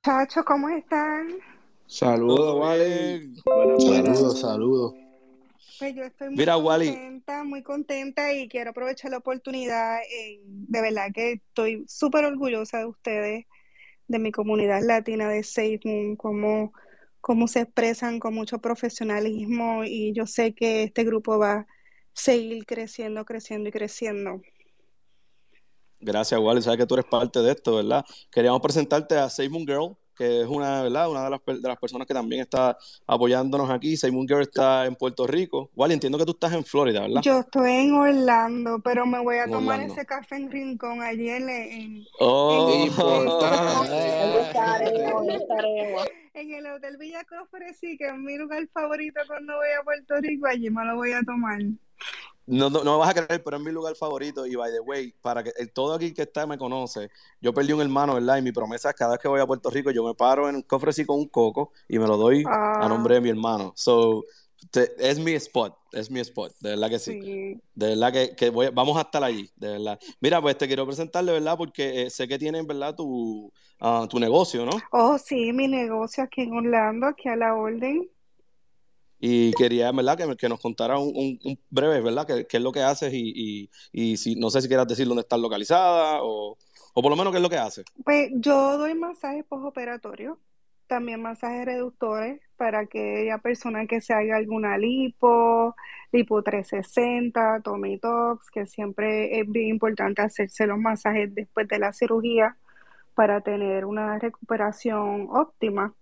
[0.08, 1.28] Muchachos, ¿cómo están?
[1.86, 3.34] Saludos, Wally.
[3.78, 4.94] Saludos, saludos.
[5.78, 6.86] Pues yo estoy muy Mira, Wally.
[6.86, 9.98] contenta, muy contenta y quiero aprovechar la oportunidad.
[10.10, 13.44] en- de verdad que estoy súper orgullosa de ustedes,
[14.06, 16.72] de mi comunidad latina de SafeMoon, cómo,
[17.20, 21.66] cómo se expresan con mucho profesionalismo y yo sé que este grupo va a
[22.14, 24.40] seguir creciendo, creciendo y creciendo.
[26.00, 26.62] Gracias, Wally.
[26.62, 28.04] Sabes que tú eres parte de esto, ¿verdad?
[28.30, 31.10] Queríamos presentarte a Seymour Girl, que es una, ¿verdad?
[31.10, 32.76] Una de las, de las personas que también está
[33.06, 33.96] apoyándonos aquí.
[33.96, 35.70] Seymour Girl está en Puerto Rico.
[35.76, 37.22] Wally, entiendo que tú estás en Florida, ¿verdad?
[37.22, 39.94] Yo estoy en Orlando, pero me voy a En tomar Orlando.
[39.94, 42.88] ese café en Rincón allí en, en, Oh.
[46.34, 50.14] En el Hotel Villa Cofre, sí, que es mi lugar favorito cuando voy a Puerto
[50.20, 51.58] Rico, allí me lo voy a tomar.
[52.50, 54.46] No, no, no me vas a creer, pero es mi lugar favorito.
[54.46, 57.72] Y by the way, para que el, todo aquí que está me conoce, yo perdí
[57.72, 58.38] un hermano, ¿verdad?
[58.38, 60.56] Y mi promesa es cada vez que voy a Puerto Rico, yo me paro en
[60.56, 63.28] un cofre así con un coco y me lo doy a Ah, nombre de mi
[63.30, 63.72] hermano.
[63.76, 64.24] So,
[64.70, 67.18] te- es mi spot, es mi spot, de verdad que sí.
[67.20, 67.60] sí.
[67.74, 69.98] De verdad que, que voy, vamos a estar allí, de verdad.
[70.20, 72.94] Mira, pues te quiero presentar, de verdad, porque eh, sé que tienen, ¿verdad?
[72.96, 74.90] Tu, ah, tu negocio, ¿no?
[74.92, 78.08] Oh, sí, mi negocio aquí en Orlando, aquí a la orden.
[79.20, 80.16] Y quería, ¿verdad?
[80.16, 82.26] Que, que nos contara un, un- un breve, ¿verdad?
[82.26, 83.12] ¿Qué, qué es lo que haces?
[83.14, 83.70] Y, y,
[84.12, 86.56] y si, no sé si quieras decir dónde estás localizada o,
[86.94, 87.86] o por lo menos qué es lo que haces.
[88.04, 90.38] Pues yo doy masajes postoperatorios,
[90.86, 95.74] también masajes reductores para aquella persona que se haga alguna lipo,
[96.12, 101.92] lipo 360, tummy tucks, que siempre es bien importante hacerse los masajes después de la
[101.92, 102.56] cirugía
[103.14, 105.94] para tener una recuperación óptima.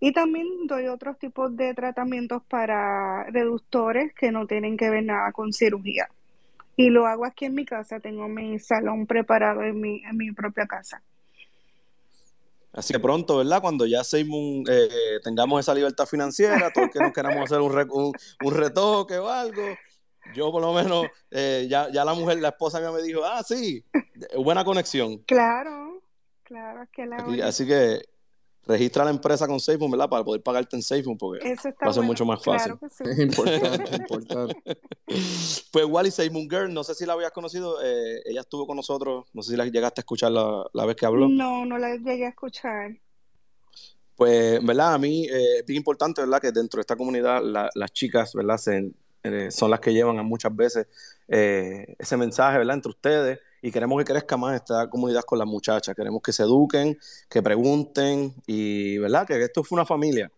[0.00, 5.32] Y también doy otros tipos de tratamientos para reductores que no tienen que ver nada
[5.32, 6.08] con cirugía.
[6.76, 10.32] Y lo hago aquí en mi casa, tengo mi salón preparado en mi, en mi
[10.32, 11.02] propia casa.
[12.72, 13.62] Así que pronto, ¿verdad?
[13.62, 14.88] Cuando ya Seymour eh,
[15.22, 19.28] tengamos esa libertad financiera, todos que nos queramos hacer un, re- un, un retoque o
[19.28, 19.62] algo,
[20.34, 23.44] yo por lo menos, eh, ya, ya la mujer, la esposa mía me dijo, ah,
[23.44, 23.84] sí,
[24.36, 25.18] buena conexión.
[25.18, 26.02] Claro,
[26.42, 27.42] claro, aquí a la orden.
[27.42, 28.02] así que
[28.66, 30.08] registra la empresa con SafeMoon, ¿verdad?
[30.08, 32.72] Para poder pagarte en SafeMoon, porque Eso está va a ser bueno, mucho más fácil.
[32.72, 33.04] claro que sí.
[33.10, 34.56] Es importante, importante.
[35.70, 39.26] Pues Wally Seymour Girl, no sé si la habías conocido, eh, ella estuvo con nosotros,
[39.32, 41.28] no sé si la llegaste a escuchar la, la vez que habló.
[41.28, 42.96] No, no la llegué a escuchar.
[44.16, 44.94] Pues, ¿verdad?
[44.94, 46.40] A mí eh, es bien importante, ¿verdad?
[46.40, 48.56] Que dentro de esta comunidad la- las chicas, ¿verdad?
[48.58, 48.92] Se-
[49.24, 50.86] eh, son las que llevan a muchas veces
[51.28, 52.76] eh, ese mensaje, ¿verdad?
[52.76, 55.96] Entre ustedes y queremos que crezca más esta comunidad con las muchachas.
[55.96, 56.98] Queremos que se eduquen,
[57.30, 59.26] que pregunten y, ¿verdad?
[59.26, 60.30] Que esto fue una familia.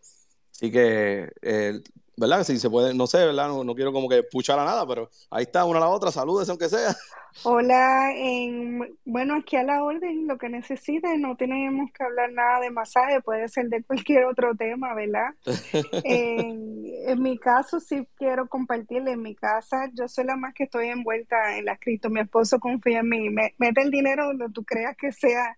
[0.53, 1.81] Así que, eh,
[2.17, 2.45] ¿verdad?
[2.45, 3.49] Si se puede, no sé, ¿verdad?
[3.49, 6.11] No, no quiero como que puchar a nada, pero ahí está una a la otra,
[6.11, 6.95] saludes aunque sea.
[7.43, 12.61] Hola, en, bueno, aquí a la orden, lo que necesiten, no tenemos que hablar nada
[12.61, 15.31] de masaje, puede ser de cualquier otro tema, ¿verdad?
[16.03, 20.65] En, en mi caso, sí quiero compartirle, en mi casa, yo soy la más que
[20.65, 24.51] estoy envuelta en las cripto, mi esposo confía en mí, me- mete el dinero donde
[24.51, 25.57] tú creas que sea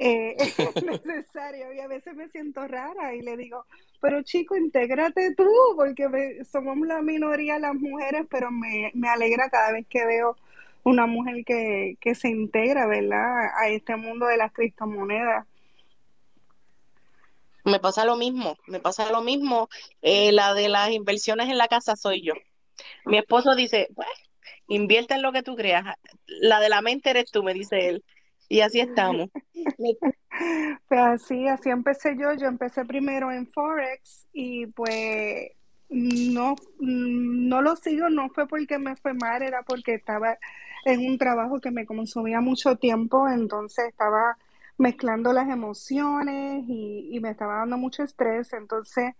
[0.00, 0.36] eh,
[1.04, 3.66] necesario y a veces me siento rara y le digo,
[4.00, 5.46] pero chico, intégrate tú,
[5.76, 10.36] porque me- somos la minoría las mujeres, pero me, me alegra cada vez que veo
[10.84, 13.50] una mujer que, que se integra, ¿verdad?
[13.60, 15.46] A este mundo de las criptomonedas.
[17.64, 19.68] Me pasa lo mismo, me pasa lo mismo.
[20.02, 22.34] Eh, la de las inversiones en la casa soy yo.
[23.06, 24.08] Mi esposo dice, pues,
[24.68, 25.84] invierte en lo que tú creas.
[26.26, 28.04] La de la mente eres tú, me dice él.
[28.50, 29.30] Y así estamos.
[30.88, 32.32] Pues así, así empecé yo.
[32.32, 35.50] Yo empecé primero en Forex y pues
[35.88, 40.38] no, no lo sigo, no fue porque me fue mal, era porque estaba
[40.84, 44.36] en un trabajo que me consumía mucho tiempo, entonces estaba
[44.78, 49.14] mezclando las emociones y, y me estaba dando mucho estrés, entonces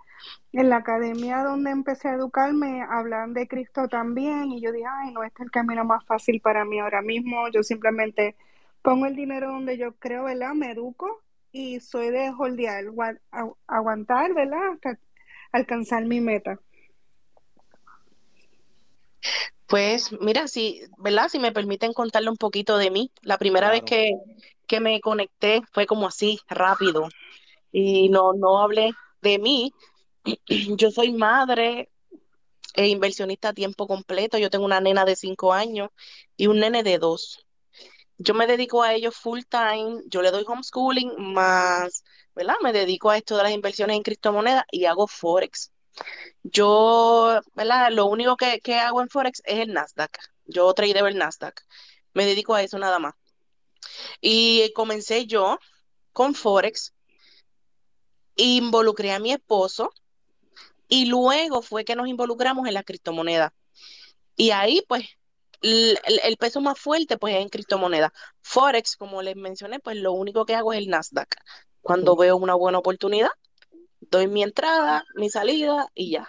[0.53, 4.53] en la academia donde empecé a educarme hablan de Cristo también.
[4.53, 7.49] Y yo dije, ay, no, este es el camino más fácil para mí ahora mismo,
[7.53, 8.37] yo simplemente
[8.83, 10.55] pongo el dinero donde yo creo, ¿verdad?
[10.55, 14.73] Me educo y soy de holdear, gua- agu- aguantar, ¿verdad?
[14.75, 14.99] Hasta
[15.53, 16.59] alcanzar mi meta.
[19.67, 21.29] Pues mira, si, ¿verdad?
[21.29, 23.13] Si me permiten contarle un poquito de mí.
[23.23, 24.11] La primera vez que,
[24.67, 27.09] que me conecté fue como así, rápido.
[27.71, 28.93] Y no, no hablé
[29.23, 29.73] de mí.
[30.77, 31.89] Yo soy madre
[32.75, 34.39] e inversionista a tiempo completo.
[34.39, 35.91] Yo tengo una nena de cinco años
[36.37, 37.47] y un nene de dos.
[38.23, 40.03] Yo me dedico a ellos full time.
[40.07, 42.57] Yo le doy homeschooling más, ¿verdad?
[42.63, 45.73] Me dedico a esto de las inversiones en criptomonedas y hago Forex.
[46.43, 47.91] Yo, ¿verdad?
[47.91, 50.19] Lo único que, que hago en Forex es el Nasdaq.
[50.45, 51.63] Yo tradeo el Nasdaq.
[52.13, 53.15] Me dedico a eso nada más.
[54.21, 55.59] Y comencé yo
[56.13, 56.93] con Forex,
[58.37, 59.95] involucré a mi esposo
[60.89, 63.55] y luego fue que nos involucramos en la criptomoneda.
[64.37, 65.05] Y ahí, pues,
[65.63, 68.13] el, peso más fuerte, pues, es en criptomoneda.
[68.43, 71.29] Forex, como les mencioné, pues, lo único que hago es el Nasdaq.
[71.83, 73.31] Cuando veo una buena oportunidad,
[74.01, 76.29] doy mi entrada, mi salida y ya.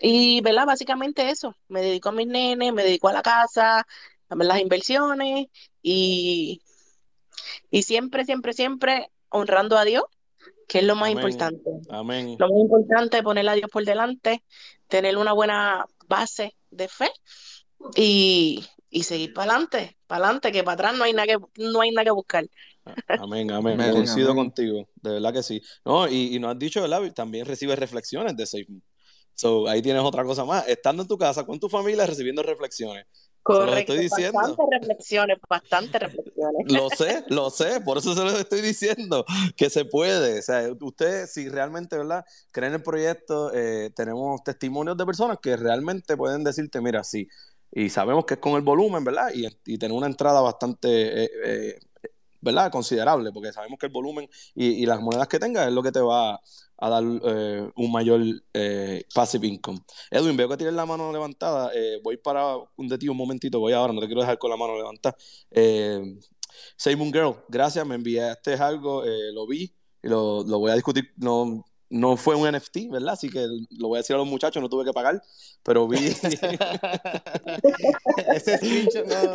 [0.00, 0.66] Y, ¿verdad?
[0.66, 1.54] Básicamente eso.
[1.68, 3.86] Me dedico a mis nenes, me dedico a la casa,
[4.28, 5.48] a las inversiones
[5.82, 6.62] y,
[7.70, 10.04] y siempre, siempre, siempre honrando a Dios,
[10.68, 11.18] que es lo más Amén.
[11.18, 11.70] importante.
[11.90, 12.36] Amén.
[12.38, 14.42] Lo más importante es poner a Dios por delante,
[14.88, 17.10] tener una buena base de fe
[17.96, 21.80] y, y seguir para adelante, para adelante, que para atrás no hay nada que, no
[21.80, 22.46] hay nada que buscar.
[23.08, 23.80] Amén, amén.
[23.80, 24.46] Amén, Coincido amén.
[24.46, 25.62] contigo, de verdad que sí.
[25.84, 27.12] No, y, y nos has dicho, ¿verdad?
[27.14, 28.82] También recibes reflexiones de SafeMoon.
[29.34, 30.68] So, ahí tienes otra cosa más.
[30.68, 33.06] Estando en tu casa con tu familia recibiendo reflexiones.
[33.42, 34.38] Correcto, estoy diciendo.
[34.38, 36.72] bastantes reflexiones, bastantes reflexiones.
[36.72, 39.24] Lo sé, lo sé, por eso se los estoy diciendo,
[39.56, 40.40] que se puede.
[40.40, 42.22] O sea, usted, si realmente, ¿verdad?
[42.52, 47.26] Creen en el proyecto, eh, tenemos testimonios de personas que realmente pueden decirte, mira, sí.
[47.72, 49.28] Y sabemos que es con el volumen, ¿verdad?
[49.34, 51.80] Y, tener una entrada bastante, eh, eh,
[52.40, 52.70] ¿verdad?
[52.70, 56.00] Considerable, porque sabemos que el volumen y, las monedas que tengas es lo que te
[56.00, 56.40] va
[56.82, 58.22] a dar eh, un mayor
[59.14, 59.80] passive income.
[60.10, 61.70] Edwin, veo que tienes la mano levantada.
[62.02, 64.56] voy para un de ti un momentito, voy ahora, no te quiero dejar con la
[64.56, 65.16] mano levantada.
[65.50, 66.18] Eh,
[67.12, 71.12] Girl, gracias, me enviaste algo, lo vi y lo, lo voy a discutir.
[71.16, 73.14] No, no fue un NFT, ¿verdad?
[73.14, 75.20] Así que lo voy a decir a los muchachos, no tuve que pagar,
[75.62, 75.98] pero vi.
[78.34, 79.32] Ese screenshot no.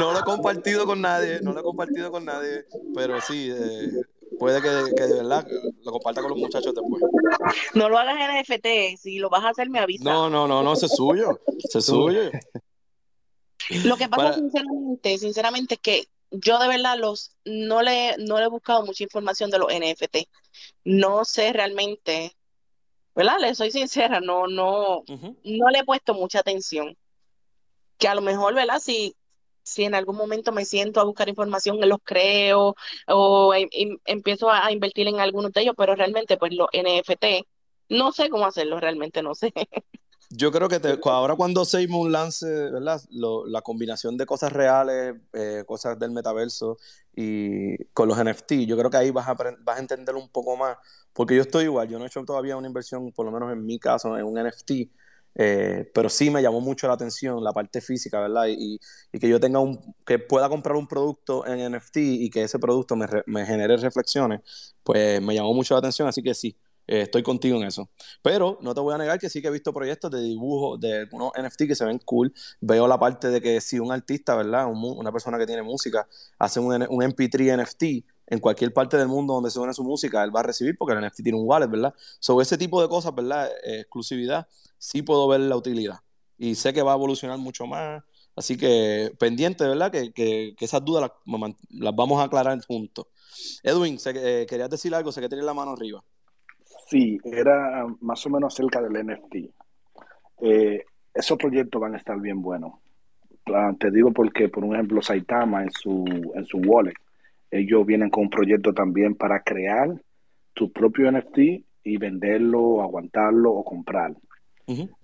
[0.00, 3.90] No lo he compartido con nadie, no lo he compartido con nadie, pero sí, eh,
[4.38, 5.46] puede que, que de verdad
[5.84, 7.02] lo comparta con los muchachos después.
[7.74, 10.04] No lo hagas en NFT, si lo vas a hacer me avisa.
[10.04, 12.30] No, no, no, no, ese es suyo, ese es suyo.
[13.84, 18.38] Lo que pasa Para- sinceramente, sinceramente es que yo de verdad los no le no
[18.38, 20.28] le he buscado mucha información de los NFT.
[20.84, 22.36] No sé realmente,
[23.14, 23.38] ¿verdad?
[23.40, 25.02] Le soy sincera, no no
[25.44, 26.96] no le he puesto mucha atención.
[27.98, 28.78] Que a lo mejor, ¿verdad?
[28.80, 29.14] Si
[29.62, 32.74] si en algún momento me siento a buscar información, los creo
[33.06, 36.68] o em- em- empiezo a, a invertir en algunos de ellos, pero realmente pues los
[36.72, 37.44] NFT
[37.90, 39.52] no sé cómo hacerlo, realmente no sé.
[40.32, 43.00] Yo creo que te- ahora cuando Seymour lance, ¿verdad?
[43.10, 46.78] Lo- la combinación de cosas reales, eh, cosas del metaverso
[47.16, 50.56] y con los NFT, yo creo que ahí vas a, vas a entender un poco
[50.56, 50.76] más,
[51.12, 53.66] porque yo estoy igual, yo no he hecho todavía una inversión, por lo menos en
[53.66, 54.88] mi caso, en un NFT,
[55.34, 58.44] eh, pero sí me llamó mucho la atención la parte física, ¿verdad?
[58.48, 58.78] Y,
[59.12, 62.58] y que yo tenga un, que pueda comprar un producto en NFT y que ese
[62.60, 64.40] producto me, re- me genere reflexiones,
[64.84, 66.56] pues me llamó mucho la atención, así que sí,
[66.90, 67.88] eh, estoy contigo en eso.
[68.22, 71.06] Pero no te voy a negar que sí que he visto proyectos de dibujo de
[71.12, 72.32] unos NFT que se ven cool.
[72.60, 74.66] Veo la parte de que si un artista, ¿verdad?
[74.66, 76.06] Un una persona que tiene música,
[76.38, 80.22] hace un, N- un MP3 NFT en cualquier parte del mundo donde suene su música,
[80.24, 81.94] él va a recibir porque el NFT tiene un wallet, ¿verdad?
[82.20, 83.48] Sobre ese tipo de cosas, ¿verdad?
[83.64, 84.46] Eh, exclusividad,
[84.78, 85.98] sí puedo ver la utilidad.
[86.38, 88.02] Y sé que va a evolucionar mucho más.
[88.36, 89.90] Así que pendiente, ¿verdad?
[89.90, 91.10] Que, que, que esas dudas
[91.70, 93.06] las, vamos a aclarar juntos.
[93.62, 96.02] Edwin, sé eh, querías decir algo, sé que tienes la mano arriba.
[96.90, 99.36] Sí, era más o menos cerca del NFT.
[100.42, 100.84] Eh,
[101.14, 102.72] esos proyectos van a estar bien buenos.
[103.46, 106.04] Ah, te digo porque, por ejemplo, Saitama en su,
[106.34, 106.94] en su wallet,
[107.48, 109.88] ellos vienen con un proyecto también para crear
[110.52, 111.38] tu propio NFT
[111.84, 114.12] y venderlo, aguantarlo o comprar.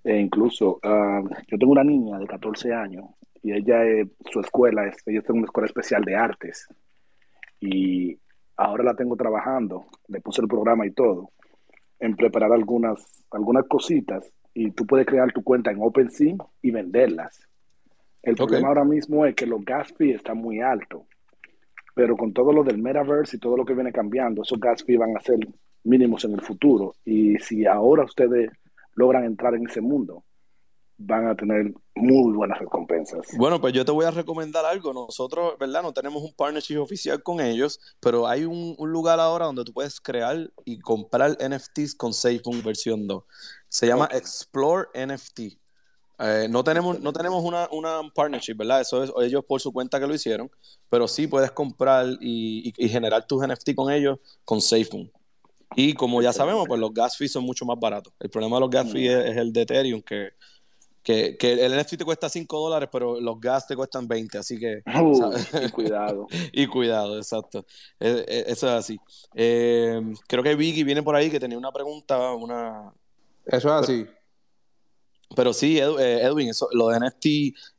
[0.03, 3.05] E incluso, ah, yo tengo una niña de 14 años
[3.41, 6.67] y ella, eh, su escuela, es, ella en una escuela especial de artes
[7.61, 8.17] y
[8.57, 11.31] ahora la tengo trabajando, le puse el programa y todo.
[11.99, 17.47] En preparar algunas, algunas cositas y tú puedes crear tu cuenta en OpenSea y venderlas.
[18.23, 21.03] El problema ahora mismo es que los gas fees están muy altos,
[21.93, 24.99] pero con todo lo del metaverse y todo lo que viene cambiando, esos gas fees
[24.99, 25.39] van a ser
[25.83, 26.95] mínimos en el futuro.
[27.05, 28.51] Y si ahora ustedes
[28.95, 30.23] logran entrar en ese mundo,
[30.97, 33.27] van a tener muy buenas recompensas.
[33.37, 34.93] Bueno, pues yo te voy a recomendar algo.
[34.93, 35.83] Nosotros, ¿verdad?
[35.83, 39.99] No tenemos un partnership oficial con ellos, pero hay un, lugar ahora donde tú puedes
[39.99, 43.23] crear y comprar NFTs con SafeMoon versión 2.
[43.69, 45.39] Se llama Explore NFT.
[46.19, 48.81] Eh, no tenemos, no tenemos una, una, partnership, ¿verdad?
[48.81, 50.49] Eso es ellos por su cuenta que lo hicieron,
[50.89, 55.11] pero sí puedes comprar y, y, generar tus NFT con ellos con SafeMoon.
[55.75, 58.13] Y como ya sabemos, pues los gas fees son mucho más baratos.
[58.19, 59.27] El problema de los gas fees mm.
[59.27, 60.31] es, el de Ethereum, que,
[61.07, 64.59] que, que, el NFT te cuesta 5 dólares, pero los gas te cuestan 20, así
[64.59, 64.83] que...
[64.99, 65.31] Uh,
[65.65, 66.27] y cuidado.
[66.51, 67.65] y cuidado, exacto.
[67.97, 68.99] E, e, eso es así.
[69.33, 72.91] Eh, creo que Vicky viene por ahí que tenía una pregunta, una...
[73.45, 74.05] Eso es así.
[75.33, 77.25] Pero sí, eh, Edwin, eso, lo de NFT,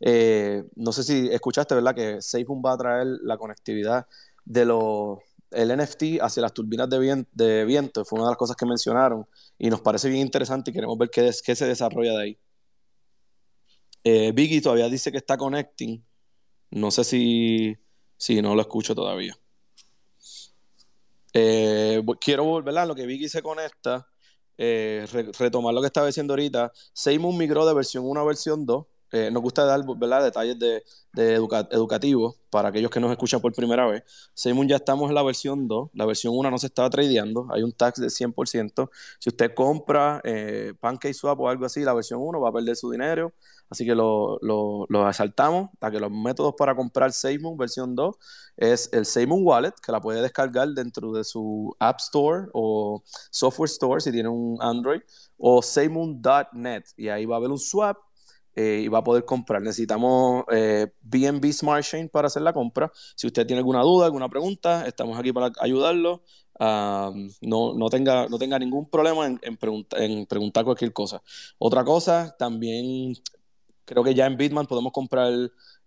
[0.01, 1.95] eh, no sé si escuchaste, ¿verdad?
[1.95, 4.07] Que SafeMoon va a traer la conectividad
[4.47, 5.19] de los
[5.51, 9.27] el NFT hacia las turbinas de, de, viento, fue una de las cosas que mencionaron
[9.59, 12.39] y nos parece bien interesante y queremos ver qué, qué se desarrolla de ahí.
[14.05, 16.05] Eh, Vicky todavía dice que está connecting,
[16.71, 17.77] no sé si,
[18.17, 19.37] si no lo escucho todavía.
[21.33, 24.09] quiero volver a lo que Vicky se conecta
[24.61, 25.07] eh,
[25.39, 28.87] retomar lo que estaba diciendo ahorita, Seymour migró de versión 1 a versión 2.
[29.11, 29.83] Eh, nos gusta dar
[30.23, 30.85] detalles de,
[31.15, 34.03] de educativos para aquellos que nos escuchan por primera vez.
[34.35, 37.63] Seymour ya estamos en la versión 2, la versión 1 no se estaba tradeando, hay
[37.63, 38.91] un tax de 100%.
[39.19, 42.91] Si usted compra eh, PancakeSwap o algo así, la versión 1 va a perder su
[42.91, 43.33] dinero.
[43.71, 48.17] Así que lo, asaltamos a que los métodos para comprar SafeMoon versión 2
[48.57, 53.69] es el SafeMoon Wallet, que la puede descargar dentro de su App Store o Software
[53.69, 55.01] Store si tiene un Android,
[55.37, 56.85] o SafeMoon.net.
[56.97, 57.99] Y ahí va a haber un swap
[58.55, 59.61] eh, y va a poder comprar.
[59.61, 62.91] Necesitamos eh, BNB Smart Chain para hacer la compra.
[63.15, 66.23] Si usted tiene alguna duda, alguna pregunta, estamos aquí para ayudarlo.
[66.59, 71.23] no, tenga, ningún problema en preguntar cualquier cosa.
[71.59, 73.15] Otra cosa, también
[73.89, 75.33] Creo que ya en Bitman podemos comprar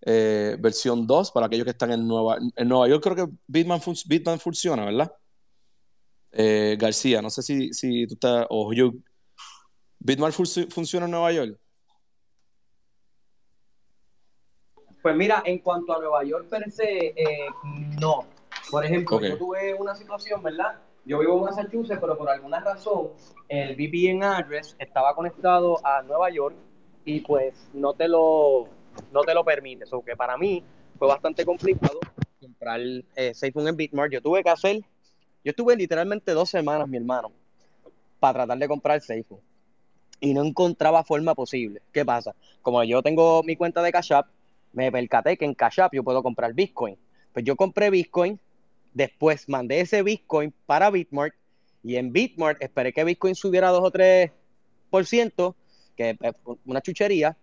[0.02, 3.04] eh, versión 2 para aquellos que están en Nueva, en Nueva York.
[3.04, 5.14] Creo que Bitman, Bitman funciona, ¿verdad?
[6.32, 8.94] Eh, García, no sé si, si tú estás, o yo,
[10.00, 11.60] ¿Bitman funciona en Nueva York?
[15.04, 17.46] Pues mira, en cuanto a Nueva York per se, eh,
[18.00, 18.26] no.
[18.72, 20.80] Por ejemplo, yo tuve una situación, ¿verdad?
[21.06, 23.10] Yo vivo en Massachusetts, pero por alguna razón
[23.48, 26.56] el VPN address estaba conectado a Nueva York
[27.06, 28.68] y pues no te lo,
[29.12, 29.86] no te lo permite.
[29.92, 30.64] O que para mí
[30.98, 32.00] fue bastante complicado
[32.40, 34.12] comprar eh, en Bitmart.
[34.12, 34.78] Yo tuve que hacer,
[35.44, 37.32] yo estuve literalmente dos semanas, mi hermano,
[38.20, 39.42] para tratar de comprar SafeMoon.
[40.20, 41.82] Y no encontraba forma posible.
[41.92, 42.36] ¿Qué pasa?
[42.62, 44.28] Como yo tengo mi cuenta de Cash App,
[44.74, 46.96] me percaté que en Cash App yo puedo comprar Bitcoin.
[47.34, 48.40] Pues yo compré Bitcoin,
[48.94, 51.34] después mandé ese Bitcoin para Bitmart
[51.84, 55.56] y en Bitmart esperé que Bitcoin subiera 2 o 3%
[56.02, 57.36] que es una chuchería.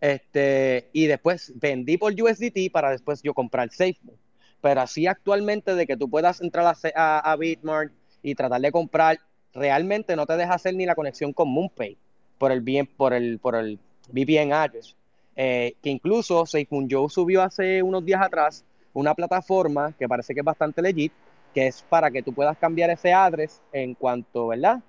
[0.00, 4.18] Este, y después vendí por USDT para después yo comprar SafeMoon.
[4.60, 7.92] Pero así actualmente de que tú puedas entrar a, a, Bitmart
[8.22, 9.20] y tratar de comprar,
[9.54, 11.96] realmente no te deja hacer ni la conexión con MoonPay
[12.38, 13.78] por el, bien, por el, por el
[14.12, 14.96] VPN address.
[15.36, 18.64] Eh, que incluso SafeMoon Joe subió hace unos días atrás
[18.94, 21.12] una plataforma que parece que es bastante legit,
[21.52, 24.80] que es para que tú puedas cambiar ese address en cuanto, ¿verdad?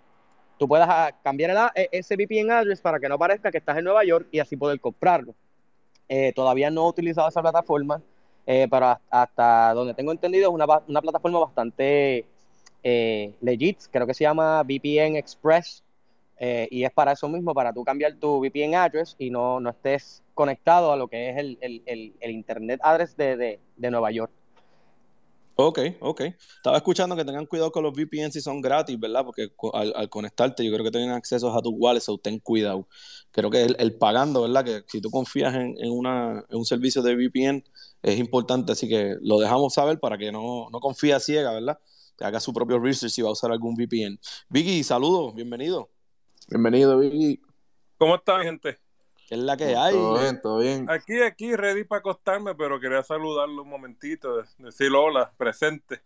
[0.57, 3.77] Tú puedas ah, cambiar el, e, ese VPN address para que no parezca que estás
[3.77, 5.33] en Nueva York y así poder comprarlo.
[6.09, 8.01] Eh, todavía no he utilizado esa plataforma,
[8.45, 12.25] eh, pero hasta donde tengo entendido es una, una plataforma bastante
[12.83, 15.83] eh, legit, creo que se llama VPN Express,
[16.39, 20.21] y es para eso mismo, para tú cambiar tu VPN address y no, no estés
[20.35, 24.31] conectado a lo que es el, el, el, Internet address de, de, de Nueva York.
[25.59, 26.21] Ok, ok.
[26.57, 29.25] Estaba escuchando que tengan cuidado con los VPN si son gratis, ¿verdad?
[29.25, 32.87] Porque al, conectarte yo creo que tienen acceso a tus wallets, o ten cuidado.
[33.31, 34.63] Creo que el, pagando, ¿verdad?
[34.63, 37.63] Que si tú confías en, una, en un servicio de VPN
[38.03, 41.79] es importante, así que lo dejamos saber para que no, no confíe a ciega, ¿verdad?
[42.15, 44.19] Que haga su propio research si va a usar algún VPN.
[44.49, 45.89] Vicky, saludos, bienvenido.
[46.49, 47.41] Bienvenido, Vicky.
[47.97, 48.77] ¿Cómo están, gente?
[49.27, 49.93] ¿Qué es la que hay?
[49.93, 50.89] Todo bien, todo bien.
[50.89, 55.99] Aquí, aquí, ready para acostarme, pero quería saludarlo un momentito, decir hola, presente.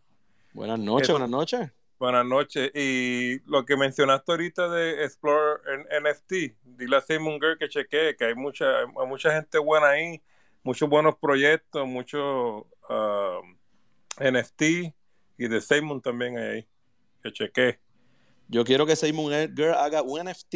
[0.54, 1.70] Buenas noches, buenas noches.
[2.00, 2.72] Buenas noches.
[2.74, 5.62] Y lo que mencionaste ahorita de Explore
[6.02, 6.34] NFT,
[6.64, 10.20] dile a Simon Girl que chequee, que hay mucha, hay mucha gente buena ahí,
[10.64, 13.56] muchos buenos proyectos, muchos um,
[14.20, 14.62] NFT
[15.38, 16.68] y de Simon también ahí,
[17.22, 17.80] que chequee.
[18.48, 20.56] Yo quiero que Seymour Girl haga un NFT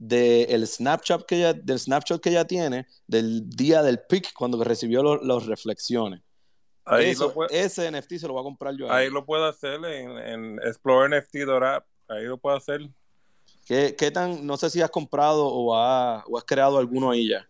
[0.00, 5.02] del Snapchat que ella, del Snapchat que ella tiene del día del pic cuando recibió
[5.16, 6.22] las reflexiones.
[6.84, 8.90] Ahí Eso- lo puede- ese NFT se lo voy a comprar yo.
[8.90, 9.12] Ahí él.
[9.12, 11.84] lo puedo hacer en, en explore.nft.app.
[12.08, 12.80] Ahí lo puedo hacer.
[13.66, 17.28] ¿Qué, qué tan, no sé si has comprado o, ha- o has creado alguno ahí
[17.28, 17.46] ya?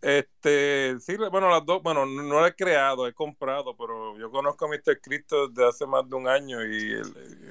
[0.00, 4.30] Este, sí, bueno, las dos, bueno, no no lo he creado, he comprado, pero yo
[4.32, 5.00] conozco a Mr.
[5.00, 6.92] Cristo desde hace más de un año y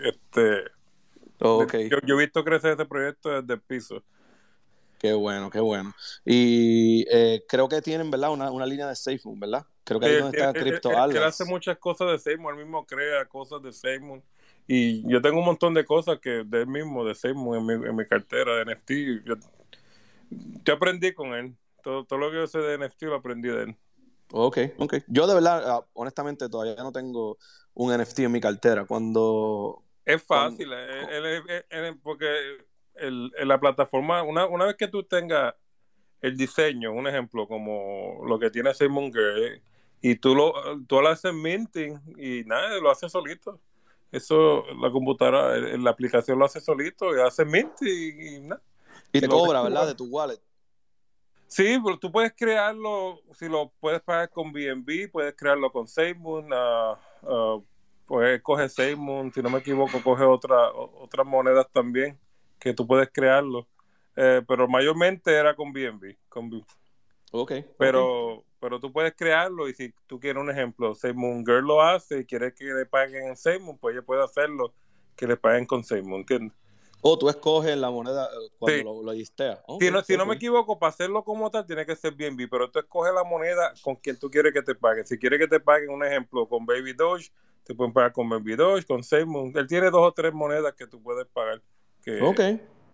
[0.04, 0.64] este,
[1.42, 1.74] Oh, ok.
[1.90, 4.04] yo, yo he visto crecer ese proyecto desde el piso.
[5.00, 5.94] Qué bueno, qué bueno.
[6.24, 8.32] Y eh, creo que tienen, ¿verdad?
[8.32, 9.66] Una, una línea de SafeMoon, ¿verdad?
[9.84, 12.20] Creo que ahí es Él, donde está él- él- Crypto él- hace muchas cosas de
[12.20, 14.22] Seymour, él mismo crea cosas de Seymour.
[14.68, 17.74] Y yo tengo un montón de cosas que de él mismo, de Seymour, en mi,
[17.74, 18.92] en mi cartera de NFT.
[19.26, 19.36] Yo,
[20.30, 21.56] yo aprendí con él.
[21.84, 23.76] Todo, todo lo que yo sé de NFT lo aprendí de él.
[24.32, 24.96] Ok, ok.
[25.08, 27.38] Yo de verdad, ah, honestamente, todavía no tengo
[27.74, 28.86] un NFT en mi cartera.
[28.86, 29.84] Cuando...
[30.06, 32.26] Es fácil, eh, él- él- él- él- porque
[32.96, 35.54] el, en la plataforma, una, una vez que tú tengas
[36.22, 39.62] el diseño, un ejemplo, como lo que tiene Simon Gray,
[40.02, 40.54] y tú lo,
[40.88, 43.60] tú lo haces minting y nada, lo hace solito.
[44.12, 48.62] Eso, la computadora, la aplicación lo hace solito y hace mint y, y nada.
[49.14, 49.88] Y te cobra, ¿verdad?
[49.88, 50.40] De tu wallet.
[51.48, 56.50] Sí, pero tú puedes crearlo, si lo puedes pagar con BNB, puedes crearlo con SafeMoon,
[56.54, 57.60] ah, ah,
[58.06, 62.20] pues coge SafeMoon, si no me equivoco, coge otra, otras monedas también,
[62.60, 63.68] que tú puedes crearlo.
[64.16, 66.64] Eh, pero mayormente era con BNB, con B-
[67.32, 67.54] Ok.
[67.78, 72.20] pero, pero tú puedes crearlo y si tú quieres un ejemplo, SafeMoon Girl lo hace
[72.20, 74.74] y quiere que le paguen en SafeMoon, pues ella puede hacerlo,
[75.16, 76.58] que le paguen con SafeMoon, ¿entiendes?
[77.02, 78.84] O tú escoges la moneda eh, cuando Sí.
[78.84, 79.12] lo, lo
[79.80, 82.70] Si no, si no me equivoco, para hacerlo como tal, tiene que ser BNB, pero
[82.70, 85.06] tú escoges la moneda con quien tú quieres que te paguen.
[85.08, 87.32] Si quieres que te paguen, un ejemplo, con Baby Doge,
[87.64, 89.52] te pueden pagar con Baby Doge, con Seymour.
[89.58, 91.62] Él tiene dos o tres monedas que tú puedes pagar.
[92.04, 92.40] Que, Ok.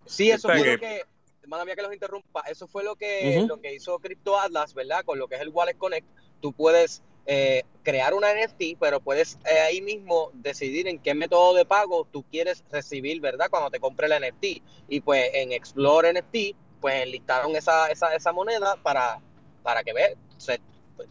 [0.06, 1.02] Sí, eso fue lo que- que,
[1.44, 5.04] hermana mía que los interrumpa, eso fue lo que, lo que hizo Crypto Atlas, ¿verdad?
[5.06, 6.08] Con lo que es el Wallet Connect,
[6.42, 11.54] tú puedes eh, crear una NFT, pero puedes eh, ahí mismo decidir en qué método
[11.56, 13.48] de pago tú quieres recibir, ¿verdad?
[13.50, 14.62] Cuando te compre la NFT.
[14.88, 19.20] Y pues en Explore NFT, pues enlistaron esa, esa, esa moneda para,
[19.62, 20.62] para que ve, se-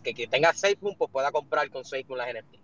[0.02, 2.56] que quien tenga SafeMoon pues pueda comprar con SafeMoon las NFT.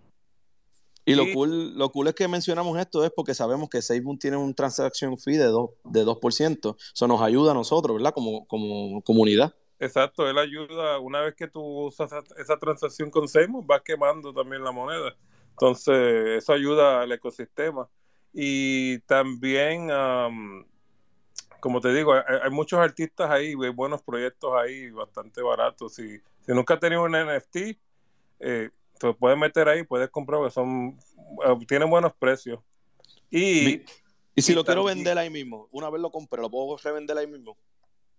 [1.05, 4.37] Y lo cool, lo cool es que mencionamos esto es porque sabemos que SafeMoon tiene
[4.37, 5.73] un transaction fee de 2%.
[5.83, 6.75] De 2%.
[6.93, 8.13] Eso nos ayuda a nosotros, ¿verdad?
[8.13, 9.53] Como, como comunidad.
[9.79, 14.63] Exacto, él ayuda, una vez que tú usas esa, transacción con Seymour, vas quemando también
[14.63, 15.13] la moneda.
[15.49, 17.89] Entonces, eso ayuda al ecosistema.
[18.31, 20.65] Y también, am,
[21.59, 25.95] como te digo, hay, hay muchos artistas ahí, hay buenos proyectos ahí, bastante baratos.
[25.95, 27.77] Si, si nunca has tenido un NFT,
[28.39, 28.69] eh,
[29.11, 30.97] te puedes meter ahí, puedes comprar, porque son,
[31.45, 32.59] eh, tienen buenos precios.
[33.29, 33.81] Y,
[34.35, 37.17] Y si y lo quiero vender ahí mismo, una vez lo compré, ¿lo puedo revender
[37.17, 37.57] ahí mismo?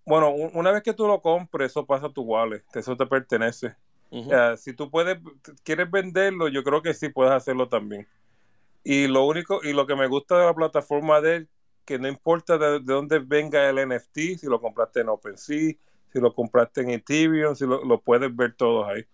[0.06, 3.06] Bueno, un- una vez que tú lo compres, eso pasa a tu wallet, eso te
[3.06, 3.74] pertenece.
[4.11, 5.19] Eh, si tú puedes,
[5.65, 8.06] quieres venderlo, yo creo que sí puedes hacerlo también.
[8.85, 11.48] Y lo único, y lo que me gusta de la plataforma de él,
[11.85, 15.74] que no importa de, de dónde venga el NFT, si lo compraste en OpenSea,
[16.12, 19.05] si lo compraste en Ethereum, si lo, lo puedes ver todos ahí,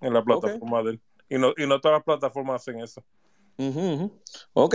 [0.00, 1.00] en la plataforma de él.
[1.28, 3.02] Y no, y no todas las plataformas hacen eso.
[3.58, 4.10] Ujú.
[4.52, 4.74] Ok.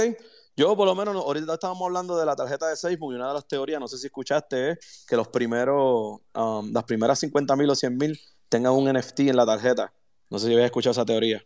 [0.57, 3.29] Yo, por lo menos, no- ahorita estábamos hablando de la tarjeta de Facebook y una
[3.29, 7.55] de las teorías, no sé si escuchaste, es que los primeros, um, las primeras 50
[7.55, 8.19] mil o 100 mil
[8.49, 9.93] tengan un NFT en la tarjeta.
[10.29, 11.41] No sé si habías escuchado esa teoría.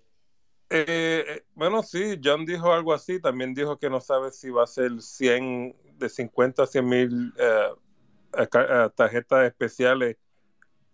[0.72, 4.64] Eh, eh, bueno, sí, John dijo algo así, también dijo que no sabe si va
[4.64, 8.47] a ser 100, de 50 a 100 mil eh,
[8.95, 10.18] tarjetas especiales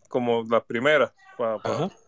[0.09, 1.11] como las primeras.
[1.37, 1.85] pa- pa- Ajá.
[1.85, 2.00] Eh, yo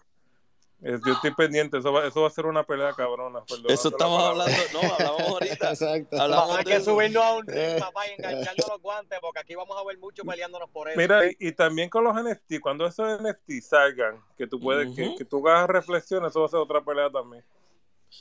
[0.84, 3.44] estoy pendiente, eso va, eso va a ser una pelea cabrona.
[3.46, 5.70] perdón, Eso estamos hablando, no, hablamos ahorita.
[5.72, 6.22] Exacto.
[6.22, 6.92] Hablamos Vamos a que eso.
[6.92, 7.78] subirnos a un ring, Eh.
[7.80, 10.98] papá, y engancharnos los guantes, porque aquí vamos a ver mucho peleándonos por eso.
[11.00, 15.24] Mira, y, y también con los NFT, cuando esos NFT salgan, que tú puedes, que,
[15.26, 17.44] tú hagas reflexión, eso va a ser otra pelea también.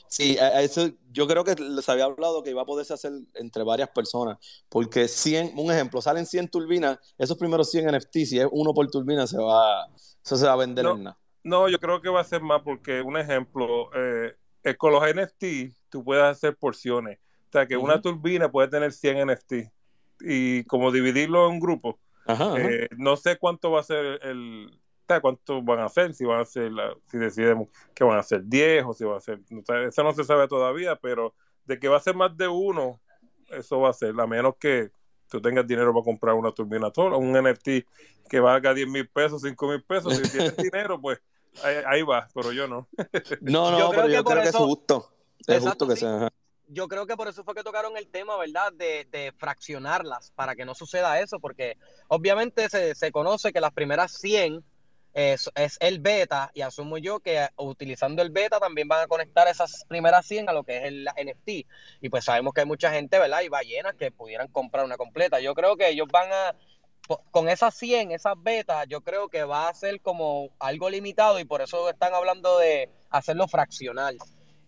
[0.08, 3.12] Sí, a- a eso yo creo que les había hablado que iba a poderse hacer
[3.34, 4.38] entre varias personas,
[4.70, 8.90] porque 100, un ejemplo, salen 100 turbinas, esos primeros 100 NFT, si es uno por
[8.90, 9.86] turbina, se va,
[10.24, 10.92] eso se va a vender No.
[10.92, 11.18] en nada.
[11.44, 14.34] No, yo creo que va a ser más porque, un ejemplo, eh,
[14.78, 17.18] con los NFT tú puedes hacer porciones.
[17.48, 19.52] O sea, que una turbina puede tener 100 NFT
[20.20, 21.98] y como dividirlo en un grupo.
[22.26, 22.60] Ajá, ajá.
[22.60, 24.70] Eh, no sé cuánto va a ser el...
[24.72, 28.18] o sea, cuánto van a hacer, si van a ser, la- si decidimos que van
[28.18, 29.40] a ser 10 o si van a ser...
[29.40, 32.48] o sea, eso no se sabe todavía, pero de que va a ser más de
[32.48, 33.00] uno,
[33.48, 34.90] eso va a ser, a menos que
[35.28, 37.86] tú tengas dinero para comprar una turbina sola, un NFT
[38.28, 41.20] que valga 10 mil pesos, 5 mil pesos, si tienes dinero, pues
[41.62, 42.88] ahí, ahí va, pero yo no.
[43.40, 45.12] No, no, Yo creo pero que yo creo que es justo.
[45.40, 46.00] Es Exacto, justo que sí.
[46.00, 46.16] sea.
[46.16, 46.28] ajá.
[46.68, 48.72] yo creo que por eso fue que tocaron el tema, ¿verdad?
[48.72, 51.76] De, de fraccionarlas, para que no suceda eso, porque
[52.08, 54.64] obviamente se, se conoce que las primeras 100
[55.14, 59.46] es, es, el beta, y asumo yo que utilizando el beta también van a conectar
[59.48, 61.66] esas primeras 100 a lo que es el NFT.
[62.00, 63.42] Y pues sabemos que hay mucha gente, ¿verdad?
[63.42, 65.40] Y ballenas que pudieran comprar una completa.
[65.40, 66.54] Yo creo que ellos van a,
[67.30, 71.44] con esas 100, esas betas, yo creo que va a ser como algo limitado y
[71.44, 74.16] por eso están hablando de hacerlo fraccional.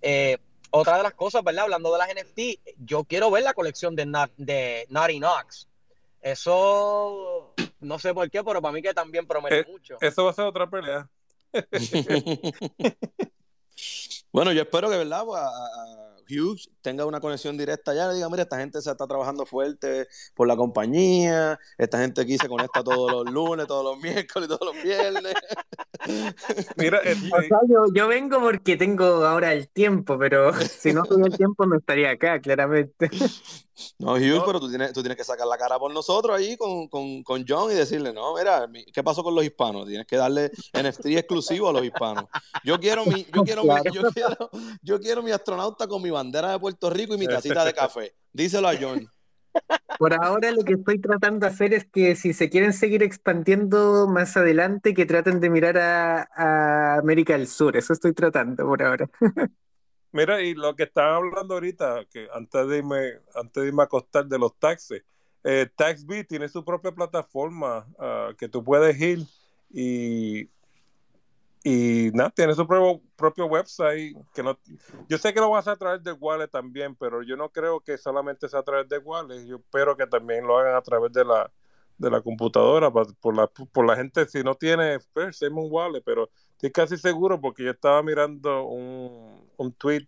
[0.03, 0.39] Eh,
[0.71, 1.65] otra de las cosas, ¿verdad?
[1.65, 2.41] Hablando de las NFT,
[2.85, 4.05] yo quiero ver la colección de,
[4.37, 5.69] de Naughty Knox.
[6.21, 9.97] Eso no sé por qué, pero para mí que también promete Eh, mucho.
[10.01, 11.09] Eso va a ser otra pelea.
[14.33, 15.25] Bueno, yo espero que, ¿verdad?
[15.25, 18.81] Pues, a- a- a Hughes tenga una conexión directa allá, le diga, mira, esta gente
[18.83, 23.67] se está trabajando fuerte por la compañía, esta gente aquí se conecta todos los lunes,
[23.67, 25.35] todos los miércoles, todos los viernes.
[26.77, 31.29] Mira, O sea, yo, yo vengo porque tengo ahora el tiempo, pero si no tuviera
[31.29, 33.11] el tiempo no estaría acá, claramente.
[33.99, 36.87] No, Hughes, pero tú tienes, tú tienes que sacar la cara por nosotros ahí con,
[36.87, 39.89] con, con John y decirle, no, mira, mi- ¿qué pasó con los hispanos?
[39.89, 42.27] Tienes que darle NFT exclusivo a los hispanos.
[42.63, 46.53] Yo quiero mi, yo quiero mi, yo quiero, yo quiero mi astronauta con mi bandera
[46.53, 48.15] de Puerto Rico y mi tacita de café.
[48.33, 49.09] Díselo a John.
[49.99, 54.09] Por ahora lo que estoy tratando de hacer es que si se quieren seguir expandiendo
[54.09, 57.77] más adelante, que traten de mirar a, a América del Sur.
[57.77, 59.09] Eso estoy tratando por ahora.
[60.15, 63.87] Mira, y lo que estaban hablando ahorita, que antes de irme, antes de irme a
[63.87, 65.03] acostar de los taxes,
[65.43, 69.27] eh, TaxBee tiene su propia plataforma ah, que tú puedes ir
[69.71, 70.49] y,
[71.67, 74.15] y nada, tiene su propio, propio website.
[74.35, 74.59] que no
[75.09, 77.97] Yo sé que lo vas a traer de Wallet también, pero yo no creo que
[77.97, 79.47] solamente sea a través de Wallet.
[79.47, 81.51] Yo espero que también lo hagan a través de la,
[81.97, 86.29] de la computadora, por la, por la gente, si no tiene, pues, un Wallet, pero
[86.53, 90.05] estoy casi seguro porque yo estaba mirando un, un tweet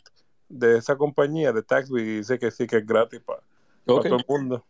[0.50, 3.40] de esa compañía, de Taxby, y dice que sí, que es gratis para
[3.86, 4.62] todo el mundo.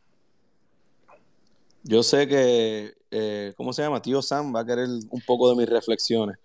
[1.82, 4.00] Yo sé que, eh, ¿cómo se llama?
[4.00, 6.36] Tío Sam va a querer un poco de mis reflexiones.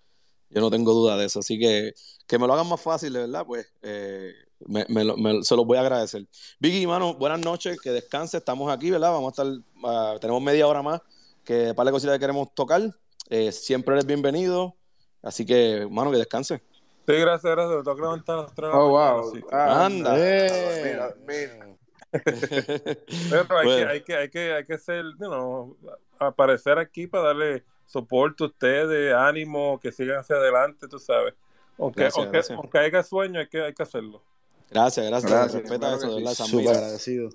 [0.52, 1.40] Yo no tengo duda de eso.
[1.40, 1.92] Así que
[2.26, 4.32] que me lo hagan más fácil, de verdad, pues eh,
[4.66, 6.26] me, me lo- me- se los voy a agradecer.
[6.60, 8.36] Vicky, mano, buenas noches, que descanse.
[8.38, 9.10] Estamos aquí, ¿verdad?
[9.12, 11.00] Vamos a estar, ah, tenemos media hora más,
[11.44, 12.82] que para la cositas que queremos tocar.
[13.30, 14.76] Eh, siempre eres bienvenido.
[15.22, 16.62] Así que, mano, que descanse.
[17.06, 17.76] Sí, gracias, gracias.
[17.78, 19.32] Me tengo que levantar a las Oh, mañana, wow.
[19.52, 20.14] Ah, Anda.
[20.14, 21.68] Mira, mira.
[22.12, 23.76] Pero hay, Bueno.
[23.76, 25.76] que, hay, que, hay, que, hay que ser, you know,
[26.18, 31.34] aparecer aquí para darle soporte ustedes, ánimo, que sigan hacia adelante, tú sabes.
[31.78, 32.58] Aunque, Gracias, aunque, gracias.
[32.58, 34.22] aunque haya sueño, hay que, hay que hacerlo.
[34.70, 35.30] Gracias, gracias.
[35.30, 37.30] Gracias, Respeta eso, de Súper agradecido.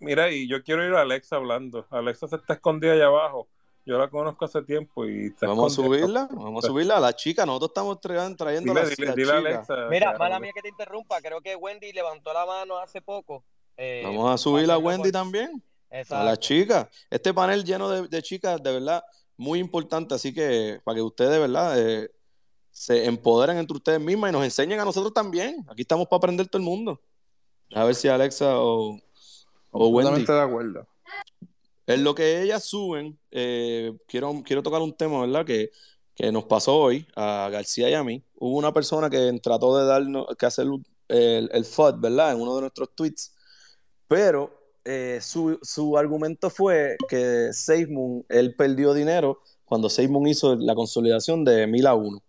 [0.00, 1.86] Mira, y yo quiero ir a Alexa hablando.
[1.90, 3.46] Alexa se está escondida allá abajo.
[3.84, 7.14] Yo la conozco hace tiempo y está Vamos a subirla, vamos a subirla a la
[7.14, 7.44] chica.
[7.46, 9.70] Nosotros estamos tra- trayendo a Dile, las dile, las dile a chicas.
[9.70, 9.88] Alexa.
[9.90, 13.44] Mira, mala mía que te interrumpa, creo que Wendy levantó la mano hace poco.
[13.76, 15.12] Eh, Vamos a subir a Wendy por-
[16.10, 16.88] a las chicas.
[17.10, 19.02] Este panel lleno de, de chicas, de verdad,
[19.36, 20.14] muy importante.
[20.14, 22.10] Así que para que ustedes, de verdad, eh,
[22.70, 25.64] se empoderen entre ustedes mismas y nos enseñen a nosotros también.
[25.68, 27.00] Aquí estamos para aprender todo el mundo.
[27.74, 28.98] A ver si Alexa o,
[29.70, 30.24] o Wendy.
[30.24, 30.86] De acuerdo.
[31.86, 35.44] En lo que ellas suben, eh, quiero, quiero tocar un tema, ¿verdad?
[35.44, 35.70] Que,
[36.14, 38.24] que nos pasó hoy a García y a mí.
[38.36, 40.66] Hubo una persona que trató de darnos, que hacer
[41.08, 42.32] el, el FUD, ¿verdad?
[42.32, 43.34] En uno de nuestros tweets.
[44.06, 50.74] Pero eh, su, su argumento fue que SafeMoon, él perdió dinero cuando SafeMoon hizo la
[50.74, 52.22] consolidación de 1000 a 1.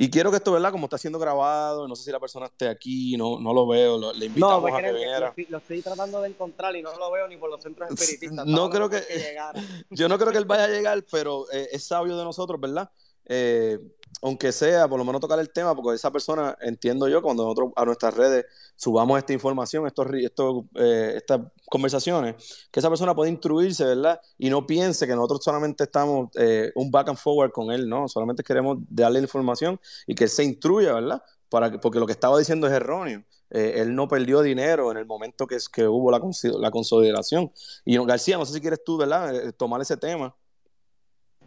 [0.00, 0.70] Y quiero que esto, ¿verdad?
[0.70, 3.98] Como está siendo grabado, no sé si la persona esté aquí, no, no lo veo,
[3.98, 5.34] lo- le No, invitamos pues a que que viniera.
[5.36, 8.46] lo, lo estoy tratando de encontrar y no lo veo ni por los centros espiritistas.
[8.46, 9.60] No creo que- llegara.
[9.90, 12.88] Yo no creo que él vaya a llegar, pero eh, es sabio de nosotros, ¿verdad?
[13.26, 13.78] Eh,
[14.22, 17.72] aunque sea, por lo menos tocar el tema, porque esa persona, entiendo yo, cuando nosotros
[17.76, 18.46] a nuestras redes
[18.76, 24.20] subamos esta información, estos, estos, eh, estas conversaciones, que esa persona pueda instruirse, ¿verdad?
[24.38, 28.08] Y no piense que nosotros solamente estamos eh, un back and forward con él, ¿no?
[28.08, 31.22] Solamente queremos darle información y que él se instruya, ¿verdad?
[31.48, 33.24] Para que, porque lo que estaba diciendo es erróneo.
[33.50, 36.20] Eh, él no perdió dinero en el momento que, que hubo la,
[36.58, 37.50] la consolidación.
[37.84, 39.34] Y García, no sé si quieres tú, ¿verdad?
[39.34, 40.34] Eh, tomar ese tema.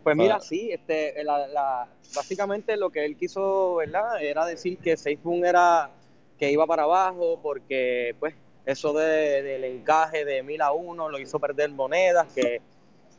[0.03, 0.39] Pues mira, Ah.
[0.41, 4.21] sí, este, la, la- básicamente lo que él quiso, ¿verdad?
[4.21, 5.91] Era decir que SafeMoon era
[6.39, 8.33] que iba para abajo porque, pues,
[8.65, 12.61] eso de- del encaje de mil a uno lo hizo perder monedas, que,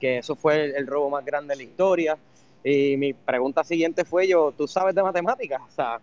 [0.00, 2.18] que eso fue el, el robo más grande de la historia.
[2.64, 5.60] Y mi pregunta siguiente fue yo, ¿tú sabes de matemáticas?
[5.66, 6.00] O sea,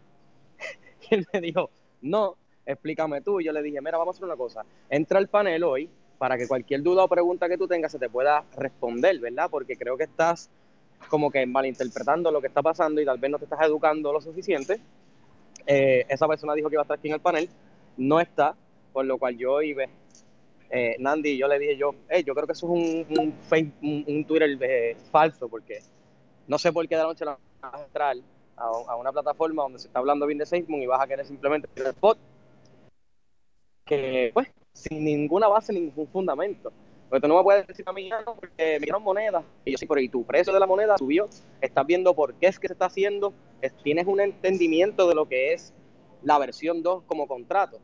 [1.11, 1.69] y él me dijo,
[2.01, 2.35] no,
[2.65, 3.41] explícame tú.
[3.41, 4.63] Y yo le dije, mira, vamos a hacer una cosa.
[4.89, 8.09] Entra al panel hoy para que cualquier duda o pregunta que tú tengas se te
[8.09, 9.49] pueda responder, ¿verdad?
[9.49, 10.49] Porque creo que estás
[11.07, 14.21] como que malinterpretando lo que está pasando y tal vez no te estás educando lo
[14.21, 14.79] suficiente.
[15.65, 17.49] Eh, esa persona dijo que iba a estar aquí en el panel
[17.99, 18.55] no está,
[18.93, 19.75] por lo cual yo y
[20.71, 23.33] eh, Nandi, yo le dije yo, hey, yo creo que eso es un,
[23.81, 25.79] un, un, Twitter eh, falso, porque
[26.47, 28.17] no sé por qué de la noche a la vas a entrar
[28.55, 31.25] a, a, una plataforma donde se está hablando bien de Facebook y vas a querer
[31.25, 32.17] simplemente el spot,
[33.85, 36.71] que pues, sin ninguna base, ningún fundamento.
[37.09, 39.71] Porque tú no me puedes decir a mí, ah, no, porque me dieron moneda, y
[39.71, 41.27] yo sí, pero y tu precio de la moneda subió,
[41.59, 45.27] estás viendo por qué es que se está haciendo, es, tienes un entendimiento de lo
[45.27, 45.73] que es
[46.21, 47.79] la versión 2 como contrato.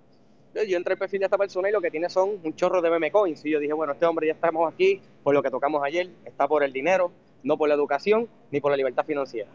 [0.47, 2.81] Entonces, yo entré al perfil de esta persona y lo que tiene son un chorro
[2.81, 3.43] de meme coins.
[3.45, 6.47] Y yo dije, bueno, este hombre ya estamos aquí por lo que tocamos ayer, está
[6.47, 7.11] por el dinero,
[7.43, 9.49] no por la educación ni por la libertad financiera.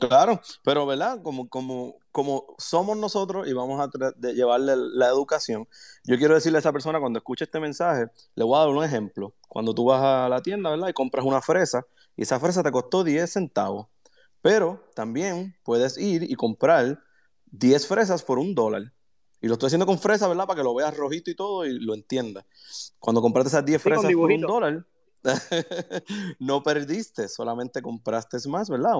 [0.00, 1.20] Claro, pero ¿verdad?
[1.22, 5.68] Como, como, como somos nosotros y vamos a de llevarle la educación,
[6.04, 8.84] yo quiero decirle a esa persona cuando escuche este mensaje, le voy a dar un
[8.84, 9.34] ejemplo.
[9.48, 10.88] Cuando tú vas a la tienda, ¿verdad?
[10.88, 11.84] Y compras una fresa
[12.16, 13.88] y esa fresa te costó 10 centavos,
[14.40, 17.00] pero también puedes ir y comprar
[17.50, 18.92] 10 fresas por un dólar.
[19.40, 20.46] Y lo estoy haciendo con fresa, ¿verdad?
[20.46, 22.44] Para que lo veas rojito y todo y lo entiendas.
[23.00, 24.86] Cuando compraste esas 10 Sí, con fresas por un dólar,
[26.38, 28.94] no perdiste, solamente compraste más, ¿verdad?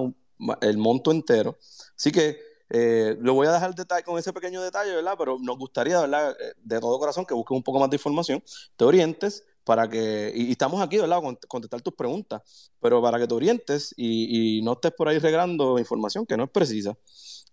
[0.61, 1.57] El monto entero.
[1.95, 2.39] Así que
[2.69, 5.15] eh, lo voy a dejar detalle, con ese pequeño detalle, ¿verdad?
[5.17, 6.35] Pero nos gustaría, ¿verdad?
[6.39, 8.43] Eh, De todo corazón que busques un poco más de información,
[8.75, 11.21] te orientes para que, y, estamos aquí, ¿verdad?
[11.21, 15.77] Con contestar tus preguntas, pero para que te orientes y, no estés por ahí regalando
[15.79, 16.97] información que no es precisa.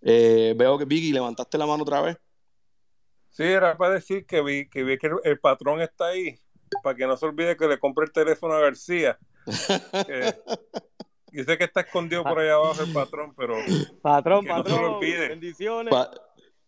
[0.01, 2.17] Eh, veo que Vicky levantaste la mano otra vez.
[3.29, 6.37] Sí, era para decir que vi que, que el, el patrón está ahí,
[6.83, 9.17] para que no se olvide que le compre el teléfono a García.
[10.07, 10.35] Que-
[11.33, 13.55] yo sé que está escondido por ahí abajo el patrón, pero
[14.01, 15.29] Patrón, que no se lo patrón, olvide.
[15.29, 15.91] bendiciones.
[15.91, 16.11] Pa-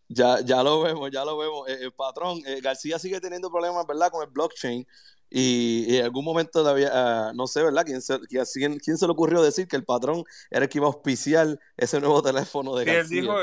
[0.10, 1.68] ya, ya lo vemos, ya lo vemos.
[1.70, 4.12] Eh, el patrón, eh, García sigue teniendo problemas, ¿verdad?
[4.12, 4.86] Con el blockchain.
[5.36, 7.84] Y, y en algún momento todavía, ah, no sé, ¿verdad?
[7.84, 10.86] ¿Quién se, quién, quién se le ocurrió decir que el patrón era el que iba
[10.86, 13.22] a auspiciar ese nuevo teléfono de Sí, él García?
[13.22, 13.34] dijo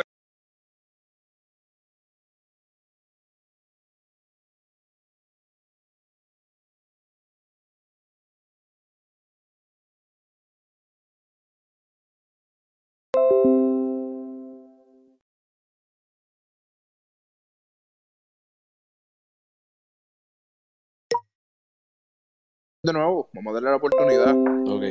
[22.83, 24.35] De nuevo, vamos a darle la oportunidad.
[24.67, 24.83] Ok,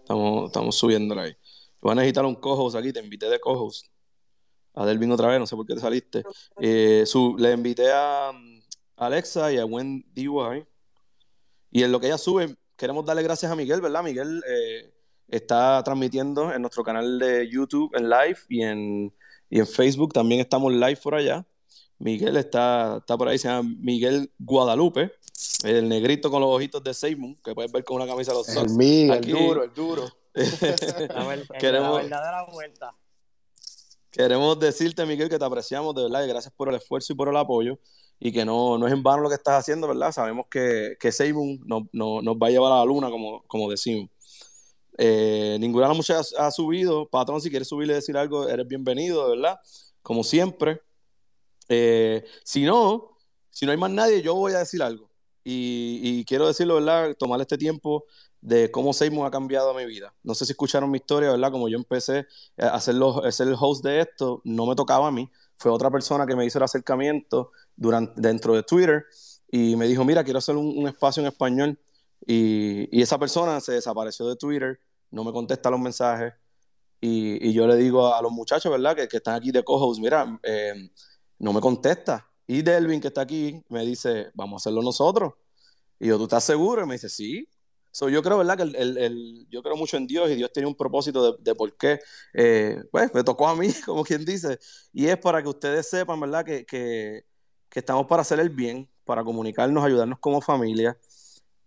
[0.00, 1.36] estamos, estamos subiéndola ahí.
[1.80, 3.86] Van a necesitar un co-host aquí, te invité de co-host.
[4.74, 6.24] A Delvin otra vez, no sé por qué te saliste.
[6.60, 7.04] Eh,
[7.38, 8.60] le invité a um,
[8.98, 10.66] Alexa y a Gwen DY.
[11.70, 14.02] Y en lo que ella sube, queremos darle gracias a Miguel, ¿verdad?
[14.02, 14.92] Miguel eh,
[15.28, 19.14] está transmitiendo en nuestro canal de YouTube en live y en,
[19.48, 21.46] y en Facebook también estamos live por allá.
[21.98, 25.12] Miguel está, está por ahí, se llama Miguel Guadalupe,
[25.64, 28.48] el negrito con los ojitos de Seymour, que puedes ver con una camisa de los
[28.48, 28.72] El Sox.
[28.72, 30.04] mío, el duro, el duro.
[30.34, 32.94] La, ver- la queremos, verdadera vuelta.
[34.10, 37.28] queremos decirte, Miguel, que te apreciamos de verdad y gracias por el esfuerzo y por
[37.28, 37.78] el apoyo
[38.18, 40.10] y que no, no es en vano lo que estás haciendo, ¿verdad?
[40.12, 43.70] Sabemos que, que Seymour nos, nos- nos va a llevar a la luna, como, como
[43.70, 44.08] decimos.
[44.98, 47.06] Eh, ninguna de las muchachas ha subido.
[47.08, 49.60] Patrón, si quieres subirle y decir algo, eres bienvenido, de verdad.
[50.02, 50.80] Como siempre.
[51.68, 53.18] Eh, si no,
[53.50, 55.05] si no hay más nadie, yo voy a decir algo.
[55.48, 57.14] Y, y quiero decirlo, ¿verdad?
[57.16, 58.04] Tomar este tiempo
[58.40, 60.12] de cómo Seymour ha cambiado mi vida.
[60.22, 61.52] No sé si escucharon mi historia, ¿verdad?
[61.52, 65.08] Como yo empecé a ser, los- a ser el host de esto, no me tocaba
[65.08, 65.30] a mí.
[65.56, 69.04] Fue otra persona que me hizo el acercamiento durante, dentro de Twitter
[69.50, 71.78] y me dijo, mira, quiero hacer un, un espacio en español.
[72.26, 76.34] Y, y esa persona se desapareció de Twitter, no me contesta los mensajes.
[77.00, 78.96] Y, y yo le digo a, los muchachos, ¿verdad?
[78.96, 80.90] Que, que están aquí de co-host, mira, eh,
[81.38, 82.25] no me contesta.
[82.46, 85.34] Y Delvin, que está aquí, me dice, vamos a hacerlo nosotros.
[85.98, 86.82] Y yo, ¿tú estás seguro?
[86.84, 87.48] Y me dice, sí.
[87.90, 88.56] So, yo creo, ¿verdad?
[88.58, 91.42] Que el, el- el- yo creo mucho en Dios y Dios tiene un propósito de,
[91.42, 91.98] de por qué,
[92.34, 94.58] eh, pues, me tocó a mí, como quien dice.
[94.92, 96.44] Y es para que ustedes sepan, ¿verdad?
[96.44, 97.24] Que, que,
[97.70, 100.98] que estamos para hacer el bien, para comunicarnos, ayudarnos como familia.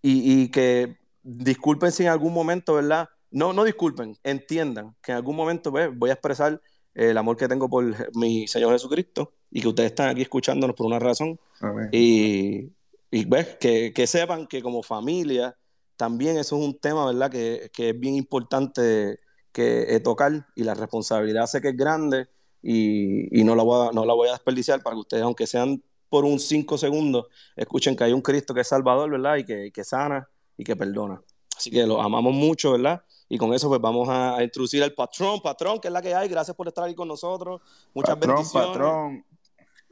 [0.02, 3.10] Y, y que disculpen si en algún momento, ¿verdad?
[3.32, 6.62] No, no disculpen, entiendan que en algún momento pues, voy a expresar
[7.00, 7.86] el amor que tengo por
[8.16, 11.40] mi Señor Jesucristo y que ustedes están aquí escuchándonos por una razón.
[11.62, 11.90] Amén.
[11.94, 12.72] Y,
[13.10, 15.56] y ves, que, que sepan que como familia
[15.96, 17.32] también eso es un tema, ¿verdad?
[17.32, 19.20] Que, que es bien importante
[19.54, 22.28] que eh, tocar y la responsabilidad sé que es grande
[22.62, 25.48] y, y no, la voy a, no la voy a desperdiciar para que ustedes, aunque
[25.48, 29.38] sean por un cinco segundos, escuchen que hay un Cristo que es Salvador, ¿verdad?
[29.38, 30.28] Y que, que sana
[30.58, 31.22] y que perdona.
[31.56, 33.04] Así que los amamos mucho, ¿verdad?
[33.30, 36.14] Y con eso pues vamos a, a introducir al patrón, patrón, que es la que
[36.16, 36.28] hay.
[36.28, 37.62] Gracias por estar ahí con nosotros.
[37.94, 38.68] Muchas Patrón, bendiciones.
[38.70, 39.26] patrón.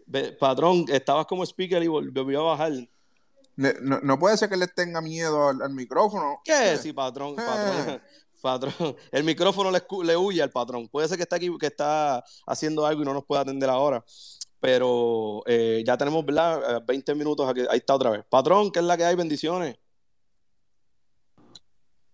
[0.08, 2.72] Ve- patrón, estabas como speaker y vol- volvió a bajar.
[3.56, 6.42] No, no puede ser que le tenga miedo al, al micrófono.
[6.44, 6.78] ¿Qué?
[6.78, 7.90] Sí, patrón, patrón.
[7.90, 8.02] Eh.
[8.42, 10.88] Patrón, el micrófono le, huye al patrón.
[10.88, 14.04] Puede ser que está aquí, que está haciendo algo y no nos pueda atender ahora.
[14.60, 16.78] Pero eh, ya tenemos, ¿verdad?
[16.78, 17.62] Eh, 20 minutos aquí.
[17.70, 18.24] Ahí está otra vez.
[18.30, 19.16] Patrón, ¿qué es la que hay?
[19.16, 19.76] Bendiciones.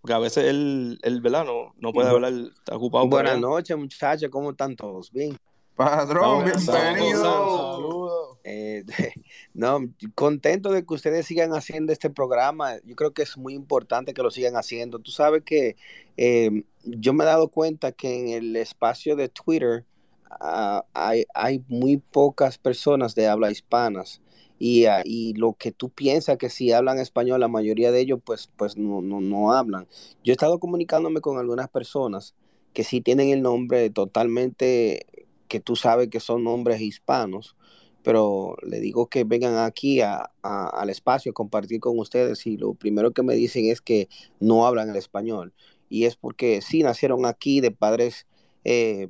[0.04, 1.46] Porque a veces él, él ¿verdad?
[1.46, 4.30] No, no puede hablar, está ocupado por Buenas noches, muchachos.
[4.30, 5.10] ¿Cómo están todos?
[5.10, 5.40] ¿Bien?
[5.80, 8.38] Estamos bienvenido.
[8.44, 8.84] Eh,
[9.54, 9.80] no,
[10.14, 12.80] contento de que ustedes sigan haciendo este programa.
[12.84, 15.00] Yo creo que es muy importante que lo sigan haciendo.
[15.00, 15.78] Tú sabes que
[16.18, 19.86] eh, yo me he dado cuenta que en el espacio de Twitter
[20.30, 24.20] ah, hay, hay muy pocas personas de habla hispanas.
[24.60, 28.20] Y, ah, y lo que tú piensas que si hablan español, la mayoría de ellos
[28.24, 29.88] pues, pues no, no, no hablan.
[30.24, 32.36] Yo he estado comunicándome con algunas personas
[32.74, 35.06] que sí tienen el nombre totalmente,
[35.48, 37.56] que tú sabes que son nombres hispanos,
[38.04, 42.74] pero le digo que vengan aquí a- al espacio a compartir con ustedes y lo
[42.74, 44.10] primero que me dicen es que
[44.40, 45.54] no hablan el español.
[45.90, 48.28] Y es porque sí nacieron aquí de padres
[48.66, 49.10] eh,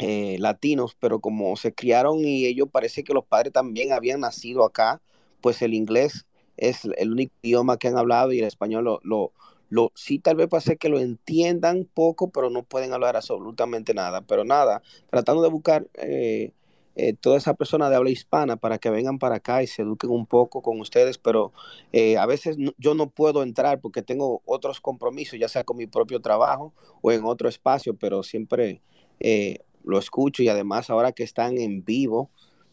[0.00, 4.64] eh, latinos, pero como se criaron y ellos parece que los padres también habían nacido
[4.64, 5.00] acá,
[5.40, 9.32] pues el inglés es el único idioma que han hablado y el español lo, lo,
[9.68, 13.94] lo sí tal vez puede ser que lo entiendan poco, pero no pueden hablar absolutamente
[13.94, 14.22] nada.
[14.22, 16.52] Pero nada, tratando de buscar eh,
[16.96, 20.10] eh, toda esa persona de habla hispana para que vengan para acá y se eduquen
[20.10, 21.52] un poco con ustedes, pero
[21.92, 25.86] eh, a veces yo no puedo entrar porque tengo otros compromisos, ya sea con mi
[25.86, 28.82] propio trabajo o en otro espacio, pero siempre
[29.20, 32.30] eh, lo escucho y además ahora que están en vivo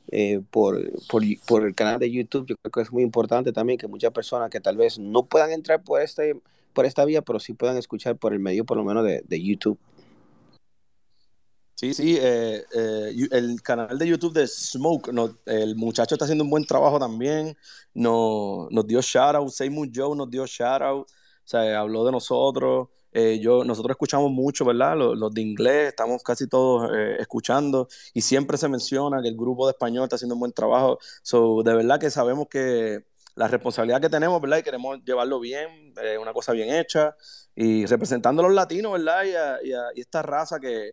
[0.09, 3.77] eh, por, por, por el canal de YouTube, yo creo que es muy importante también
[3.77, 6.39] que muchas personas que tal vez no puedan entrar por, este,
[6.73, 9.43] por esta vía, pero sí puedan escuchar por el medio por lo menos de, de
[9.43, 9.77] YouTube.
[11.75, 16.43] Sí, sí, eh, eh, el canal de YouTube de Smoke, no, el muchacho está haciendo
[16.43, 17.55] un buen trabajo también,
[17.93, 21.07] no, nos dio shoutout, Seymour Joe nos dio shoutout, o
[21.43, 24.97] sea, habló de nosotros, eh, yo, nosotros escuchamos mucho, ¿verdad?
[24.97, 29.35] Los, los de inglés, estamos casi todos eh, escuchando y siempre se menciona que el
[29.37, 33.05] grupo de español está haciendo un buen trabajo, so, de verdad que sabemos que
[33.35, 34.57] la responsabilidad que tenemos, ¿verdad?
[34.59, 37.15] Y queremos llevarlo bien, eh, una cosa bien hecha
[37.55, 39.23] y representando a los latinos, ¿verdad?
[39.25, 40.91] Y a, y a- y esta raza que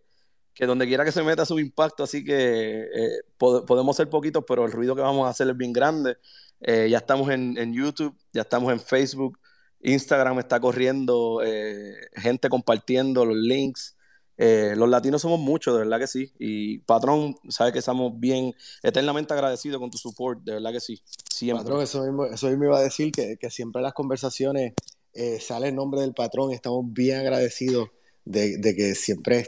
[0.55, 4.45] que donde quiera que se meta su impacto, así que eh, pod- podemos ser poquitos,
[4.47, 6.16] pero el ruido que vamos a hacer es bien grande.
[6.61, 9.39] Eh, ya estamos en, en YouTube, ya estamos en Facebook,
[9.85, 13.97] Instagram está corriendo, eh, gente compartiendo los links.
[14.36, 16.32] Eh, los latinos somos muchos, de verdad que sí.
[16.39, 18.52] Y patrón, sabes que estamos bien,
[18.82, 21.01] eternamente agradecidos con tu support, de verdad que sí.
[21.31, 21.62] Siempre.
[21.62, 24.73] Patrón, eso mismo, eso mismo iba a decir, que, que siempre las conversaciones
[25.12, 27.90] eh, sale nombre del patrón estamos bien agradecidos
[28.24, 29.47] de, de que siempre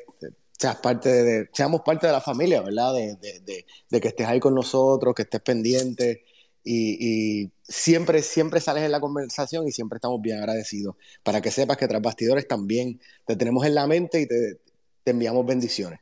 [0.57, 2.95] seas parte de, seamos parte de la familia, ¿verdad?
[2.95, 6.25] De, de- de- de que estés ahí con nosotros, que estés pendiente
[6.67, 10.97] y, y siempre, siempre sales en la conversación y siempre estamos bien agradecidos.
[11.23, 14.61] Para que sepas que tras bastidores también te tenemos en la mente y te,
[15.05, 16.01] te enviamos bendiciones.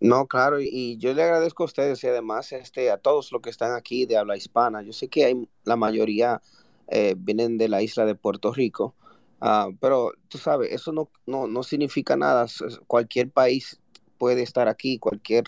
[0.00, 3.50] No, claro, y- yo le agradezco a ustedes y además este, a todos los que
[3.50, 4.82] están aquí de habla hispana.
[4.82, 6.42] Yo sé que hay, la mayoría
[6.88, 8.94] eh, vienen de la isla de Puerto Rico,
[9.40, 12.46] ah, pero tú sabes, eso no, no, no significa nada.
[12.86, 13.80] Cualquier país
[14.18, 15.44] puede estar aquí, cualquier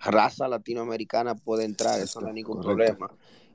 [0.00, 2.92] raza latinoamericana puede entrar, eso no hay ningún correcto.
[2.94, 3.10] problema.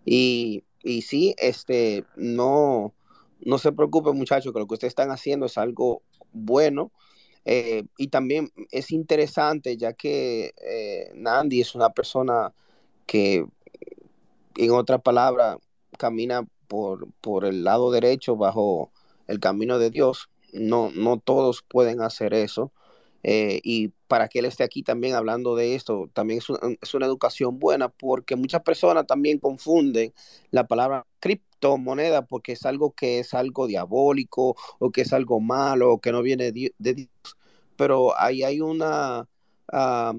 [0.06, 2.94] Y, y sí, este, no,
[3.42, 6.92] no se preocupen muchachos, que lo que ustedes están haciendo es algo bueno.
[7.44, 12.54] Eh, y también es interesante ya que eh, Nandi es una persona
[13.06, 13.46] que,
[14.58, 15.58] en otra palabra,
[15.98, 18.92] camina por, por el lado derecho bajo
[19.28, 20.30] el camino de Dios.
[20.54, 22.72] No, no todos pueden hacer eso.
[23.28, 26.94] Eh, y para que él esté aquí también hablando de esto, también es una, es
[26.94, 30.14] una educación buena porque muchas personas también confunden
[30.52, 35.94] la palabra criptomoneda porque es algo que es algo diabólico o que es algo malo
[35.94, 37.10] o que no viene de Dios.
[37.76, 39.28] Pero ahí hay una,
[39.74, 40.14] ah,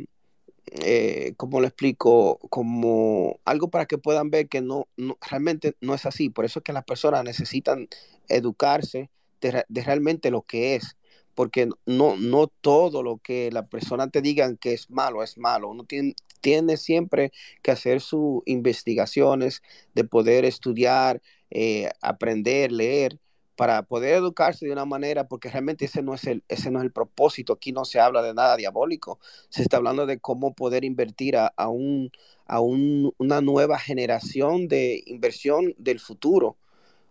[0.67, 2.41] eh, ¿cómo lo explico?
[2.51, 4.89] Como algo para que puedan ver que no,
[5.31, 6.29] realmente no es así.
[6.29, 7.89] Por eso es que las personas necesitan
[8.29, 9.11] educarse
[9.41, 10.97] de realmente lo que es.
[11.37, 15.71] Porque no, no todo lo que la persona te digan que es malo es malo.
[15.71, 17.33] Uno tiene, tiene siempre
[17.63, 19.63] que hacer sus investigaciones,
[19.95, 23.21] de poder estudiar, eh, aprender, leer,
[23.57, 26.85] para poder educarse de una manera, porque realmente ese no es el, ese no es
[26.85, 27.55] el propósito.
[27.55, 29.19] Aquí no se habla de nada diabólico
[29.49, 32.11] se está hablando de cómo poder invertir a, a un,
[32.47, 36.57] a un- una nueva generación de inversión del futuro.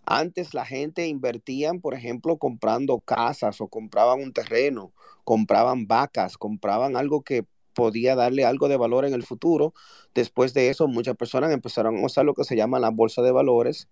[0.06, 6.96] Antes la gente invertían, por ejemplo, comprando casas o compraban un terreno, compraban vacas, compraban
[6.96, 9.74] algo que podía darle algo de valor en el futuro.
[10.14, 13.32] Después de eso, muchas personas empezaron a usar lo que se llama la bolsa de
[13.32, 13.88] valores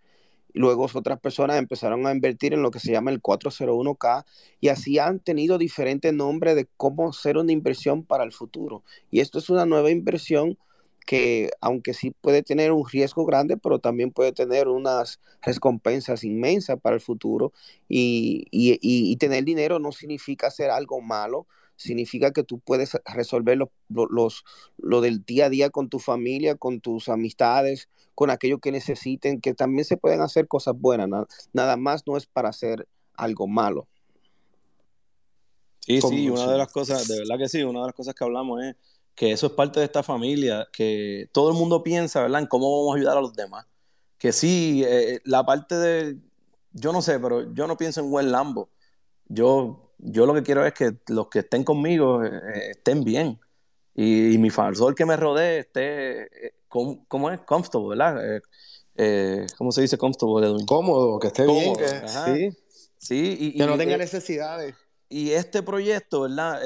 [0.54, 4.24] Luego otras personas empezaron a invertir en lo que se llama el 401k
[4.62, 8.84] y así han tenido diferentes nombres de cómo hacer una inversión para el futuro.
[9.10, 10.60] Y esto es una nueva inversión
[11.06, 16.80] que aunque sí puede tener un riesgo grande, pero también puede tener unas recompensas inmensas
[16.80, 17.54] para el futuro.
[17.90, 23.58] Y, y, y tener dinero no significa hacer algo malo, significa que tú puedes resolver
[23.58, 24.44] lo, los,
[24.78, 29.42] lo del día a día con tu familia, con tus amistades, con aquello que necesiten,
[29.42, 31.10] que también se pueden hacer cosas buenas.
[31.10, 33.88] Nada, nada más no es para hacer algo malo.
[35.80, 38.24] Sí, sí, una de las cosas, de verdad que sí, una de las cosas que
[38.24, 38.76] hablamos es
[39.16, 42.80] que eso es parte de esta familia, que todo el mundo piensa, ¿verdad?, en cómo
[42.80, 43.66] vamos a ayudar a los demás.
[44.18, 46.18] Que sí, eh, la parte de,
[46.72, 48.70] yo no sé, pero yo no pienso en buen Lambo.
[49.28, 53.40] Yo, yo lo que quiero es que los que estén conmigo eh, estén bien.
[53.96, 57.42] Y, mi falsor que me rodee esté, eh, ¿cómo, es?
[57.42, 58.42] Comfortable, ¿verdad?
[59.58, 60.66] ¿Cómo se dice comfortable?
[60.66, 62.58] Cómodo, que esté bien, que, sí.
[62.98, 64.74] Sí, y, que no tenga necesidades.
[65.10, 66.60] Y este proyecto, ¿verdad?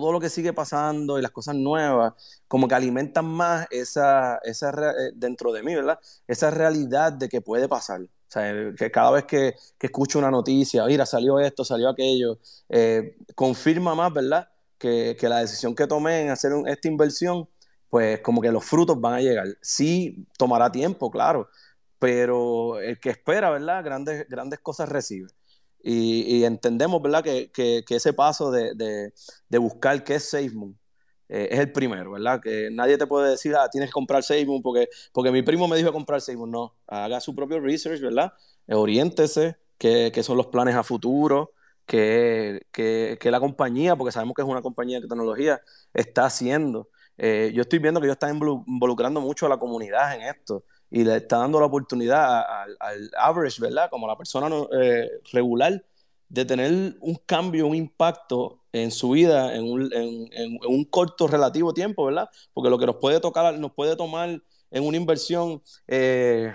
[0.00, 2.14] Todo lo que sigue pasando y las cosas nuevas,
[2.48, 5.98] como que alimentan más esa, esa eh, dentro de mí, ¿verdad?
[6.26, 8.00] Esa realidad de que puede pasar.
[8.00, 12.38] O sea, que cada vez que, escucho una noticia, mira, salió esto, salió aquello,
[12.70, 14.48] eh, confirma más, ¿verdad?
[14.78, 17.46] Que, que, la decisión que tomé en hacer esta inversión,
[17.90, 19.46] pues como que los frutos van a llegar.
[19.60, 21.50] Sí, tomará tiempo, claro,
[21.98, 23.84] pero el que espera, ¿verdad?
[23.84, 25.28] Grandes, grandes cosas recibe.
[25.82, 29.12] Y, entendemos, ¿verdad?, que, que, ese paso de, de,
[29.48, 30.78] de, buscar qué es SafeMoon
[31.28, 32.40] eh, es el primero, ¿verdad?
[32.40, 35.76] Que nadie te puede decir, ah, tienes que comprar SafeMoon porque, porque mi primo me
[35.76, 36.50] dijo comprar SafeMoon.
[36.50, 38.32] No, haga su propio research, ¿verdad?
[38.68, 41.52] Eh, oriéntese, qué, qué son los planes a futuro,
[41.86, 45.60] que, que, que, la compañía, porque sabemos que es una compañía de tecnología,
[45.92, 46.90] está haciendo.
[47.18, 51.04] Eh, yo estoy viendo que ellos están involucrando mucho a la comunidad en esto y
[51.04, 52.44] le está dando la oportunidad
[52.78, 53.88] al, average, ¿verdad?
[53.88, 54.48] Como la persona
[54.78, 55.82] eh, regular,
[56.28, 61.72] de tener un cambio, un impacto en su vida en un, en, un, corto relativo
[61.72, 62.28] tiempo, ¿verdad?
[62.52, 66.54] Porque lo que nos puede tocar, nos puede tomar en una inversión, eh,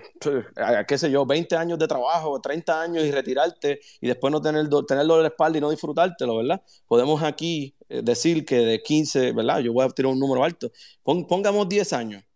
[0.87, 4.67] qué sé yo, 20 años de trabajo, 30 años y retirarte y después no tener,
[4.87, 6.61] tenerlo en la espalda y no disfrutártelo, ¿verdad?
[6.87, 9.59] Podemos aquí eh, decir que de 15, ¿verdad?
[9.59, 10.71] Yo voy a tirar un número alto.
[11.03, 12.26] pongamos 10 años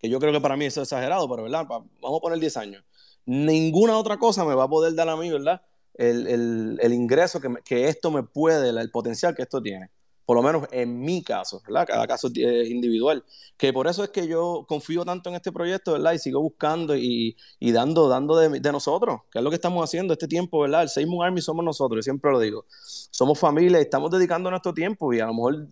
[0.00, 1.66] que yo creo que para mí eso es exagerado, pero ¿verdad?
[1.68, 2.84] Vamos a poner 10 años.
[3.26, 5.60] Ninguna otra cosa me va a poder dar a mí, ¿verdad?
[5.94, 9.90] El, el, el ingreso que, que, esto me puede, el potencial que esto tiene.
[10.24, 11.86] Por lo menos en mi caso, ¿verdad?
[11.88, 13.24] Cada caso es individual.
[13.58, 16.12] Que por eso es que yo confío tanto en este proyecto, ¿verdad?
[16.12, 19.84] Y sigo buscando y, y dando, dando de, de, nosotros, que es lo que estamos
[19.84, 20.84] haciendo este tiempo, ¿verdad?
[20.84, 22.64] El Seymour Army somos nosotros, siempre lo digo.
[23.10, 25.66] Somos familia estamos dedicando nuestro tiempo y a lo mejor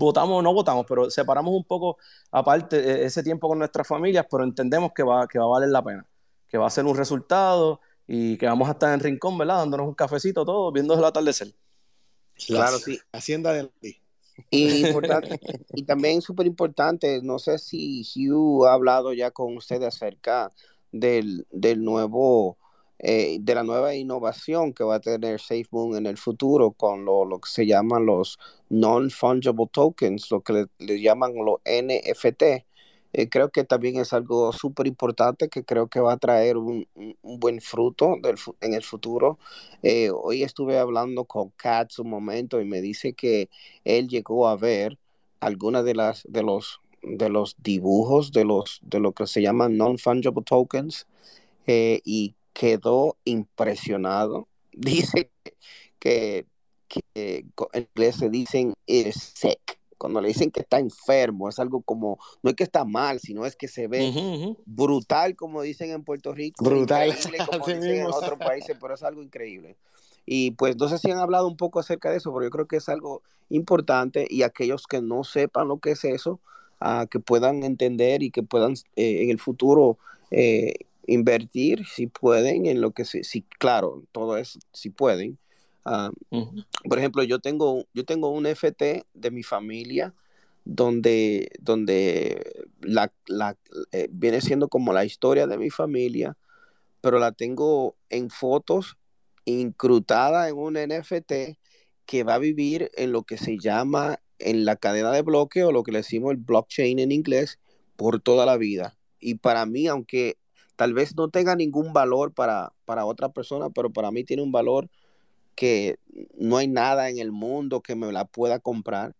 [0.00, 1.98] votamos o no votamos, pero separamos un poco
[2.30, 5.68] aparte e, ese tiempo con nuestras familias, pero entendemos que va, que va a valer
[5.68, 6.06] la pena,
[6.48, 9.58] que va a ser un resultado y que vamos a estar en rincón, ¿verdad?
[9.58, 11.54] Dándonos un cafecito todos, viendo el atardecer.
[12.46, 12.98] Claro, sí.
[13.12, 13.70] Hacienda de
[14.50, 14.84] y,
[15.74, 20.50] y también súper importante, no sé si Hugh ha hablado ya con ustedes acerca
[20.90, 22.56] del, del nuevo
[23.02, 27.24] eh, de la nueva innovación que va a tener SafeMoon en el futuro con lo,
[27.24, 32.66] lo que se llaman los non-fungible tokens, lo que le, llaman los NFT.
[33.12, 36.86] Eh, creo que también es algo súper importante que creo que va a traer un,
[36.94, 39.38] un buen fruto del, en el futuro.
[39.82, 43.48] Eh, hoy estuve hablando con Katz un momento y me dice que
[43.84, 44.98] él llegó a ver
[45.40, 49.78] algunas de las de los de los dibujos de los de lo que se llaman
[49.78, 51.06] non-fungible tokens
[51.66, 54.48] y quedó impresionado.
[54.72, 55.30] Dice
[55.98, 56.46] que,
[56.88, 59.78] que en inglés se dicen es sick.
[59.98, 63.44] Cuando le dicen que está enfermo, es algo como, no es que está mal, sino
[63.44, 66.64] es que se ve brutal, como dicen en Puerto Rico.
[66.64, 67.14] Brutal.
[67.50, 69.76] Como dicen en otros países, pero es algo increíble.
[70.24, 72.66] Y pues no sé si han hablado un poco acerca de eso, pero yo creo
[72.66, 76.40] que es algo importante y aquellos que no sepan lo que es eso,
[76.80, 79.98] uh, que puedan entender y que puedan eh, en el futuro
[80.30, 80.74] eh,
[81.06, 85.38] invertir si pueden en lo que sí, sí claro, todo es si pueden.
[85.84, 90.14] Uh, Por ejemplo, yo tengo, yo tengo un FT de mi familia
[90.64, 93.56] donde, donde la, la
[93.92, 96.36] eh, viene siendo como la historia de mi familia,
[97.00, 98.98] pero la tengo en fotos
[99.44, 101.32] incrutada en un NFT
[102.04, 105.72] que va a vivir en lo que se llama en la cadena de bloque o
[105.72, 107.58] lo que le decimos el blockchain en inglés
[107.96, 108.96] por toda la vida.
[109.18, 110.38] Y para mí, aunque
[110.80, 114.50] tal vez no tenga ningún valor para, para otra persona, pero para mí tiene un
[114.50, 114.88] valor
[115.54, 115.98] que
[116.38, 119.14] no hay nada en el mundo que me la pueda comprar.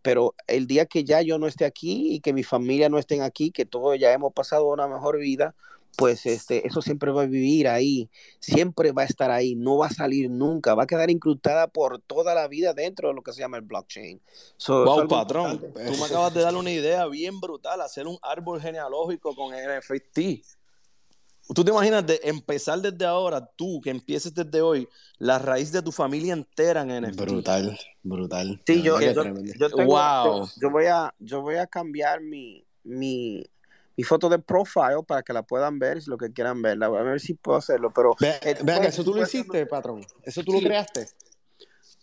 [0.00, 3.20] Pero el día que ya yo no esté aquí y que mi familia no estén
[3.20, 5.54] aquí, que todos ya hemos pasado una mejor vida,
[5.98, 8.08] pues este, eso siempre va a vivir ahí,
[8.40, 12.00] siempre va a estar ahí, no va a salir nunca, va a quedar incrustada por
[12.00, 14.22] toda la vida dentro de lo que se llama el blockchain.
[14.56, 15.92] So, Wow, patrón, importante.
[15.92, 20.63] tú me acabas de dar una idea bien brutal, hacer un árbol genealógico con NFT.
[21.52, 24.88] Tú te imaginas de empezar desde ahora, tú que empieces desde hoy,
[25.18, 27.20] la raíz de tu familia entera en NFT.
[27.20, 28.62] Brutal, brutal.
[28.66, 30.24] Sí, yo, tengo, Wow.
[30.24, 33.44] yo, yo voy a, yo voy a cambiar mi, mi,
[33.96, 36.86] mi foto de profile para que la puedan ver, si lo que quieran verla.
[36.86, 39.66] A ver si puedo hacerlo, pero Ve- eh, Vean, pues, eso tú lo pues, hiciste,
[39.66, 40.00] patrón.
[40.22, 41.08] Eso tú lo creaste.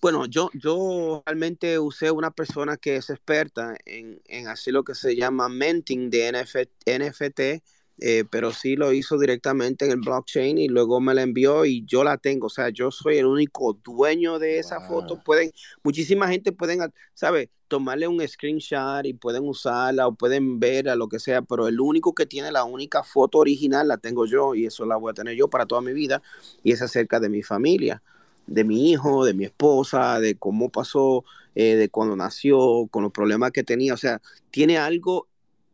[0.01, 4.95] Bueno, yo, yo realmente usé una persona que es experta en, en hacer lo que
[4.95, 6.55] se llama minting de NF
[6.85, 7.63] NFT,
[7.99, 11.84] eh, pero sí lo hizo directamente en el blockchain y luego me la envió y
[11.85, 12.47] yo la tengo.
[12.47, 15.22] O sea, yo soy el único dueño de esa foto.
[15.23, 15.51] Pueden,
[15.84, 17.49] muchísima gente pueden, ¿sabes?
[17.68, 21.80] Tomarle un screenshot y pueden usarla o pueden ver a lo que sea, pero el
[21.80, 25.13] único que tiene la única foto original la tengo yo y eso la voy a
[25.13, 26.22] tener yo para toda mi vida
[26.63, 28.01] y es acerca de mi familia
[28.47, 31.23] de mi hijo, de mi esposa, de cómo pasó,
[31.55, 33.93] eh, de cuando nació, con los problemas que tenía.
[33.93, 35.27] O sea, tiene algo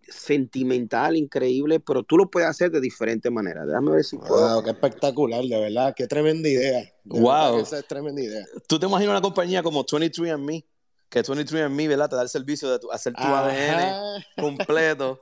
[0.10, 3.68] sentimental increíble, pero tú lo puedes hacer de diferentes maneras.
[3.68, 4.54] Déjame ver si puedo.
[4.56, 5.94] Wow, qué espectacular, de verdad.
[5.96, 6.82] Qué tremenda idea.
[7.04, 7.60] De Wow.
[7.60, 8.46] esa es tremenda idea.
[8.68, 10.66] ¿Tú te imaginas una compañía como 23andMe?
[11.10, 12.10] Que 23andMe, ¿verdad?
[12.10, 15.20] Te da el servicio de tu- hacer tu ADN completo.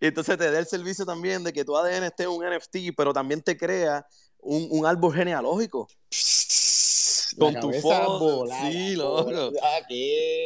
[0.00, 2.92] Y entonces te da el servicio también de que tu ADN esté en un NFT,
[2.96, 4.04] pero también te crea
[4.38, 5.86] un, un árbol genealógico.
[7.38, 8.18] La Con tu foto.
[8.18, 9.52] volada, Sí, loco.
[9.88, 10.44] ¿qué?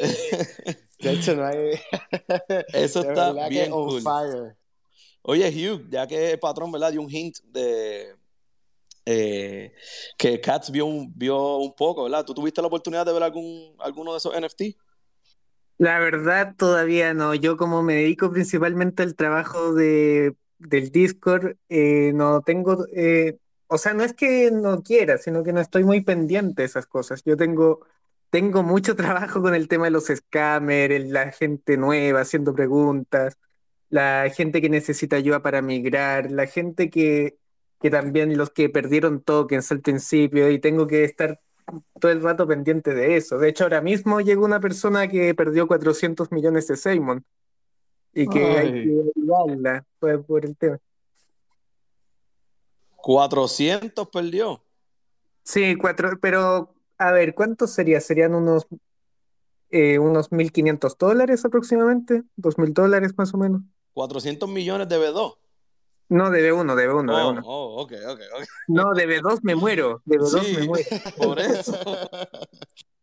[0.99, 1.79] De hecho, no hay...
[2.73, 4.03] Eso de está bien on cool.
[4.03, 4.57] fire.
[5.23, 6.93] Oye, Hugh, ya que el patrón, ¿verdad?
[6.93, 8.15] Dio un hint de
[9.09, 9.73] eh,
[10.19, 12.25] que Katz vio un, vio un poco, ¿verdad?
[12.25, 14.63] ¿Tú tuviste la oportunidad de ver algún, alguno de esos NFT?
[15.79, 17.35] La verdad, todavía no.
[17.35, 23.79] Yo como me dedico principalmente al trabajo de, del Discord, eh, no tengo, eh, o
[23.79, 27.23] sea, no es que no quiera, sino que no estoy muy pendiente de esas cosas.
[27.25, 27.87] Yo tengo,
[28.31, 33.39] tengo mucho trabajo con el tema de los scammers, la gente nueva haciendo preguntas,
[33.89, 37.39] la gente que necesita ayuda para migrar, la gente que,
[37.81, 41.41] que también los que perdieron tokens al principio y tengo que estar
[42.01, 43.39] todo el rato pendiente de eso.
[43.39, 47.25] De hecho, ahora mismo llegó una persona que perdió 400 millones de Simon
[48.13, 48.73] y que hay Ay.
[48.73, 50.79] que ayudarla por, por el tema.
[52.97, 54.63] 400 perdió.
[55.43, 58.01] Sí, cuatro, pero a ver, ¿cuántos sería?
[58.01, 58.67] Serían unos,
[59.71, 63.63] eh, unos 1.500 dólares aproximadamente, 2.000 dólares más o menos.
[63.95, 65.37] 400 millones de B2.
[66.09, 67.43] No, uno, debe uno, debe Oh, uno.
[67.45, 68.45] oh, ok, ok, ok.
[68.69, 70.85] No, debe dos me muero, debe dos Sí, me muero.
[71.19, 71.73] por eso.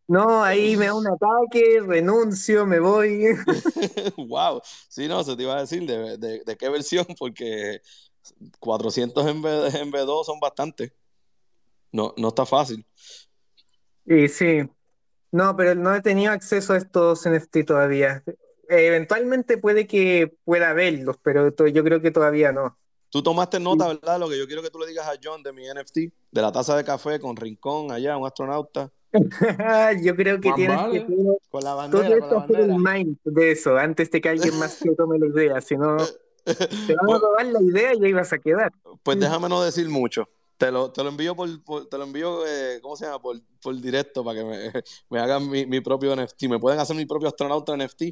[0.07, 3.25] No, ahí me da un ataque, renuncio, me voy.
[4.17, 4.61] wow.
[4.87, 7.81] Sí, no, se te iba a decir de, de- de qué versión, porque
[8.59, 10.93] 400 en, B, en B2 son bastantes.
[11.91, 12.85] No, no está fácil.
[14.05, 14.69] Y sí,
[15.31, 18.23] no, pero no he tenido acceso a estos NFT todavía.
[18.69, 22.77] Eventualmente puede que pueda verlos, pero to- yo creo que todavía no.
[23.09, 24.19] Tú tomaste nota, ¿verdad?
[24.19, 25.97] Lo que yo quiero que tú le digas a John de mi NFT,
[26.31, 28.89] de la taza de café con Rincón allá, un astronauta.
[30.03, 30.99] Yo creo que Más tienes vale.
[30.99, 32.93] que tú, Con la tú bandera, tienes con que la hacer el bandera.
[32.95, 35.97] mind de eso antes de que alguien más se tome la idea, si no
[36.45, 38.71] te van a Pues, robar la idea y ahí vas a quedar.
[39.03, 40.27] pues déjame no decir mucho.
[40.63, 43.21] Te lo, te lo envío por, por- te lo envío, eh, ¿cómo se llama?
[43.21, 44.71] Por, por directo para que me,
[45.09, 46.43] me hagan mi, mi propio NFT.
[46.43, 48.03] Me pueden hacer mi propio astronauta NFT.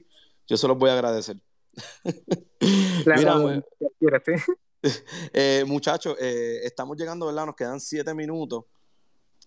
[0.47, 1.37] Yo se los voy a agradecer.
[2.59, 4.35] Mira, Claro, pues, espérate.
[5.33, 7.45] eh, muchachos, eh, estamos llegando, ¿verdad?
[7.45, 8.65] Nos quedan siete minutos.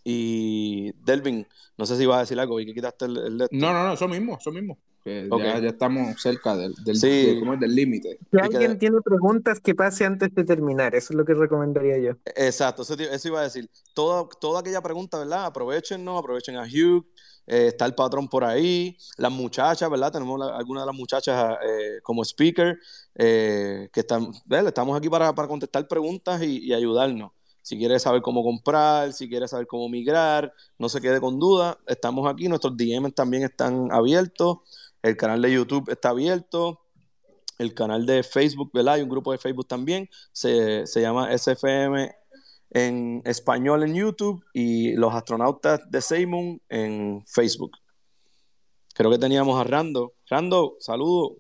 [0.03, 1.47] Y Delvin,
[1.79, 3.37] no sé si vas a decir algo y que quitaste el, el.
[3.51, 4.79] No, no, no, eso mismo, eso mismo.
[5.05, 7.09] Que ya, ya estamos cerca del, del, Sí.
[7.35, 7.61] de- ¿cómo es?
[7.61, 8.19] del límite.
[8.31, 10.95] Si alguien que- tiene preguntas, que pase antes de terminar.
[10.95, 12.13] Eso es lo que recomendaría yo.
[12.35, 12.95] Exacto, eso,
[13.29, 13.69] iba a decir.
[13.93, 15.45] Toda, toda aquella pregunta, ¿verdad?
[15.45, 17.05] Aprovechennos, aprovechen a Hugh,
[17.47, 20.11] eh, está el patrón por ahí, las muchachas, ¿verdad?
[20.11, 22.79] Tenemos la- algunas de las muchachas eh, como speaker,
[23.17, 24.69] eh, que están, ¿verdad?
[24.69, 27.31] estamos aquí para, para contestar preguntas y, y ayudarnos.
[27.61, 31.79] Si quieres saber cómo comprar, si quieres saber cómo migrar, no se quede con duda,
[31.87, 34.59] estamos aquí, nuestros DMs también están abiertos,
[35.05, 36.81] el canal de YouTube está abierto,
[37.59, 38.95] el canal de Facebook, ¿verdad?
[38.95, 42.11] Hay un grupo de Facebook también, se, se llama SFM
[42.71, 47.73] en español en YouTube y los astronautas de Seymour en Facebook.
[48.95, 50.15] Creo que teníamos a Rando.
[50.27, 51.37] Rando, saludo.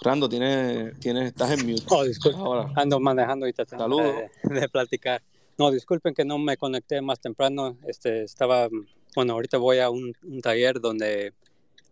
[0.00, 1.84] Rando, tienes, tienes, estás en mute.
[1.90, 4.30] Oh, disculpen, Ahora, ando manejando tratando Saludos.
[4.42, 5.22] de, de platicar.
[5.58, 7.78] No, disculpen que no me conecté más temprano.
[7.86, 8.68] Este, estaba,
[9.14, 11.32] bueno, ahorita voy a un, taller donde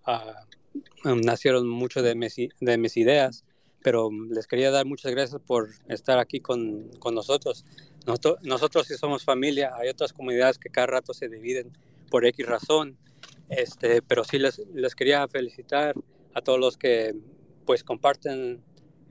[0.05, 0.45] ah,
[1.05, 3.45] um, nacieron mis, de mis ideas,
[3.83, 7.65] pero les quería dar muchas gracias por estar aquí con, con nosotros.
[8.07, 8.43] nosotros.
[8.43, 11.73] Nosotros sí somos familia, hay otras comunidades que cada rato se dividen
[12.11, 12.99] por X razón,
[13.49, 15.95] este, pero sí les, les quería felicitar
[16.35, 17.15] a todos los que
[17.65, 18.63] pues comparten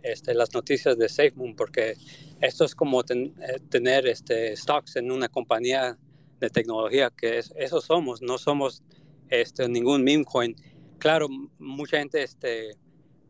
[0.04, 1.96] este, las noticias de SafeMoon, porque
[2.42, 5.98] esto es como ten, eh, tener este, stocks en una compañía
[6.40, 8.84] de tecnología, que es, eso somos, no somos
[9.30, 10.56] este, ningún meme coin.
[11.00, 11.28] Claro,
[11.58, 12.76] mucha gente este,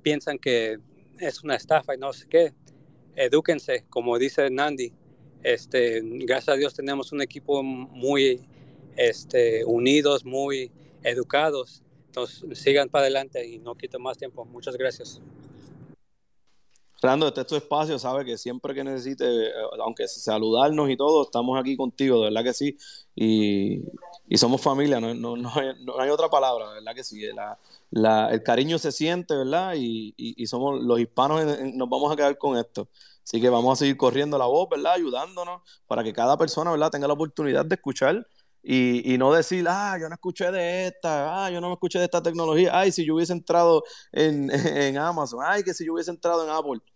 [0.02, 0.78] piensan que
[1.20, 2.54] es una estafa y no sé qué.
[3.16, 4.94] Edúquense, como dice Nandi.
[5.44, 8.42] Este, gracias a Dios tenemos un equipo muy
[8.96, 10.72] este, unidos, muy
[11.04, 11.84] educados.
[12.08, 14.46] Entonces, sigan para adelante y no quito más tiempo.
[14.46, 15.22] Muchas gracias.
[17.04, 19.52] Fernando, este es tu espacio, sabe que siempre que necesite, eh,
[19.84, 22.78] aunque saludarnos y todo, estamos aquí contigo, de verdad que sí.
[23.14, 23.82] Y,
[24.30, 27.22] y somos familia, no, no, no, hay, no, hay, otra palabra, de verdad que sí.
[27.34, 27.60] La,
[27.92, 29.74] la, el cariño se siente, ¿verdad?
[29.76, 31.44] Y, y, somos los hispanos,
[31.74, 32.88] nos vamos a quedar con esto.
[33.22, 34.94] Así que vamos a seguir corriendo la voz, ¿verdad?
[34.94, 36.90] Ayudándonos para que cada persona, ¿verdad?
[36.90, 38.26] Tenga la oportunidad de escuchar
[38.64, 42.00] y, y, no decir, ah, yo no escuché de esta, ah, yo no me escuché
[42.00, 45.94] de esta tecnología, ay, si yo hubiese entrado en, en Amazon, ay, que si yo
[45.94, 46.93] hubiese entrado en Apple.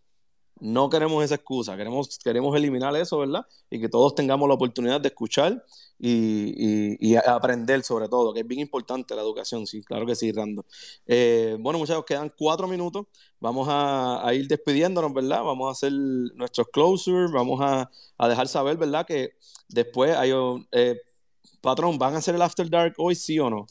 [0.59, 3.45] No queremos esa excusa, queremos, queremos eliminar eso, ¿verdad?
[3.69, 5.63] Y que todos tengamos la oportunidad de escuchar
[5.99, 10.15] y, y, y aprender sobre todo, que es bien importante la educación, sí, claro que
[10.15, 10.65] sí, Rando.
[11.05, 13.05] Eh, bueno, muchachos, quedan cuatro minutos,
[13.39, 15.43] vamos a, ir despidiéndonos, ¿verdad?
[15.43, 19.05] Vamos a hacer nuestros closures, vamos a, a dejar saber, ¿verdad?
[19.05, 19.31] Que
[19.69, 20.31] después hay,
[20.71, 20.99] eh,
[21.61, 23.67] patrón, ¿van a hacer el After Dark hoy, sí o no?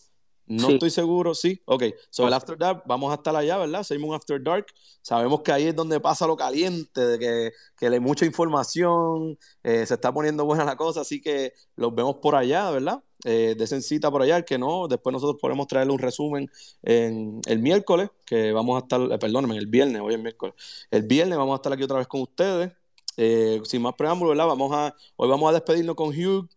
[0.46, 0.74] No sí.
[0.74, 1.60] estoy seguro, sí.
[1.64, 3.82] Ok, so el After Dark, vamos a estar allá, ¿verdad?
[3.82, 4.66] Seguimos un After Dark.
[5.02, 9.84] Sabemos que ahí es donde pasa lo caliente, de que, que hay mucha información, eh,
[9.86, 13.02] se está poniendo buena la cosa, así que los vemos por allá, ¿verdad?
[13.24, 16.50] Eh, desen cita por allá, el que no, después nosotros podemos traerle un resumen
[16.82, 20.54] en el miércoles, que vamos a estar, eh, perdónenme, el viernes, hoy es miércoles.
[20.90, 22.72] El viernes vamos a estar aquí otra vez con ustedes.
[23.16, 24.46] Eh, sin más preámbulo, ¿verdad?
[24.46, 26.48] Vamos a, hoy vamos a despedirnos con Hugh,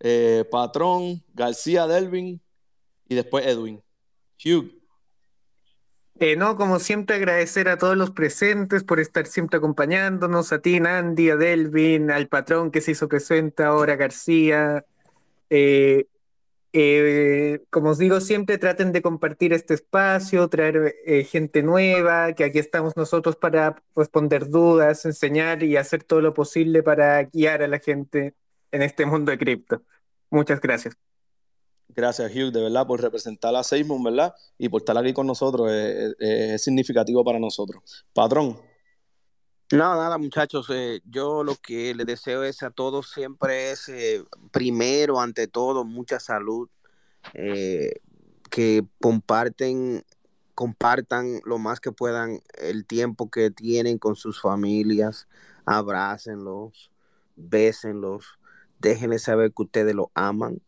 [0.00, 2.40] eh, Patrón, García Delvin,
[3.12, 3.82] y después Edwin.
[4.44, 4.82] Hugh.
[6.18, 10.78] Eh, no, como siempre, agradecer a todos los presentes por estar siempre acompañándonos, a ti,
[10.78, 14.84] Nandi, a Delvin, al patrón que se hizo presente ahora, García.
[15.50, 16.06] Eh,
[16.72, 20.94] eh, como os digo, siempre traten de compartir este espacio, traer
[21.28, 26.82] gente nueva, que aquí estamos nosotros para responder dudas, enseñar y hacer todo lo posible
[26.82, 28.34] para guiar a la gente
[28.70, 29.82] en este mundo de cripto.
[30.30, 31.11] Muchas gracias.
[31.94, 34.34] Gracias, Hugh, de verdad, por representar a Seymour, ¿verdad?
[34.58, 35.70] Y por estar aquí con nosotros.
[35.70, 38.06] Es, es, es significativo para nosotros.
[38.12, 38.58] Patrón.
[39.72, 40.66] No, nada, muchachos.
[40.70, 45.84] Eh, yo lo que les deseo es a todos siempre es, eh, primero, ante todo,
[45.84, 46.68] mucha salud.
[47.32, 47.94] Eh,
[48.50, 50.04] que comparten,
[50.54, 55.26] compartan lo más que puedan el tiempo que tienen con sus familias.
[55.64, 56.90] Abrácenlos,
[57.36, 58.38] bésenlos,
[58.78, 60.60] déjenles saber que ustedes lo aman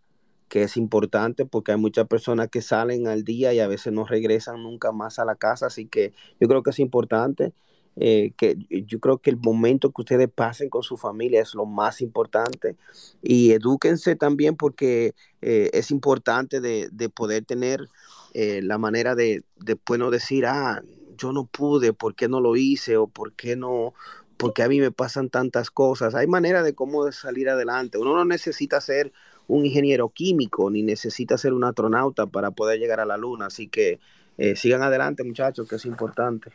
[0.55, 4.05] que es importante porque hay muchas personas que salen al día y a veces no
[4.05, 7.53] regresan nunca más a la casa, así que yo creo que es importante.
[7.97, 8.57] Eh, que
[8.87, 12.77] yo creo que el momento que ustedes pasen con su familia es lo más importante
[13.23, 17.89] y edúquense también porque eh, es importante de, de poder tener
[18.33, 20.83] eh, la manera de después no decir, ah,
[21.19, 22.97] yo no pude, ¿por qué no lo hice?
[22.97, 23.93] o por qué no,
[24.37, 26.15] porque a mí me pasan tantas cosas.
[26.15, 27.99] Hay manera de cómo salir adelante.
[27.99, 29.13] Uno no necesita ser
[29.47, 33.47] un ingeniero químico ni necesita ser un astronauta para poder llegar a la luna.
[33.47, 34.01] Así que
[34.39, 36.51] eh, sigan adelante, muchachos, que es importante.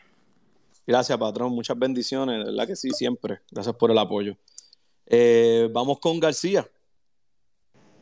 [0.90, 1.52] Gracias, patrón.
[1.54, 2.40] Muchas bendiciones.
[2.40, 3.40] De verdad que sí, siempre.
[3.52, 4.36] Gracias por el apoyo.
[5.06, 6.68] Eh, vamos con García.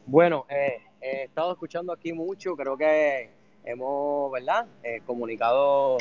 [0.06, 2.56] Bueno, eh, he estado escuchando aquí mucho.
[2.56, 3.30] Creo que
[3.66, 4.68] hemos, ¿verdad?
[4.84, 5.98] Eh, comunicado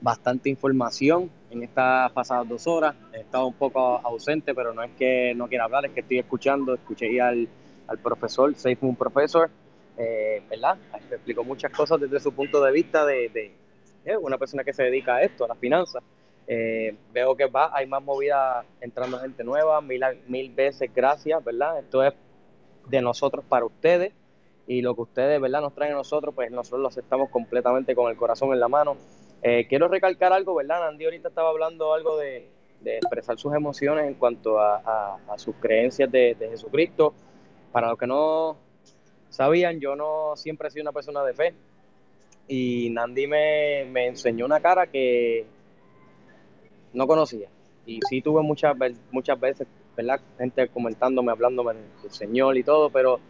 [0.00, 2.94] bastante información en estas pasadas dos horas.
[3.12, 6.18] He estado un poco ausente, pero no es que no quiera hablar, es que estoy
[6.18, 6.74] escuchando.
[6.74, 7.48] Escuché al,
[7.88, 9.50] al profesor, Safe Moon Professor,
[9.96, 10.76] eh, ¿verdad?
[11.08, 13.52] Me explicó muchas cosas desde su punto de vista de, de
[14.04, 16.02] eh, una persona que se dedica a esto, a las finanzas.
[16.48, 21.78] Eh, veo que va, hay más movida entrando gente nueva, mil, mil veces gracias, ¿verdad?
[21.80, 22.14] Esto es
[22.88, 24.12] de nosotros para ustedes
[24.66, 25.60] y lo que ustedes, ¿verdad?
[25.60, 28.96] Nos traen a nosotros, pues nosotros lo aceptamos completamente con el corazón en la mano.
[29.42, 30.88] Eh, quiero recalcar algo, ¿verdad?
[30.88, 32.48] Andy ahorita estaba hablando algo de,
[32.80, 37.14] de expresar sus emociones en cuanto a, a, a sus creencias de, de, Jesucristo.
[37.76, 38.56] Para los que no
[39.28, 41.52] sabían, yo no siempre he sido una persona de fe
[42.48, 45.44] y Nandi me, me enseñó una cara que
[46.94, 47.50] no conocía.
[47.84, 48.74] Y sí tuve muchas,
[49.10, 50.22] muchas veces, ¿verdad?
[50.38, 53.20] Gente comentándome, hablándome del Señor y todo, pero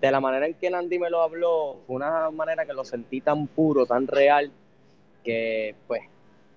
[0.00, 3.20] de la manera en que Nandi me lo habló, fue una manera que lo sentí
[3.20, 4.50] tan puro, tan real,
[5.22, 6.04] que pues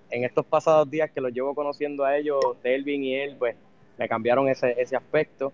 [0.08, 3.54] en estos pasados días que los llevo conociendo a ellos, Delvin y él, pues
[3.98, 5.52] me cambiaron ese, ese aspecto.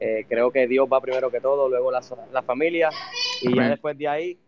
[0.00, 2.00] Eh, creo que Dios va primero que todo, luego la,
[2.32, 2.88] la familia,
[3.42, 4.38] y ya después de ahí,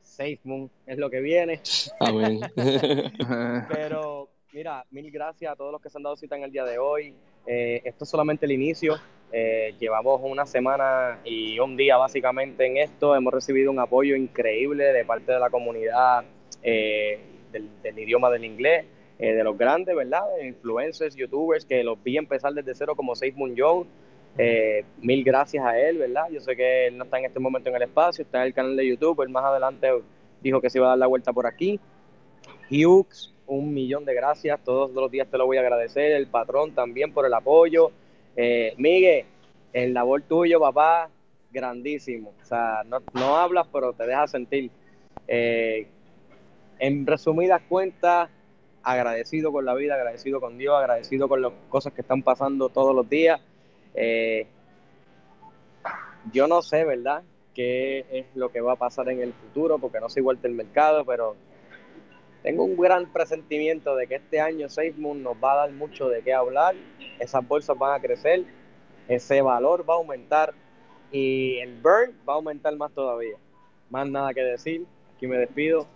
[0.00, 1.60] Safe Moon es lo que viene.
[2.00, 2.40] Amén.
[3.68, 6.64] Pero mira, mil gracias a todos los que se han dado cita en el día
[6.64, 7.14] de hoy.
[7.46, 8.96] Eh, esto es solamente el inicio.
[9.34, 13.16] Eh, llevamos una semana y un día básicamente en esto.
[13.16, 16.24] Hemos recibido un apoyo increíble de parte de la comunidad
[16.62, 17.18] eh,
[17.50, 18.84] del, del, idioma del inglés,
[19.18, 20.22] eh, de los grandes, ¿verdad?
[20.42, 23.86] Influencers, youtubers, que los vi empezar desde cero como Moon Young.
[25.00, 26.28] Mil gracias a él, ¿verdad?
[26.30, 28.54] Yo sé que él no está en este momento en el espacio, está en el
[28.54, 29.22] canal de YouTube.
[29.22, 29.88] Él más adelante
[30.42, 31.78] dijo que se iba a dar la vuelta por aquí.
[32.70, 34.60] Hughes, un millón de gracias.
[34.64, 36.12] Todos los días te lo voy a agradecer.
[36.12, 37.90] El patrón también por el apoyo.
[38.36, 39.26] Eh, Miguel,
[39.72, 41.10] el labor tuyo, papá,
[41.50, 42.32] grandísimo.
[42.42, 44.70] O sea, no, no hablas, pero te dejas sentir.
[45.28, 45.86] Eh,
[46.78, 48.28] en resumidas cuentas,
[48.82, 52.94] agradecido con la vida, agradecido con Dios, agradecido con las cosas que están pasando todos
[52.94, 53.40] los días.
[53.94, 54.46] Eh,
[56.32, 57.22] yo no sé, ¿verdad?
[57.54, 60.52] qué es lo que va a pasar en el futuro, porque no sé igual el
[60.52, 61.36] mercado, pero
[62.42, 66.22] tengo un gran presentimiento de que este año SafeMoon nos va a dar mucho de
[66.22, 66.74] qué hablar,
[67.18, 68.44] esas bolsas van a crecer,
[69.08, 70.54] ese valor va a aumentar
[71.10, 73.36] y el burn va a aumentar más todavía.
[73.90, 75.86] Más nada que decir, aquí me despido,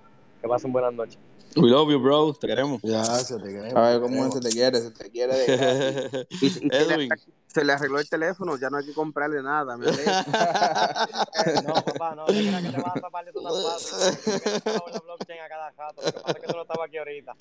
[0.43, 1.26] que pasen buenas noches.
[1.57, 2.35] We love you, bro.
[2.35, 2.83] Te queremos.
[2.83, 3.74] Gracias, te queremos.
[3.74, 6.27] A ver cómo se te quiere, se te quiere de.
[6.43, 7.09] Y, y se, le, Edwin.
[7.47, 9.77] se le arregló el teléfono, ya no hay que comprarle nada.
[9.77, 9.87] ¿me?
[11.66, 13.51] No, papá, no, que te vas a tapar de tu la
[15.05, 17.33] blockchain a cada rato, lo que pasa es que tú no estabas aquí ahorita.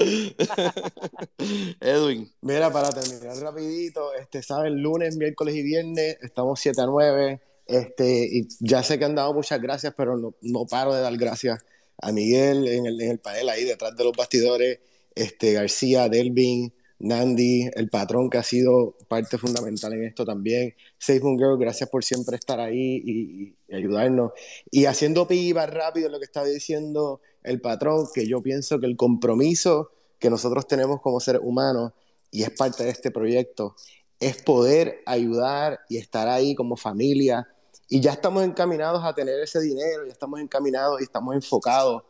[1.81, 2.31] Edwin.
[2.41, 8.29] Mira, para terminar rapidito, este, saben, lunes, miércoles y viernes, estamos 7 a 9, este,
[8.31, 11.65] y ya sé que han dado muchas gracias, pero no, no paro de dar gracias
[11.97, 14.79] a Miguel en el, en el panel ahí detrás de los bastidores,
[15.15, 20.73] este, García, Delvin, Nandi, el patrón que ha sido parte fundamental en esto también.
[20.97, 24.31] Safe Moon Girl, gracias por siempre estar ahí y, y ayudarnos.
[24.71, 28.97] Y haciendo piba rápido lo que estaba diciendo el patrón, que yo pienso que el
[28.97, 31.91] compromiso que nosotros tenemos como seres humanos,
[32.31, 33.75] y es parte de este proyecto,
[34.19, 37.47] es poder ayudar y estar ahí como familia.
[37.87, 42.03] Y ya estamos encaminados a tener ese dinero, ya estamos encaminados y estamos enfocados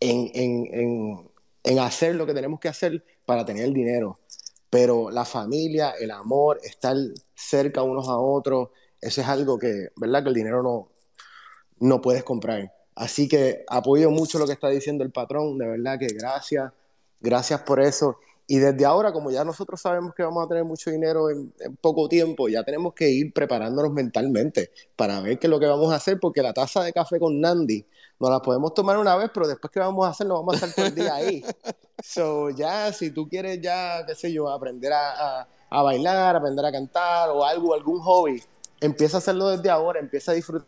[0.00, 1.30] en, en,
[1.62, 4.18] en, hacer lo que tenemos que hacer para tener el dinero.
[4.70, 6.96] Pero la familia, el amor, estar
[7.34, 8.70] cerca unos a otros,
[9.00, 10.22] eso es algo que, ¿verdad?
[10.22, 10.88] Que el dinero no,
[11.78, 12.72] no puedes comprar.
[12.94, 16.72] Así que apoyo mucho lo que está diciendo el patrón, de verdad que gracias,
[17.20, 18.18] gracias por eso.
[18.46, 21.76] Y desde ahora, como ya nosotros sabemos que vamos a tener mucho dinero en, en,
[21.76, 25.92] poco tiempo, ya tenemos que ir preparándonos mentalmente para ver qué es lo que vamos
[25.92, 27.84] a hacer, porque la taza de café con Nandi
[28.18, 30.66] nos la podemos tomar una vez, pero después qué vamos a hacer, nos vamos a
[30.66, 31.44] estar todo el día ahí.
[32.04, 36.64] So, ya, si tú quieres ya, qué sé yo, aprender a, a, a bailar, aprender
[36.64, 38.42] a cantar o algo, algún hobby,
[38.80, 40.66] empieza a hacerlo desde ahora, empieza a disfrutar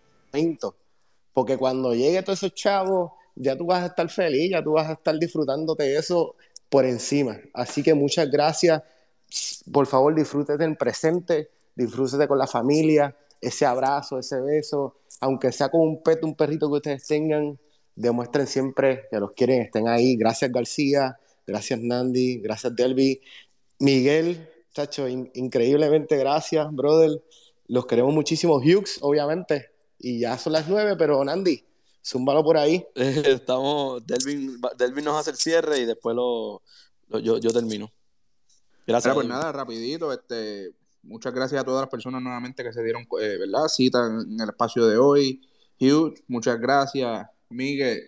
[1.32, 4.88] porque cuando llegue todos esos chavos, ya tú vas a estar feliz, ya tú vas
[4.88, 6.34] a estar disfrutándote eso
[6.74, 7.38] por encima.
[7.52, 8.82] Así que muchas gracias.
[9.70, 15.68] Por favor, disfrútete en presente, disfrútete con la familia, ese abrazo, ese beso, aunque sea
[15.68, 17.56] con un pet, un perrito que ustedes tengan,
[17.94, 20.16] demuestren siempre que los quieren, estén ahí.
[20.16, 23.20] Gracias García, gracias Nandi, gracias Delvi.
[23.78, 27.22] Miguel, chacho, in increíblemente gracias, brother.
[27.68, 28.56] Los queremos muchísimo.
[28.56, 29.70] Hughes, obviamente.
[30.00, 31.64] Y ya son las nueve, pero Nandi,
[32.04, 32.86] zúmbalo por ahí.
[32.94, 36.62] Estamos, Delvin, Delvin nos hace el cierre y después lo,
[37.08, 37.90] lo yo, yo termino.
[38.86, 39.14] Gracias.
[39.14, 40.72] Pero pues nada, rapidito, este,
[41.02, 43.68] muchas gracias a todas las personas nuevamente que se dieron, eh, ¿verdad?
[43.68, 45.40] Cita en, en, el espacio de hoy.
[45.80, 47.26] Hugh, muchas gracias.
[47.48, 48.02] Miguel,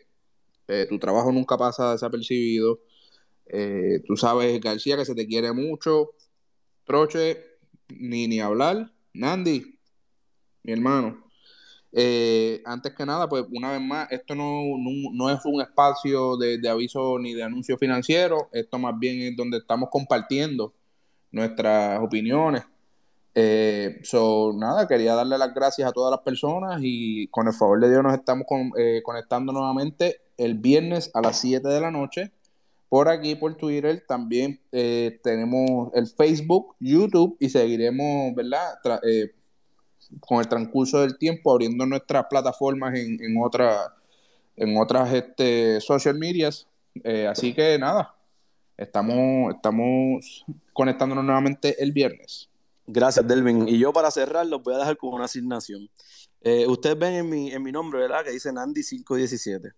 [0.69, 2.81] eh, tu trabajo nunca pasa desapercibido.
[3.47, 6.11] Eh, tú sabes, García, que se te quiere mucho.
[6.85, 7.43] Troche,
[7.89, 8.93] ni, ni hablar.
[9.15, 9.79] Nandi,
[10.63, 11.26] mi hermano.
[11.99, 16.37] Eh, antes que nada, pues una vez más, esto no, no, no es un espacio
[16.37, 20.75] de, de, aviso ni de anuncio financiero, esto más bien es donde estamos compartiendo
[21.31, 22.65] nuestras opiniones.
[23.35, 27.81] Eh, so, nada, quería darle las gracias a todas las personas y con el favor
[27.81, 31.91] de Dios nos estamos con, eh, conectando nuevamente el viernes a las 7 de la
[31.91, 32.31] noche.
[32.91, 38.75] Por aquí, por Twitter, también eh, tenemos el Facebook, YouTube y seguiremos, ¿verdad?
[40.21, 43.37] Con el transcurso del tiempo abriendo nuestras plataformas en, en,
[44.57, 46.67] en otras este, social medias.
[47.05, 48.15] Eh, así que nada,
[48.77, 52.49] estamos, estamos conectándonos nuevamente el viernes.
[52.87, 53.69] Gracias, Delvin.
[53.69, 55.89] Y yo para cerrar los voy a dejar con una asignación.
[56.41, 58.25] Eh, ustedes ven en mi, en mi nombre, ¿verdad?
[58.25, 59.73] Que dice Nandi 517.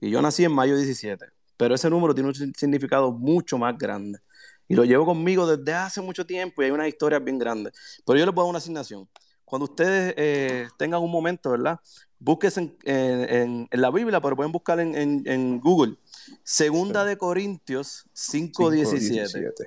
[0.00, 1.24] Y yo nací en mayo 17.
[1.56, 4.18] Pero ese número tiene un significado mucho más grande.
[4.68, 7.72] Y lo llevo conmigo desde hace mucho tiempo y hay unas historias bien grandes.
[8.04, 9.08] Pero yo les puedo dar una asignación.
[9.48, 11.80] Cuando ustedes eh, tengan un momento, ¿verdad?
[12.18, 15.96] Búsquense en, en, en, la Biblia, pero pueden buscar en, en Google.
[16.42, 19.66] Segunda de Corintios 5.17.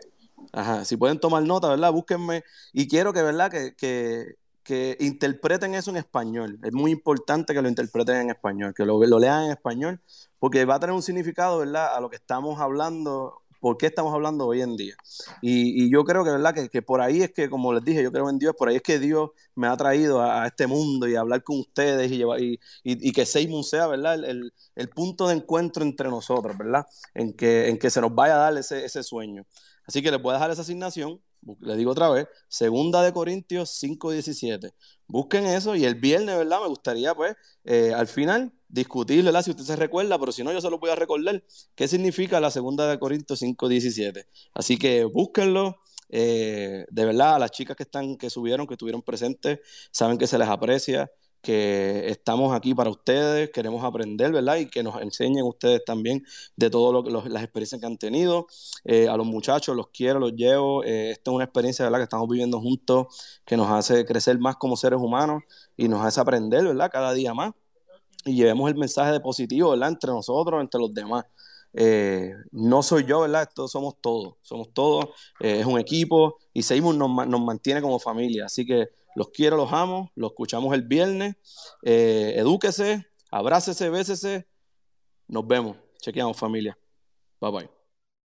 [0.52, 1.92] Ajá, si pueden tomar nota, ¿verdad?
[1.92, 2.44] Búsquenme.
[2.74, 3.50] Y quiero que, ¿verdad?
[3.50, 6.60] Que, que, que, interpreten eso en español.
[6.64, 10.00] Es muy importante que lo interpreten en español, que lo, lo lean en español,
[10.38, 11.96] porque va a tener un significado, ¿verdad?
[11.96, 14.96] A lo que estamos hablando por qué estamos hablando hoy en día.
[15.42, 16.54] Y, yo creo que, ¿verdad?
[16.54, 18.78] Que, que, por ahí es que, como les dije, yo creo en Dios, por ahí
[18.78, 22.18] es que Dios me ha traído a, este mundo y a hablar con ustedes y,
[22.18, 24.16] llevar, y, y, que Seymour sea, ¿verdad?
[24.16, 26.86] El, el, punto de encuentro entre nosotros, ¿verdad?
[27.14, 29.46] En que, en que se nos vaya a dar ese, ese sueño.
[29.86, 31.22] Así que les voy a dejar esa asignación,
[31.60, 34.74] les digo otra vez, segunda de Corintios 5.17.
[35.08, 36.62] Busquen eso y el viernes, ¿verdad?
[36.62, 39.44] Me gustaría, pues, eh, al final discutir, ¿verdad?
[39.44, 41.44] Si usted se recuerda, pero si no, yo se lo voy a recordar.
[41.76, 44.26] ¿Qué significa la segunda de Corintios 5.17?
[44.54, 45.78] Así que búsquenlo.
[46.14, 49.60] Eh, de verdad, a las chicas que están, que subieron, que estuvieron presentes,
[49.92, 51.10] saben que se les aprecia
[51.42, 54.58] que estamos aquí para ustedes, queremos aprender, ¿verdad?
[54.58, 56.24] Y que nos enseñen ustedes también
[56.56, 58.48] de todas las experiencias que han tenido.
[58.84, 60.84] Eh, a los muchachos los quiero, los llevo.
[60.84, 62.00] Eh, esta es una experiencia, ¿verdad?
[62.00, 65.44] Que estamos viviendo juntos, que nos hace crecer más como seres humanos
[65.76, 66.92] y nos hace aprender, ¿verdad?
[66.92, 67.54] Cada día más.
[68.26, 69.90] Y llevemos el mensaje de positivo, ¿verdad?
[69.90, 71.26] Entre nosotros, entre los demás.
[71.74, 73.44] Eh, no soy yo, ¿verdad?
[73.44, 75.06] Esto somos todos, somos todos,
[75.40, 78.46] eh, es un equipo y Seymour nos, nos mantiene como familia.
[78.46, 81.36] Así que los quiero, los amo, los escuchamos el viernes.
[81.84, 84.48] Eh, edúquese, abrácese, bésese.
[85.28, 85.78] Nos vemos.
[86.02, 86.78] Chequeamos familia.
[87.40, 87.81] Bye bye.